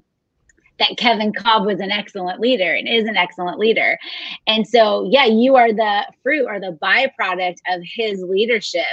that 0.80 0.96
Kevin 0.96 1.32
Cobb 1.32 1.66
was 1.66 1.78
an 1.78 1.92
excellent 1.92 2.40
leader 2.40 2.74
and 2.74 2.88
is 2.88 3.04
an 3.04 3.16
excellent 3.16 3.58
leader. 3.58 3.98
And 4.46 4.66
so, 4.66 5.06
yeah, 5.10 5.26
you 5.26 5.56
are 5.56 5.74
the 5.74 6.06
fruit 6.22 6.46
or 6.46 6.58
the 6.58 6.78
byproduct 6.82 7.58
of 7.68 7.82
his 7.84 8.22
leadership. 8.22 8.86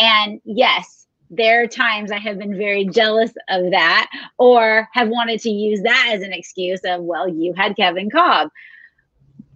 And 0.00 0.40
yes, 0.44 0.97
there 1.30 1.62
are 1.62 1.66
times 1.66 2.10
I 2.10 2.18
have 2.18 2.38
been 2.38 2.56
very 2.56 2.84
jealous 2.86 3.32
of 3.48 3.70
that 3.70 4.10
or 4.38 4.88
have 4.92 5.08
wanted 5.08 5.40
to 5.40 5.50
use 5.50 5.82
that 5.82 6.10
as 6.12 6.22
an 6.22 6.32
excuse 6.32 6.80
of, 6.84 7.02
well, 7.02 7.28
you 7.28 7.52
had 7.54 7.76
Kevin 7.76 8.10
Cobb. 8.10 8.50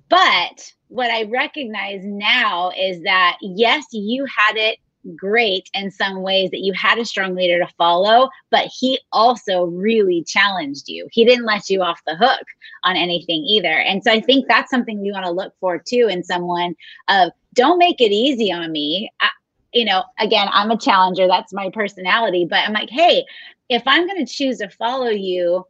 But 0.08 0.72
what 0.88 1.10
I 1.10 1.24
recognize 1.24 2.02
now 2.04 2.70
is 2.78 3.02
that, 3.02 3.38
yes, 3.40 3.86
you 3.92 4.26
had 4.26 4.56
it 4.56 4.78
great 5.16 5.68
in 5.74 5.90
some 5.90 6.22
ways 6.22 6.50
that 6.50 6.60
you 6.60 6.72
had 6.74 6.98
a 6.98 7.04
strong 7.04 7.34
leader 7.34 7.58
to 7.58 7.72
follow, 7.76 8.28
but 8.50 8.66
he 8.66 9.00
also 9.10 9.64
really 9.64 10.22
challenged 10.24 10.88
you. 10.88 11.08
He 11.10 11.24
didn't 11.24 11.46
let 11.46 11.68
you 11.68 11.82
off 11.82 12.00
the 12.06 12.14
hook 12.14 12.44
on 12.84 12.96
anything 12.96 13.44
either. 13.44 13.72
And 13.72 14.04
so 14.04 14.12
I 14.12 14.20
think 14.20 14.46
that's 14.46 14.70
something 14.70 15.00
we 15.00 15.10
want 15.10 15.24
to 15.24 15.30
look 15.30 15.54
for 15.58 15.78
too 15.78 16.08
in 16.08 16.22
someone 16.22 16.76
of 17.08 17.32
don't 17.54 17.78
make 17.78 18.00
it 18.00 18.12
easy 18.12 18.52
on 18.52 18.70
me. 18.70 19.10
I, 19.20 19.28
you 19.72 19.84
know, 19.84 20.04
again, 20.18 20.48
I'm 20.52 20.70
a 20.70 20.78
challenger. 20.78 21.26
That's 21.26 21.52
my 21.52 21.70
personality. 21.70 22.46
But 22.48 22.60
I'm 22.60 22.72
like, 22.72 22.90
hey, 22.90 23.24
if 23.68 23.82
I'm 23.86 24.06
going 24.06 24.24
to 24.24 24.32
choose 24.32 24.58
to 24.58 24.68
follow 24.68 25.08
you, 25.08 25.66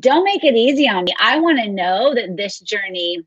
don't 0.00 0.24
make 0.24 0.44
it 0.44 0.54
easy 0.54 0.88
on 0.88 1.04
me. 1.04 1.14
I 1.20 1.38
want 1.38 1.58
to 1.58 1.68
know 1.68 2.14
that 2.14 2.36
this 2.36 2.60
journey 2.60 3.18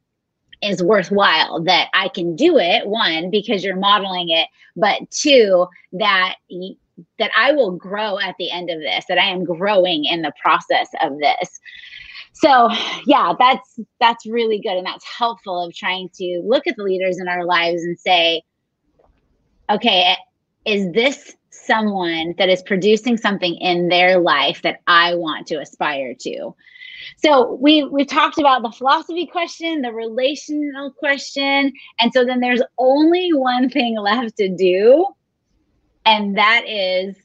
is 0.62 0.82
worthwhile, 0.82 1.62
that 1.64 1.90
I 1.94 2.08
can 2.10 2.36
do 2.36 2.58
it, 2.58 2.88
one, 2.88 3.30
because 3.30 3.64
you're 3.64 3.76
modeling 3.76 4.30
it, 4.30 4.48
but 4.76 5.10
two, 5.12 5.68
that 5.94 6.36
that 7.20 7.32
I 7.38 7.52
will 7.52 7.72
grow 7.72 8.20
at 8.20 8.36
the 8.40 8.50
end 8.52 8.70
of 8.70 8.80
this, 8.80 9.04
that 9.10 9.18
I 9.18 9.26
am 9.26 9.44
growing 9.44 10.06
in 10.06 10.22
the 10.22 10.32
process 10.42 10.88
of 11.02 11.20
this. 11.20 11.60
So, 12.34 12.70
yeah, 13.06 13.34
that's 13.38 13.80
that's 14.00 14.26
really 14.26 14.60
good 14.60 14.78
and 14.78 14.86
that's 14.86 15.06
helpful 15.06 15.66
of 15.66 15.74
trying 15.74 16.10
to 16.16 16.42
look 16.46 16.68
at 16.68 16.76
the 16.78 16.84
leaders 16.84 17.20
in 17.20 17.28
our 17.28 17.46
lives 17.46 17.84
and 17.84 18.00
say, 18.00 18.44
okay, 19.70 20.16
is 20.66 20.92
this 20.92 21.36
someone 21.50 22.36
that 22.38 22.50
is 22.50 22.62
producing 22.64 23.18
something 23.18 23.56
in 23.56 23.88
their 23.88 24.20
life 24.20 24.62
that 24.64 24.82
I 24.88 25.16
want 25.16 25.48
to 25.48 25.60
aspire 25.60 26.14
to? 26.22 26.56
So 27.18 27.54
we 27.62 27.84
we've 27.84 28.08
talked 28.08 28.40
about 28.40 28.64
the 28.64 28.72
philosophy 28.72 29.26
question, 29.28 29.82
the 29.82 29.94
relational 29.94 30.92
question, 30.92 31.72
and 32.00 32.12
so 32.14 32.26
then 32.26 32.40
there's 32.40 32.62
only 32.78 33.30
one 33.34 33.70
thing 33.70 33.98
left 33.98 34.38
to 34.38 34.50
do, 34.50 35.06
and 36.06 36.38
that 36.38 36.64
is 36.68 37.16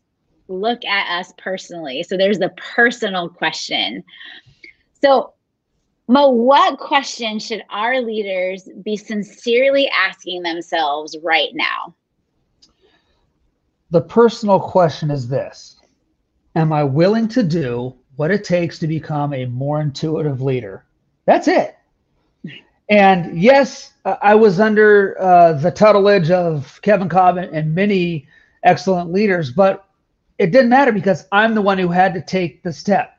look 0.49 0.85
at 0.85 1.19
us 1.19 1.33
personally. 1.39 2.03
So 2.03 2.17
there's 2.17 2.39
the 2.39 2.51
personal 2.51 3.29
question. 3.29 4.03
So 5.01 5.35
Mo, 6.11 6.29
what 6.29 6.79
question 6.79 7.39
should 7.39 7.63
our 7.71 8.01
leaders 8.01 8.69
be 8.83 8.97
sincerely 8.97 9.89
asking 9.89 10.43
themselves 10.43 11.17
right 11.23 11.51
now? 11.55 11.95
The 13.91 14.01
personal 14.01 14.61
question 14.61 15.11
is 15.11 15.29
this 15.29 15.77
Am 16.55 16.73
I 16.73 16.85
willing 16.85 17.29
to 17.29 17.43
do 17.43 17.97
what 18.21 18.31
it 18.31 18.45
takes 18.45 18.79
to 18.79 18.87
become 18.87 19.33
a 19.33 19.47
more 19.47 19.81
intuitive 19.81 20.43
leader. 20.43 20.85
That's 21.25 21.49
it. 21.49 21.75
And 22.91 23.41
yes, 23.41 23.95
I 24.05 24.35
was 24.35 24.61
under 24.61 25.19
uh, 25.19 25.55
the 25.55 25.71
tutelage 25.71 26.31
of 26.31 26.79
Kevin 26.83 27.09
Kolb 27.09 27.39
and 27.39 27.75
many 27.75 28.27
excellent 28.63 29.11
leaders, 29.11 29.51
but 29.51 29.89
it 30.37 30.53
didn't 30.53 30.69
matter 30.69 30.93
because 30.93 31.27
I'm 31.33 31.55
the 31.55 31.63
one 31.63 31.79
who 31.79 31.89
had 31.89 32.13
to 32.13 32.21
take 32.21 32.63
the 32.63 32.75
step. 32.75 33.19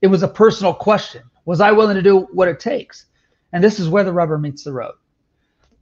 It 0.00 0.06
was 0.06 0.22
a 0.22 0.28
personal 0.28 0.74
question. 0.74 1.24
Was 1.44 1.60
I 1.60 1.72
willing 1.72 1.96
to 1.96 2.02
do 2.02 2.20
what 2.32 2.46
it 2.46 2.60
takes? 2.60 3.06
And 3.52 3.64
this 3.64 3.80
is 3.80 3.88
where 3.88 4.04
the 4.04 4.12
rubber 4.12 4.38
meets 4.38 4.62
the 4.62 4.72
road. 4.72 4.94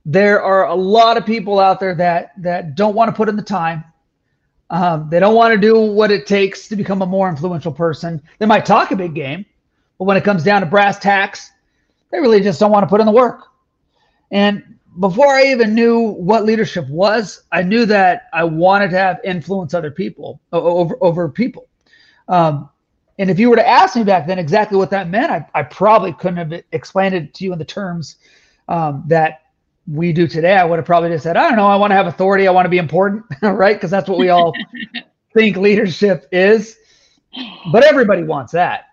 There 0.07 0.43
are 0.43 0.69
a 0.69 0.75
lot 0.75 1.19
of 1.19 1.27
people 1.27 1.59
out 1.59 1.81
there 1.81 1.95
that 1.97 2.33
that 2.39 2.77
don't 2.77 2.95
want 2.95 3.11
to 3.11 3.15
put 3.15 3.29
in 3.29 3.37
the 3.37 3.43
time. 3.43 3.85
Um, 4.71 5.09
they 5.11 5.21
don't 5.21 5.35
want 5.35 5.55
to 5.55 5.61
do 5.61 5.79
what 5.79 6.11
it 6.11 6.27
takes 6.27 6.69
to 6.69 6.77
become 6.77 7.03
a 7.03 7.07
more 7.07 7.29
influential 7.29 7.73
person. 7.73 8.23
They 8.39 8.47
might 8.47 8.65
talk 8.65 8.91
a 8.91 8.97
big 8.97 9.15
game, 9.15 9.45
but 9.99 10.05
when 10.05 10.17
it 10.17 10.25
comes 10.25 10.43
down 10.43 10.63
to 10.63 10.67
brass 10.67 10.99
tacks, 10.99 11.51
they 12.11 12.21
really 12.21 12.41
just 12.41 12.61
don't 12.61 12.71
want 12.71 12.85
to 12.85 12.89
put 12.89 13.01
in 13.01 13.07
the 13.07 13.13
work. 13.13 13.41
And 14.31 14.79
before 15.01 15.29
I 15.29 15.45
even 15.47 15.75
knew 15.75 16.01
what 16.01 16.45
leadership 16.45 16.89
was, 16.89 17.43
I 17.53 17.63
knew 17.63 17.85
that 17.87 18.29
I 18.33 18.45
wanted 18.45 18.91
to 18.91 18.99
have 18.99 19.21
influence 19.25 19.75
other 19.75 19.91
people 19.91 20.41
over 20.53 20.97
over 21.01 21.29
people. 21.29 21.69
Um, 22.29 22.71
and 23.19 23.31
if 23.31 23.39
you 23.39 23.51
were 23.51 23.57
to 23.57 23.69
ask 23.69 23.97
me 23.97 24.03
back 24.03 24.27
then 24.27 24.39
exactly 24.39 24.77
what 24.79 24.91
that 24.91 25.09
meant, 25.09 25.31
I, 25.31 25.47
I 25.55 25.63
probably 25.63 26.13
couldn't 26.13 26.37
have 26.51 26.63
explained 26.73 27.15
it 27.15 27.35
to 27.35 27.45
you 27.45 27.53
in 27.53 27.59
the 27.59 27.65
terms 27.65 28.17
um, 28.69 29.05
that 29.07 29.43
we 29.87 30.13
do 30.13 30.27
today, 30.27 30.57
I 30.57 30.65
would 30.65 30.79
have 30.79 30.87
probably 30.87 31.11
just 31.11 31.25
said, 31.25 31.37
I 31.37 31.49
don't 31.49 31.57
know, 31.57 31.67
I 31.67 31.77
want 31.77 31.91
to 31.91 31.95
have 31.95 32.07
authority, 32.07 32.49
I 32.49 32.51
want 32.53 32.67
to 32.67 32.71
be 32.71 32.79
important, 32.79 33.25
right? 33.43 33.77
Because 33.77 33.91
that's 33.91 34.09
what 34.09 34.19
we 34.19 34.31
all 34.31 34.53
think 35.35 35.57
leadership 35.57 36.27
is. 36.33 36.77
But 37.73 37.85
everybody 37.85 38.23
wants 38.23 38.53
that. 38.53 38.85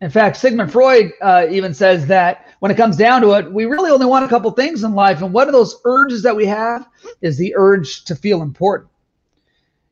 In 0.00 0.10
fact, 0.10 0.36
Sigmund 0.36 0.70
Freud 0.70 1.12
uh, 1.22 1.46
even 1.50 1.72
says 1.72 2.06
that 2.06 2.48
when 2.60 2.70
it 2.70 2.76
comes 2.76 2.96
down 2.96 3.22
to 3.22 3.32
it, 3.32 3.50
we 3.50 3.64
really 3.64 3.90
only 3.90 4.06
want 4.06 4.24
a 4.24 4.28
couple 4.28 4.50
things 4.50 4.84
in 4.84 4.94
life. 4.94 5.22
And 5.22 5.32
one 5.32 5.48
of 5.48 5.52
those 5.52 5.80
urges 5.84 6.22
that 6.22 6.36
we 6.36 6.46
have 6.46 6.86
is 7.22 7.38
the 7.38 7.54
urge 7.56 8.04
to 8.04 8.14
feel 8.14 8.42
important. 8.42 8.90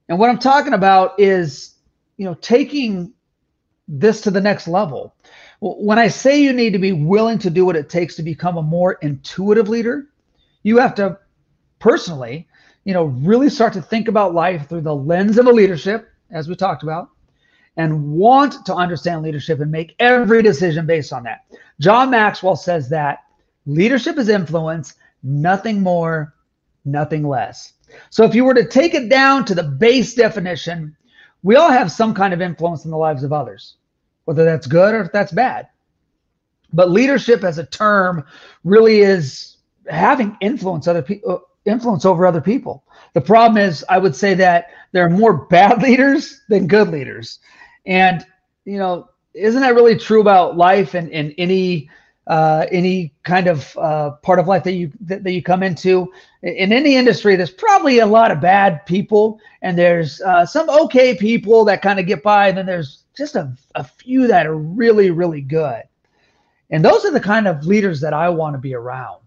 And 0.09 0.19
what 0.19 0.29
I'm 0.29 0.39
talking 0.39 0.75
about 0.75 1.19
is, 1.19 1.75
you 2.19 2.27
know, 2.27 2.35
taking 2.35 3.13
this 3.89 4.21
to 4.23 4.31
the 4.31 4.41
next 4.41 4.69
level. 4.69 5.15
When 5.61 5.99
I 5.99 6.09
say 6.09 6.43
you 6.43 6.53
need 6.53 6.73
to 6.73 6.79
be 6.79 6.93
willing 6.93 7.39
to 7.39 7.51
do 7.51 7.65
what 7.65 7.77
it 7.77 7.89
takes 7.89 8.17
to 8.17 8.23
become 8.23 8.57
a 8.57 8.63
more 8.63 8.95
intuitive 8.95 9.69
leader, 9.69 10.09
you 10.63 10.79
have 10.79 10.95
to 10.97 11.19
personally, 11.79 12.49
you 12.85 12.95
know, 12.95 13.05
really 13.05 13.51
start 13.51 13.73
to 13.75 13.83
think 13.83 14.09
about 14.09 14.35
life 14.35 14.69
through 14.69 14.83
the 14.83 14.95
lens 14.95 15.39
of 15.39 15.47
a 15.47 15.53
leadership, 15.53 16.09
as 16.31 16.49
we 16.49 16.55
talked 16.55 16.83
about, 16.83 17.11
and 17.77 18.13
want 18.13 18.65
to 18.67 18.75
understand 18.75 19.23
leadership 19.23 19.61
and 19.61 19.71
make 19.71 19.95
every 19.99 20.43
decision 20.43 20.87
based 20.87 21.13
on 21.13 21.23
that. 21.25 21.45
John 21.81 22.11
Maxwell 22.11 22.57
says 22.57 22.89
that 22.91 23.25
leadership 23.67 24.19
is 24.19 24.29
influence, 24.29 24.95
nothing 25.23 25.81
more, 25.83 26.35
nothing 26.85 27.27
less. 27.27 27.75
So 28.11 28.25
if 28.25 28.35
you 28.35 28.45
were 28.45 28.55
to 28.55 28.67
take 28.67 28.95
it 28.95 29.09
down 29.09 29.45
to 29.47 29.55
the 29.55 29.63
base 29.63 30.15
definition, 30.15 30.97
we 31.43 31.57
all 31.57 31.71
have 31.71 31.91
some 31.91 32.15
kind 32.15 32.33
of 32.33 32.41
influence 32.41 32.85
in 32.85 32.91
the 32.91 32.97
lives 32.97 33.25
of 33.25 33.33
others, 33.33 33.77
whether 34.25 34.45
that's 34.45 34.67
good 34.67 34.95
or 34.95 35.03
if 35.03 35.13
that's 35.13 35.33
bad. 35.33 35.69
But 36.73 36.91
leadership 36.91 37.45
as 37.45 37.59
a 37.59 37.67
term 37.67 38.25
really 38.65 39.01
is 39.01 39.57
having 39.89 40.37
influence 40.41 40.87
other 40.87 41.03
people 41.03 41.33
uh, 41.33 41.39
influence 41.65 42.05
over 42.05 42.27
other 42.27 42.41
people. 42.41 42.85
The 43.15 43.21
problem 43.21 43.57
is, 43.63 43.85
I 43.89 43.99
would 43.99 44.17
say 44.17 44.35
that 44.35 44.69
there 44.93 45.05
are 45.05 45.11
more 45.11 45.35
bad 45.51 45.83
leaders 45.83 46.41
than 46.49 46.67
good 46.67 46.89
leaders, 46.89 47.39
and 47.87 48.27
you 48.65 48.79
know, 48.79 49.09
isn't 49.35 49.61
that 49.61 49.75
really 49.75 49.97
true 49.97 50.21
about 50.21 50.57
life 50.57 50.95
and, 50.95 51.11
and 51.13 51.35
any 51.39 51.89
uh, 52.29 52.67
any 52.71 53.13
kind 53.25 53.49
of 53.49 53.77
uh, 53.77 54.13
part 54.23 54.39
of 54.39 54.47
life 54.47 54.63
that 54.63 54.75
you 54.75 54.93
that, 55.01 55.25
that, 55.25 55.33
you 55.33 55.43
come 55.43 55.63
into 55.63 56.13
in 56.43 56.73
any 56.73 56.95
industry? 56.95 57.37
There's 57.37 57.51
probably 57.51 57.99
a 57.99 58.07
lot 58.07 58.31
of 58.31 58.41
bad 58.41 58.87
people, 58.87 59.41
and 59.63 59.77
there's 59.77 60.21
uh, 60.21 60.47
some 60.47 60.71
okay 60.71 61.17
people 61.17 61.65
that 61.65 61.83
kind 61.83 61.99
of 61.99 62.07
get 62.07 62.23
by, 62.23 62.49
and 62.49 62.59
then 62.59 62.67
there's 62.67 63.05
just 63.17 63.35
a, 63.37 63.53
a 63.75 63.85
few 63.85 64.27
that 64.29 64.47
are 64.47 64.57
really 64.57 65.11
really 65.11 65.41
good, 65.41 65.83
and 66.71 66.85
those 66.85 67.05
are 67.05 67.11
the 67.11 67.21
kind 67.21 67.49
of 67.49 67.67
leaders 67.67 68.01
that 68.01 68.15
I 68.15 68.29
want 68.29 68.55
to 68.55 68.59
be 68.59 68.75
around. 68.75 69.22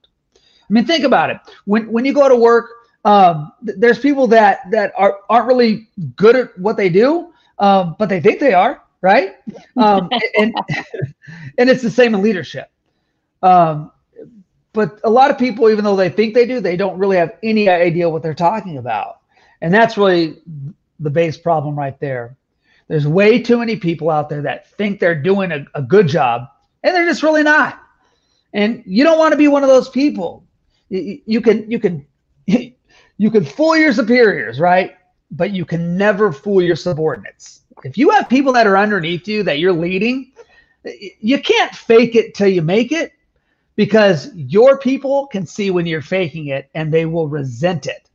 I 0.70 0.74
mean, 0.74 0.86
think 0.86 1.04
about 1.04 1.30
it. 1.30 1.38
When 1.66 1.92
when 1.92 2.06
you 2.06 2.14
go 2.14 2.28
to 2.30 2.36
work, 2.36 2.70
um, 3.06 3.52
th- 3.66 3.78
there's 3.80 4.00
people 4.00 4.28
that 4.28 4.60
that 4.72 4.94
are 4.98 5.20
aren't 5.30 5.48
really 5.48 5.90
good 6.16 6.36
at 6.36 6.58
what 6.60 6.78
they 6.78 6.90
do, 6.90 7.34
um, 7.60 7.96
but 8.00 8.10
they 8.10 8.20
think 8.22 8.40
they 8.40 8.54
are, 8.54 8.82
right? 9.02 9.36
Um, 9.78 10.10
and 10.38 10.54
and 11.58 11.70
it's 11.70 11.82
the 11.84 11.90
same 11.92 12.16
in 12.16 12.22
leadership. 12.22 12.70
Um, 13.42 13.92
but 14.74 15.00
a 15.04 15.10
lot 15.10 15.32
of 15.32 15.38
people, 15.38 15.70
even 15.70 15.84
though 15.86 15.96
they 15.96 16.10
think 16.10 16.34
they 16.34 16.46
do, 16.46 16.60
they 16.60 16.78
don't 16.78 16.98
really 16.98 17.18
have 17.18 17.34
any 17.44 17.70
idea 17.70 18.10
what 18.10 18.24
they're 18.24 18.34
talking 18.34 18.78
about, 18.78 19.20
and 19.62 19.74
that's 19.74 19.98
really 19.98 20.42
the 21.00 21.10
base 21.10 21.38
problem 21.38 21.78
right 21.78 22.00
there. 22.00 22.38
There's 22.88 23.08
way 23.08 23.42
too 23.42 23.58
many 23.60 23.78
people 23.78 24.10
out 24.10 24.30
there 24.30 24.42
that 24.44 24.70
think 24.72 25.00
they're 25.00 25.22
doing 25.22 25.52
a, 25.52 25.66
a 25.76 25.82
good 25.82 26.08
job, 26.08 26.44
and 26.84 26.96
they're 26.96 27.06
just 27.08 27.24
really 27.24 27.44
not. 27.44 27.80
And 28.54 28.84
you 28.86 29.04
don't 29.04 29.20
want 29.20 29.34
to 29.34 29.38
be 29.38 29.48
one 29.50 29.64
of 29.64 29.70
those 29.70 29.90
people 29.90 30.45
you 30.90 31.42
can 31.42 31.70
you 31.70 31.80
can 31.80 32.06
you 33.18 33.32
can 33.32 33.46
fool 33.46 33.76
your 33.78 33.94
superiors, 33.94 34.60
right? 34.60 34.96
But 35.32 35.52
you 35.52 35.66
can 35.66 35.98
never 35.98 36.32
fool 36.32 36.62
your 36.62 36.76
subordinates. 36.76 37.62
If 37.84 37.98
you 37.98 38.10
have 38.12 38.30
people 38.30 38.54
that 38.54 38.68
are 38.68 38.78
underneath 38.78 39.28
you 39.28 39.44
that 39.44 39.60
you're 39.60 39.74
leading, 39.74 40.32
you 41.20 41.42
can't 41.42 41.76
fake 41.76 42.16
it 42.16 42.34
till 42.36 42.48
you 42.48 42.62
make 42.62 42.92
it 42.92 43.12
because 43.76 44.34
your 44.36 44.78
people 44.80 45.28
can 45.28 45.46
see 45.46 45.72
when 45.72 45.86
you're 45.86 46.02
faking 46.02 46.48
it 46.48 46.70
and 46.74 46.94
they 46.94 47.06
will 47.06 47.28
resent 47.28 47.88
it. 47.88 48.10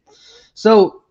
So, 0.54 1.02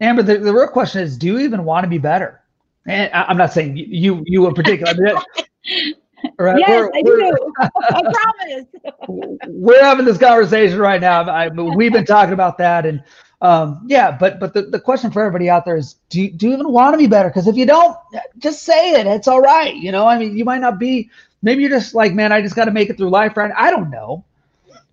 Amber, 0.00 0.22
the, 0.22 0.38
the 0.38 0.52
real 0.52 0.68
question 0.68 1.02
is, 1.02 1.16
do 1.16 1.26
you 1.26 1.38
even 1.40 1.64
want 1.64 1.84
to 1.84 1.88
be 1.88 1.98
better? 1.98 2.40
And 2.86 3.12
I, 3.12 3.30
am 3.30 3.36
not 3.36 3.52
saying 3.52 3.76
you 3.76 4.22
you 4.26 4.46
in 4.46 4.54
particular. 4.54 4.94
Right? 6.38 6.58
Yes, 6.58 6.68
we're, 6.68 6.90
I 6.94 7.02
do. 7.02 7.52
I 7.58 8.02
promise. 8.12 8.66
we're 9.48 9.82
having 9.82 10.04
this 10.04 10.18
conversation 10.18 10.78
right 10.78 11.00
now. 11.00 11.22
I, 11.22 11.48
we've 11.48 11.92
been 11.92 12.04
talking 12.04 12.32
about 12.32 12.58
that, 12.58 12.86
and 12.86 13.02
um, 13.40 13.84
yeah, 13.88 14.16
but 14.16 14.38
but 14.38 14.54
the, 14.54 14.62
the 14.62 14.80
question 14.80 15.10
for 15.10 15.20
everybody 15.20 15.50
out 15.50 15.64
there 15.64 15.76
is, 15.76 15.96
do 16.08 16.22
you, 16.22 16.30
do 16.30 16.46
you 16.46 16.52
even 16.52 16.70
want 16.70 16.94
to 16.94 16.98
be 16.98 17.08
better? 17.08 17.28
Because 17.28 17.48
if 17.48 17.56
you 17.56 17.66
don't, 17.66 17.96
just 18.38 18.62
say 18.62 18.92
it. 18.92 19.06
It's 19.06 19.26
all 19.26 19.40
right. 19.40 19.74
You 19.74 19.90
know, 19.92 20.06
I 20.06 20.18
mean, 20.18 20.36
you 20.36 20.44
might 20.44 20.60
not 20.60 20.78
be. 20.78 21.10
Maybe 21.42 21.62
you're 21.62 21.70
just 21.70 21.94
like, 21.94 22.14
man, 22.14 22.30
I 22.30 22.40
just 22.40 22.54
got 22.54 22.66
to 22.66 22.70
make 22.70 22.88
it 22.88 22.96
through 22.96 23.10
life, 23.10 23.36
right? 23.36 23.50
I 23.56 23.70
don't 23.70 23.90
know. 23.90 24.24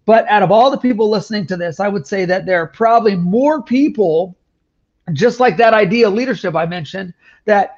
But 0.05 0.27
out 0.27 0.41
of 0.41 0.51
all 0.51 0.71
the 0.71 0.77
people 0.77 1.07
listening 1.07 1.45
to 1.45 1.55
this, 1.55 1.79
I 1.79 1.87
would 1.87 2.07
say 2.07 2.25
that 2.25 2.47
there 2.47 2.59
are 2.59 2.67
probably 2.67 3.15
more 3.15 3.61
people, 3.61 4.35
just 5.13 5.39
like 5.39 5.57
that 5.57 5.75
idea 5.75 6.07
of 6.07 6.15
leadership 6.15 6.55
I 6.55 6.65
mentioned, 6.65 7.13
that 7.45 7.77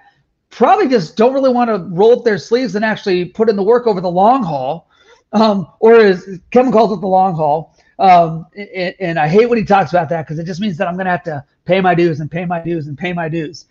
probably 0.52 0.88
just 0.88 1.18
don't 1.18 1.34
really 1.34 1.52
want 1.52 1.70
to 1.70 1.78
roll 1.96 2.20
up 2.20 2.24
their 2.24 2.38
sleeves 2.38 2.76
and 2.76 2.86
actually 2.86 3.26
put 3.26 3.50
in 3.50 3.56
the 3.56 3.64
work 3.64 3.88
over 3.88 4.02
the 4.02 4.12
long 4.12 4.44
haul. 4.44 4.90
Um, 5.34 5.68
or 5.80 5.96
as 5.96 6.40
Kevin 6.52 6.72
calls 6.72 6.92
it 6.92 7.00
the 7.00 7.08
long 7.08 7.34
haul. 7.34 7.76
Um, 8.00 8.46
and, 8.56 8.96
and, 9.00 9.20
I 9.20 9.28
hate 9.28 9.48
when 9.48 9.58
he 9.58 9.64
talks 9.64 9.92
about 9.92 10.10
that 10.10 10.26
because 10.26 10.40
it 10.40 10.46
just 10.46 10.60
means 10.60 10.76
that 10.78 10.88
I'm 10.88 10.96
going 10.96 11.06
to 11.06 11.12
have 11.12 11.24
to 11.24 11.46
pay 11.66 11.80
my 11.80 11.96
dues 11.96 12.20
and 12.20 12.30
pay 12.30 12.46
my 12.46 12.60
dues 12.60 12.88
and 12.88 12.98
pay 12.98 13.14
my 13.14 13.30
dues. 13.30 13.66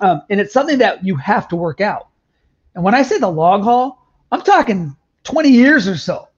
Um, 0.00 0.22
and 0.30 0.38
it's 0.38 0.52
something 0.52 0.78
that 0.78 1.04
you 1.04 1.16
have 1.16 1.48
to 1.48 1.56
work 1.56 1.80
out. 1.80 2.08
And 2.74 2.84
when 2.84 2.94
I 2.94 3.02
say 3.02 3.18
the 3.18 3.28
long 3.28 3.62
haul, 3.62 4.06
I'm 4.30 4.42
talking 4.42 4.94
20 5.24 5.48
years 5.48 5.88
or 5.88 5.96
so. 5.96 6.28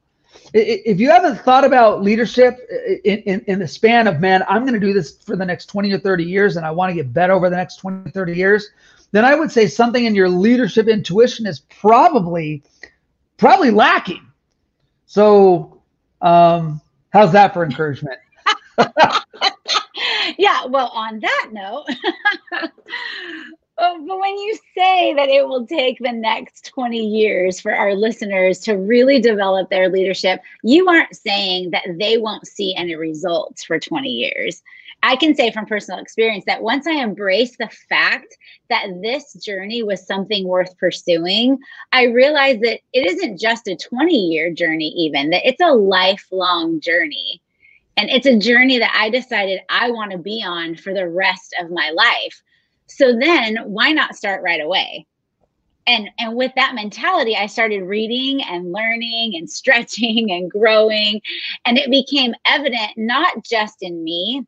If 0.55 1.01
you 1.01 1.11
haven't 1.11 1.37
thought 1.41 1.65
about 1.65 2.03
leadership 2.03 2.59
in, 3.05 3.19
in, 3.21 3.41
in 3.47 3.59
the 3.59 3.69
span 3.69 4.07
of 4.07 4.21
man 4.21 4.45
i'm 4.49 4.63
going 4.63 4.79
to 4.79 4.81
do 4.81 4.93
this 4.93 5.19
for 5.19 5.37
the 5.37 5.45
next 5.45 5.67
20 5.67 5.93
or 5.93 5.99
30 5.99 6.25
years 6.25 6.57
and 6.57 6.67
i 6.67 6.71
want 6.71 6.91
to 6.91 6.95
get 6.95 7.13
better 7.13 7.33
over 7.33 7.49
the 7.49 7.57
next 7.57 7.77
20 7.77 8.09
or 8.09 8.13
30 8.13 8.37
years 8.37 8.71
then 9.13 9.25
i 9.25 9.35
would 9.35 9.51
say 9.51 9.67
something 9.67 10.05
in 10.05 10.15
your 10.15 10.29
leadership 10.29 10.89
intuition 10.89 11.47
is 11.47 11.61
probably 11.61 12.63
probably 13.43 13.73
lacking. 13.73 14.25
So 15.07 15.83
um, 16.21 16.81
how's 17.13 17.33
that 17.33 17.53
for 17.53 17.65
encouragement? 17.65 18.19
Yeah 20.39 20.67
well 20.67 20.91
on 20.95 21.21
that 21.21 21.49
note 21.53 21.87
but 23.83 24.01
when 24.01 24.39
you 24.39 24.57
say 24.79 25.13
that 25.15 25.29
it 25.29 25.49
will 25.49 25.67
take 25.67 25.99
the 25.99 26.13
next 26.13 26.67
20 26.67 27.05
years 27.05 27.59
for 27.59 27.75
our 27.75 27.97
listeners 27.97 28.61
to 28.61 28.75
really 28.75 29.21
develop 29.21 29.71
their 29.71 29.89
leadership, 29.89 30.41
you 30.63 30.89
aren't 30.89 31.17
saying 31.17 31.73
that 31.73 31.83
they 31.99 32.17
won't 32.17 32.47
see 32.47 32.77
any 32.77 32.95
results 32.95 33.65
for 33.65 33.81
20 33.81 34.09
years. 34.09 34.63
I 35.03 35.17
can 35.17 35.35
say 35.35 35.51
from 35.51 35.67
personal 35.67 35.99
experience 35.99 36.45
that 36.47 36.63
once 36.63 36.87
I 36.87 37.03
embraced 37.03 37.59
the 37.59 37.71
fact 37.89 38.37
that 38.71 38.87
this 39.03 39.33
journey 39.33 39.83
was 39.83 40.07
something 40.07 40.47
worth 40.47 40.79
pursuing, 40.79 41.59
I 41.91 42.05
realized 42.05 42.61
that 42.61 42.79
it 42.93 43.05
isn't 43.05 43.41
just 43.41 43.67
a 43.67 43.75
20 43.75 44.15
year 44.15 44.53
journey, 44.53 44.91
even, 44.91 45.31
that 45.31 45.45
it's 45.45 45.61
a 45.61 45.73
lifelong 45.73 46.79
journey. 46.79 47.43
And 47.97 48.09
it's 48.11 48.27
a 48.27 48.39
journey 48.39 48.79
that 48.79 48.97
I 48.97 49.11
decided 49.11 49.59
I 49.69 49.91
want 49.91 50.13
to 50.13 50.19
be 50.19 50.41
on 50.47 50.77
for 50.77 50.95
the 50.95 51.09
rest 51.09 51.53
of 51.59 51.73
my 51.73 51.91
life. 51.91 52.41
So 52.97 53.17
then 53.19 53.57
why 53.65 53.93
not 53.93 54.17
start 54.17 54.43
right 54.43 54.61
away? 54.61 55.07
And 55.87 56.11
and 56.19 56.37
with 56.37 56.53
that 56.57 56.75
mentality, 56.75 57.37
I 57.37 57.47
started 57.47 57.83
reading 57.83 58.43
and 58.43 58.73
learning 58.73 59.35
and 59.37 59.51
stretching 59.61 60.31
and 60.31 60.51
growing. 60.51 61.21
And 61.65 61.79
it 61.79 61.91
became 61.91 62.35
evident 62.47 62.93
not 62.97 63.45
just 63.45 63.79
in 63.83 64.03
me, 64.05 64.47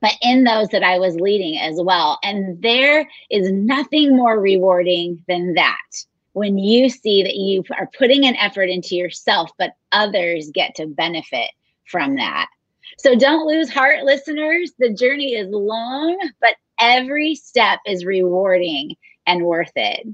but 0.00 0.12
in 0.22 0.44
those 0.44 0.68
that 0.68 0.82
I 0.82 0.98
was 0.98 1.16
leading 1.16 1.58
as 1.58 1.76
well. 1.78 2.18
And 2.22 2.60
there 2.62 3.08
is 3.30 3.50
nothing 3.50 4.16
more 4.16 4.38
rewarding 4.38 5.22
than 5.28 5.54
that 5.54 6.04
when 6.32 6.56
you 6.56 6.88
see 6.88 7.22
that 7.22 7.34
you 7.34 7.64
are 7.76 7.90
putting 7.98 8.24
an 8.24 8.36
effort 8.36 8.68
into 8.70 8.94
yourself, 8.94 9.50
but 9.58 9.72
others 9.90 10.50
get 10.54 10.74
to 10.76 10.86
benefit 10.86 11.50
from 11.86 12.14
that. 12.16 12.48
So 12.98 13.16
don't 13.16 13.46
lose 13.46 13.70
heart, 13.70 14.04
listeners. 14.04 14.72
The 14.78 14.92
journey 14.92 15.34
is 15.34 15.48
long, 15.50 16.16
but 16.40 16.54
every 16.80 17.34
step 17.34 17.80
is 17.86 18.04
rewarding 18.04 18.96
and 19.26 19.44
worth 19.44 19.72
it. 19.76 20.06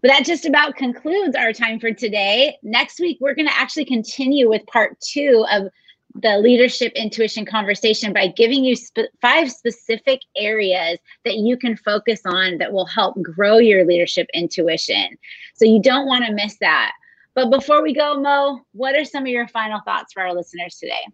But 0.00 0.08
that 0.08 0.24
just 0.24 0.46
about 0.46 0.76
concludes 0.76 1.36
our 1.36 1.52
time 1.52 1.78
for 1.78 1.92
today. 1.92 2.56
Next 2.62 2.98
week, 2.98 3.18
we're 3.20 3.34
going 3.34 3.48
to 3.48 3.58
actually 3.58 3.84
continue 3.84 4.48
with 4.48 4.66
part 4.66 4.98
two 5.00 5.44
of 5.50 5.68
the 6.14 6.38
leadership 6.38 6.92
intuition 6.94 7.46
conversation 7.46 8.12
by 8.12 8.26
giving 8.26 8.64
you 8.64 8.76
sp- 8.76 9.08
five 9.20 9.50
specific 9.50 10.20
areas 10.36 10.98
that 11.24 11.36
you 11.36 11.56
can 11.56 11.76
focus 11.76 12.20
on 12.26 12.58
that 12.58 12.72
will 12.72 12.84
help 12.84 13.20
grow 13.22 13.58
your 13.58 13.86
leadership 13.86 14.26
intuition. 14.34 15.08
So 15.54 15.64
you 15.64 15.80
don't 15.80 16.06
want 16.06 16.24
to 16.26 16.32
miss 16.32 16.56
that. 16.60 16.92
But 17.34 17.50
before 17.50 17.82
we 17.82 17.94
go, 17.94 18.20
Mo, 18.20 18.60
what 18.72 18.94
are 18.94 19.04
some 19.04 19.22
of 19.22 19.28
your 19.28 19.48
final 19.48 19.80
thoughts 19.86 20.12
for 20.12 20.22
our 20.22 20.34
listeners 20.34 20.76
today? 20.76 21.06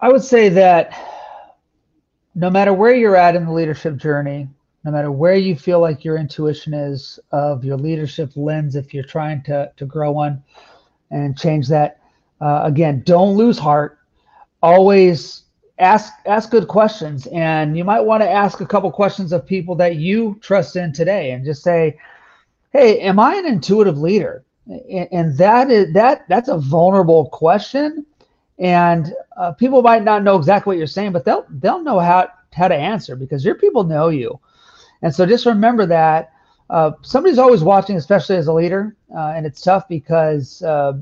I 0.00 0.10
would 0.10 0.24
say 0.24 0.48
that 0.48 1.19
no 2.34 2.50
matter 2.50 2.72
where 2.72 2.94
you're 2.94 3.16
at 3.16 3.36
in 3.36 3.44
the 3.44 3.52
leadership 3.52 3.96
journey, 3.96 4.48
no 4.84 4.90
matter 4.90 5.10
where 5.10 5.34
you 5.34 5.56
feel 5.56 5.80
like 5.80 6.04
your 6.04 6.16
intuition 6.16 6.72
is 6.72 7.18
of 7.32 7.64
your 7.64 7.76
leadership 7.76 8.30
lens, 8.36 8.76
if 8.76 8.94
you're 8.94 9.04
trying 9.04 9.42
to, 9.42 9.70
to 9.76 9.84
grow 9.84 10.12
one 10.12 10.42
and 11.10 11.38
change 11.38 11.68
that, 11.68 12.00
uh, 12.40 12.62
again, 12.64 13.02
don't 13.04 13.36
lose 13.36 13.58
heart. 13.58 13.98
Always 14.62 15.42
ask 15.78 16.12
ask 16.26 16.50
good 16.50 16.68
questions, 16.68 17.26
and 17.28 17.76
you 17.76 17.84
might 17.84 18.00
want 18.00 18.22
to 18.22 18.30
ask 18.30 18.60
a 18.60 18.66
couple 18.66 18.90
questions 18.92 19.32
of 19.32 19.46
people 19.46 19.74
that 19.76 19.96
you 19.96 20.38
trust 20.42 20.76
in 20.76 20.92
today, 20.92 21.32
and 21.32 21.44
just 21.44 21.62
say, 21.62 21.98
"Hey, 22.72 23.00
am 23.00 23.18
I 23.18 23.34
an 23.36 23.46
intuitive 23.46 23.98
leader?" 23.98 24.44
And 25.10 25.36
that 25.38 25.70
is 25.70 25.92
that 25.94 26.26
that's 26.28 26.48
a 26.48 26.58
vulnerable 26.58 27.26
question 27.30 28.04
and 28.60 29.14
uh, 29.38 29.52
people 29.52 29.80
might 29.82 30.04
not 30.04 30.22
know 30.22 30.36
exactly 30.36 30.70
what 30.70 30.78
you're 30.78 30.86
saying, 30.86 31.12
but 31.12 31.24
they'll 31.24 31.46
they'll 31.48 31.82
know 31.82 31.98
how 31.98 32.28
how 32.52 32.68
to 32.68 32.74
answer 32.74 33.16
because 33.16 33.44
your 33.44 33.54
people 33.54 33.84
know 33.84 34.08
you. 34.10 34.38
And 35.02 35.14
so 35.14 35.24
just 35.24 35.46
remember 35.46 35.86
that 35.86 36.32
uh, 36.68 36.92
somebody's 37.02 37.38
always 37.38 37.64
watching, 37.64 37.96
especially 37.96 38.36
as 38.36 38.46
a 38.46 38.52
leader, 38.52 38.96
uh, 39.16 39.32
and 39.34 39.46
it's 39.46 39.62
tough 39.62 39.88
because 39.88 40.62
uh, 40.62 40.92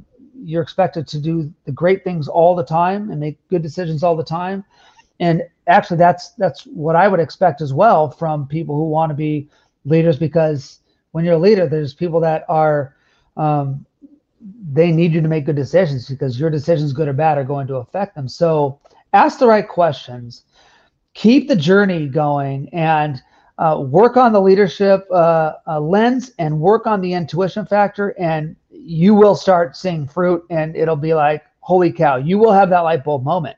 you're 0.41 0.63
expected 0.63 1.09
to 1.09 1.19
do 1.19 1.53
the 1.65 1.73
great 1.73 2.05
things 2.05 2.29
all 2.29 2.55
the 2.55 2.65
time 2.65 3.11
and 3.11 3.21
make 3.21 3.37
good 3.49 3.63
decisions 3.63 4.03
all 4.05 4.17
the 4.17 4.25
time. 4.25 4.65
And 5.21 5.43
actually, 5.67 5.97
that's 5.99 6.31
that's 6.31 6.63
what 6.63 6.95
I 6.95 7.09
would 7.09 7.21
expect 7.21 7.61
as 7.61 7.75
well 7.75 8.09
from 8.09 8.47
people 8.47 8.77
who 8.77 8.89
want 8.89 9.11
to 9.11 9.15
be 9.15 9.49
leaders 9.85 10.17
because 10.17 10.79
when 11.11 11.25
you're 11.25 11.35
a 11.35 11.39
leader, 11.39 11.67
there's 11.67 11.93
people 11.93 12.21
that 12.21 12.45
are 12.49 12.95
um, 13.37 13.85
they 14.41 14.93
need 14.93 15.13
you 15.13 15.21
to 15.21 15.29
make 15.29 15.47
good 15.47 15.57
decisions 15.57 16.09
because 16.09 16.39
your 16.39 16.51
decisions, 16.51 16.93
good 16.93 17.09
or 17.09 17.13
bad, 17.13 17.39
are 17.39 17.45
going 17.45 17.67
to 17.67 17.77
affect 17.77 18.15
them. 18.15 18.29
So 18.29 18.81
ask 19.13 19.39
the 19.39 19.47
right 19.47 19.69
questions, 19.69 20.45
keep 21.15 21.49
the 21.49 21.57
journey 21.57 22.09
going, 22.09 22.69
and 22.73 23.23
uh, 23.59 23.81
work 23.81 24.17
on 24.17 24.33
the 24.33 24.41
leadership 24.41 25.07
uh, 25.11 25.55
uh, 25.67 25.81
lens 25.81 26.31
and 26.39 26.61
work 26.61 26.87
on 26.87 27.01
the 27.01 27.13
intuition 27.13 27.67
factor, 27.67 28.15
and 28.19 28.55
you 28.71 29.15
will 29.15 29.35
start 29.35 29.77
seeing 29.77 30.07
fruit. 30.07 30.45
And 30.51 30.77
it'll 30.77 30.97
be 30.97 31.15
like, 31.15 31.45
holy 31.61 31.93
cow, 31.93 32.17
you 32.17 32.39
will 32.39 32.53
have 32.53 32.71
that 32.71 32.81
light 32.81 33.05
bulb 33.05 33.25
moment. 33.25 33.57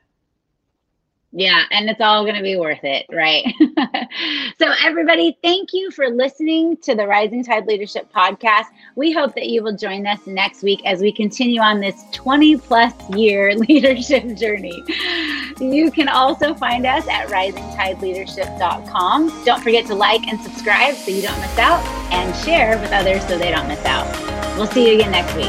Yeah, 1.33 1.63
and 1.71 1.89
it's 1.89 2.01
all 2.01 2.23
going 2.23 2.35
to 2.35 2.43
be 2.43 2.57
worth 2.57 2.83
it, 2.83 3.05
right? 3.09 3.45
so, 4.59 4.73
everybody, 4.83 5.37
thank 5.41 5.71
you 5.71 5.89
for 5.91 6.09
listening 6.09 6.75
to 6.77 6.93
the 6.93 7.07
Rising 7.07 7.41
Tide 7.41 7.65
Leadership 7.67 8.11
Podcast. 8.13 8.65
We 8.97 9.13
hope 9.13 9.33
that 9.35 9.47
you 9.47 9.63
will 9.63 9.77
join 9.77 10.05
us 10.07 10.27
next 10.27 10.61
week 10.61 10.81
as 10.85 10.99
we 10.99 11.13
continue 11.13 11.61
on 11.61 11.79
this 11.79 12.03
20 12.11 12.57
plus 12.57 12.93
year 13.11 13.55
leadership 13.69 14.35
journey. 14.35 14.83
You 15.61 15.89
can 15.89 16.09
also 16.09 16.53
find 16.53 16.85
us 16.85 17.07
at 17.07 17.29
risingtideleadership.com. 17.29 19.45
Don't 19.45 19.63
forget 19.63 19.85
to 19.85 19.95
like 19.95 20.27
and 20.27 20.37
subscribe 20.41 20.95
so 20.95 21.11
you 21.11 21.21
don't 21.21 21.39
miss 21.39 21.57
out, 21.57 21.81
and 22.11 22.35
share 22.43 22.77
with 22.79 22.91
others 22.91 23.25
so 23.27 23.37
they 23.37 23.51
don't 23.51 23.69
miss 23.69 23.85
out. 23.85 24.05
We'll 24.57 24.67
see 24.67 24.89
you 24.89 24.95
again 24.95 25.11
next 25.11 25.33
week. 25.35 25.47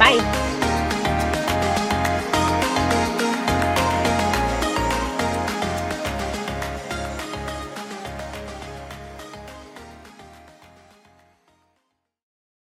Bye. 0.00 0.58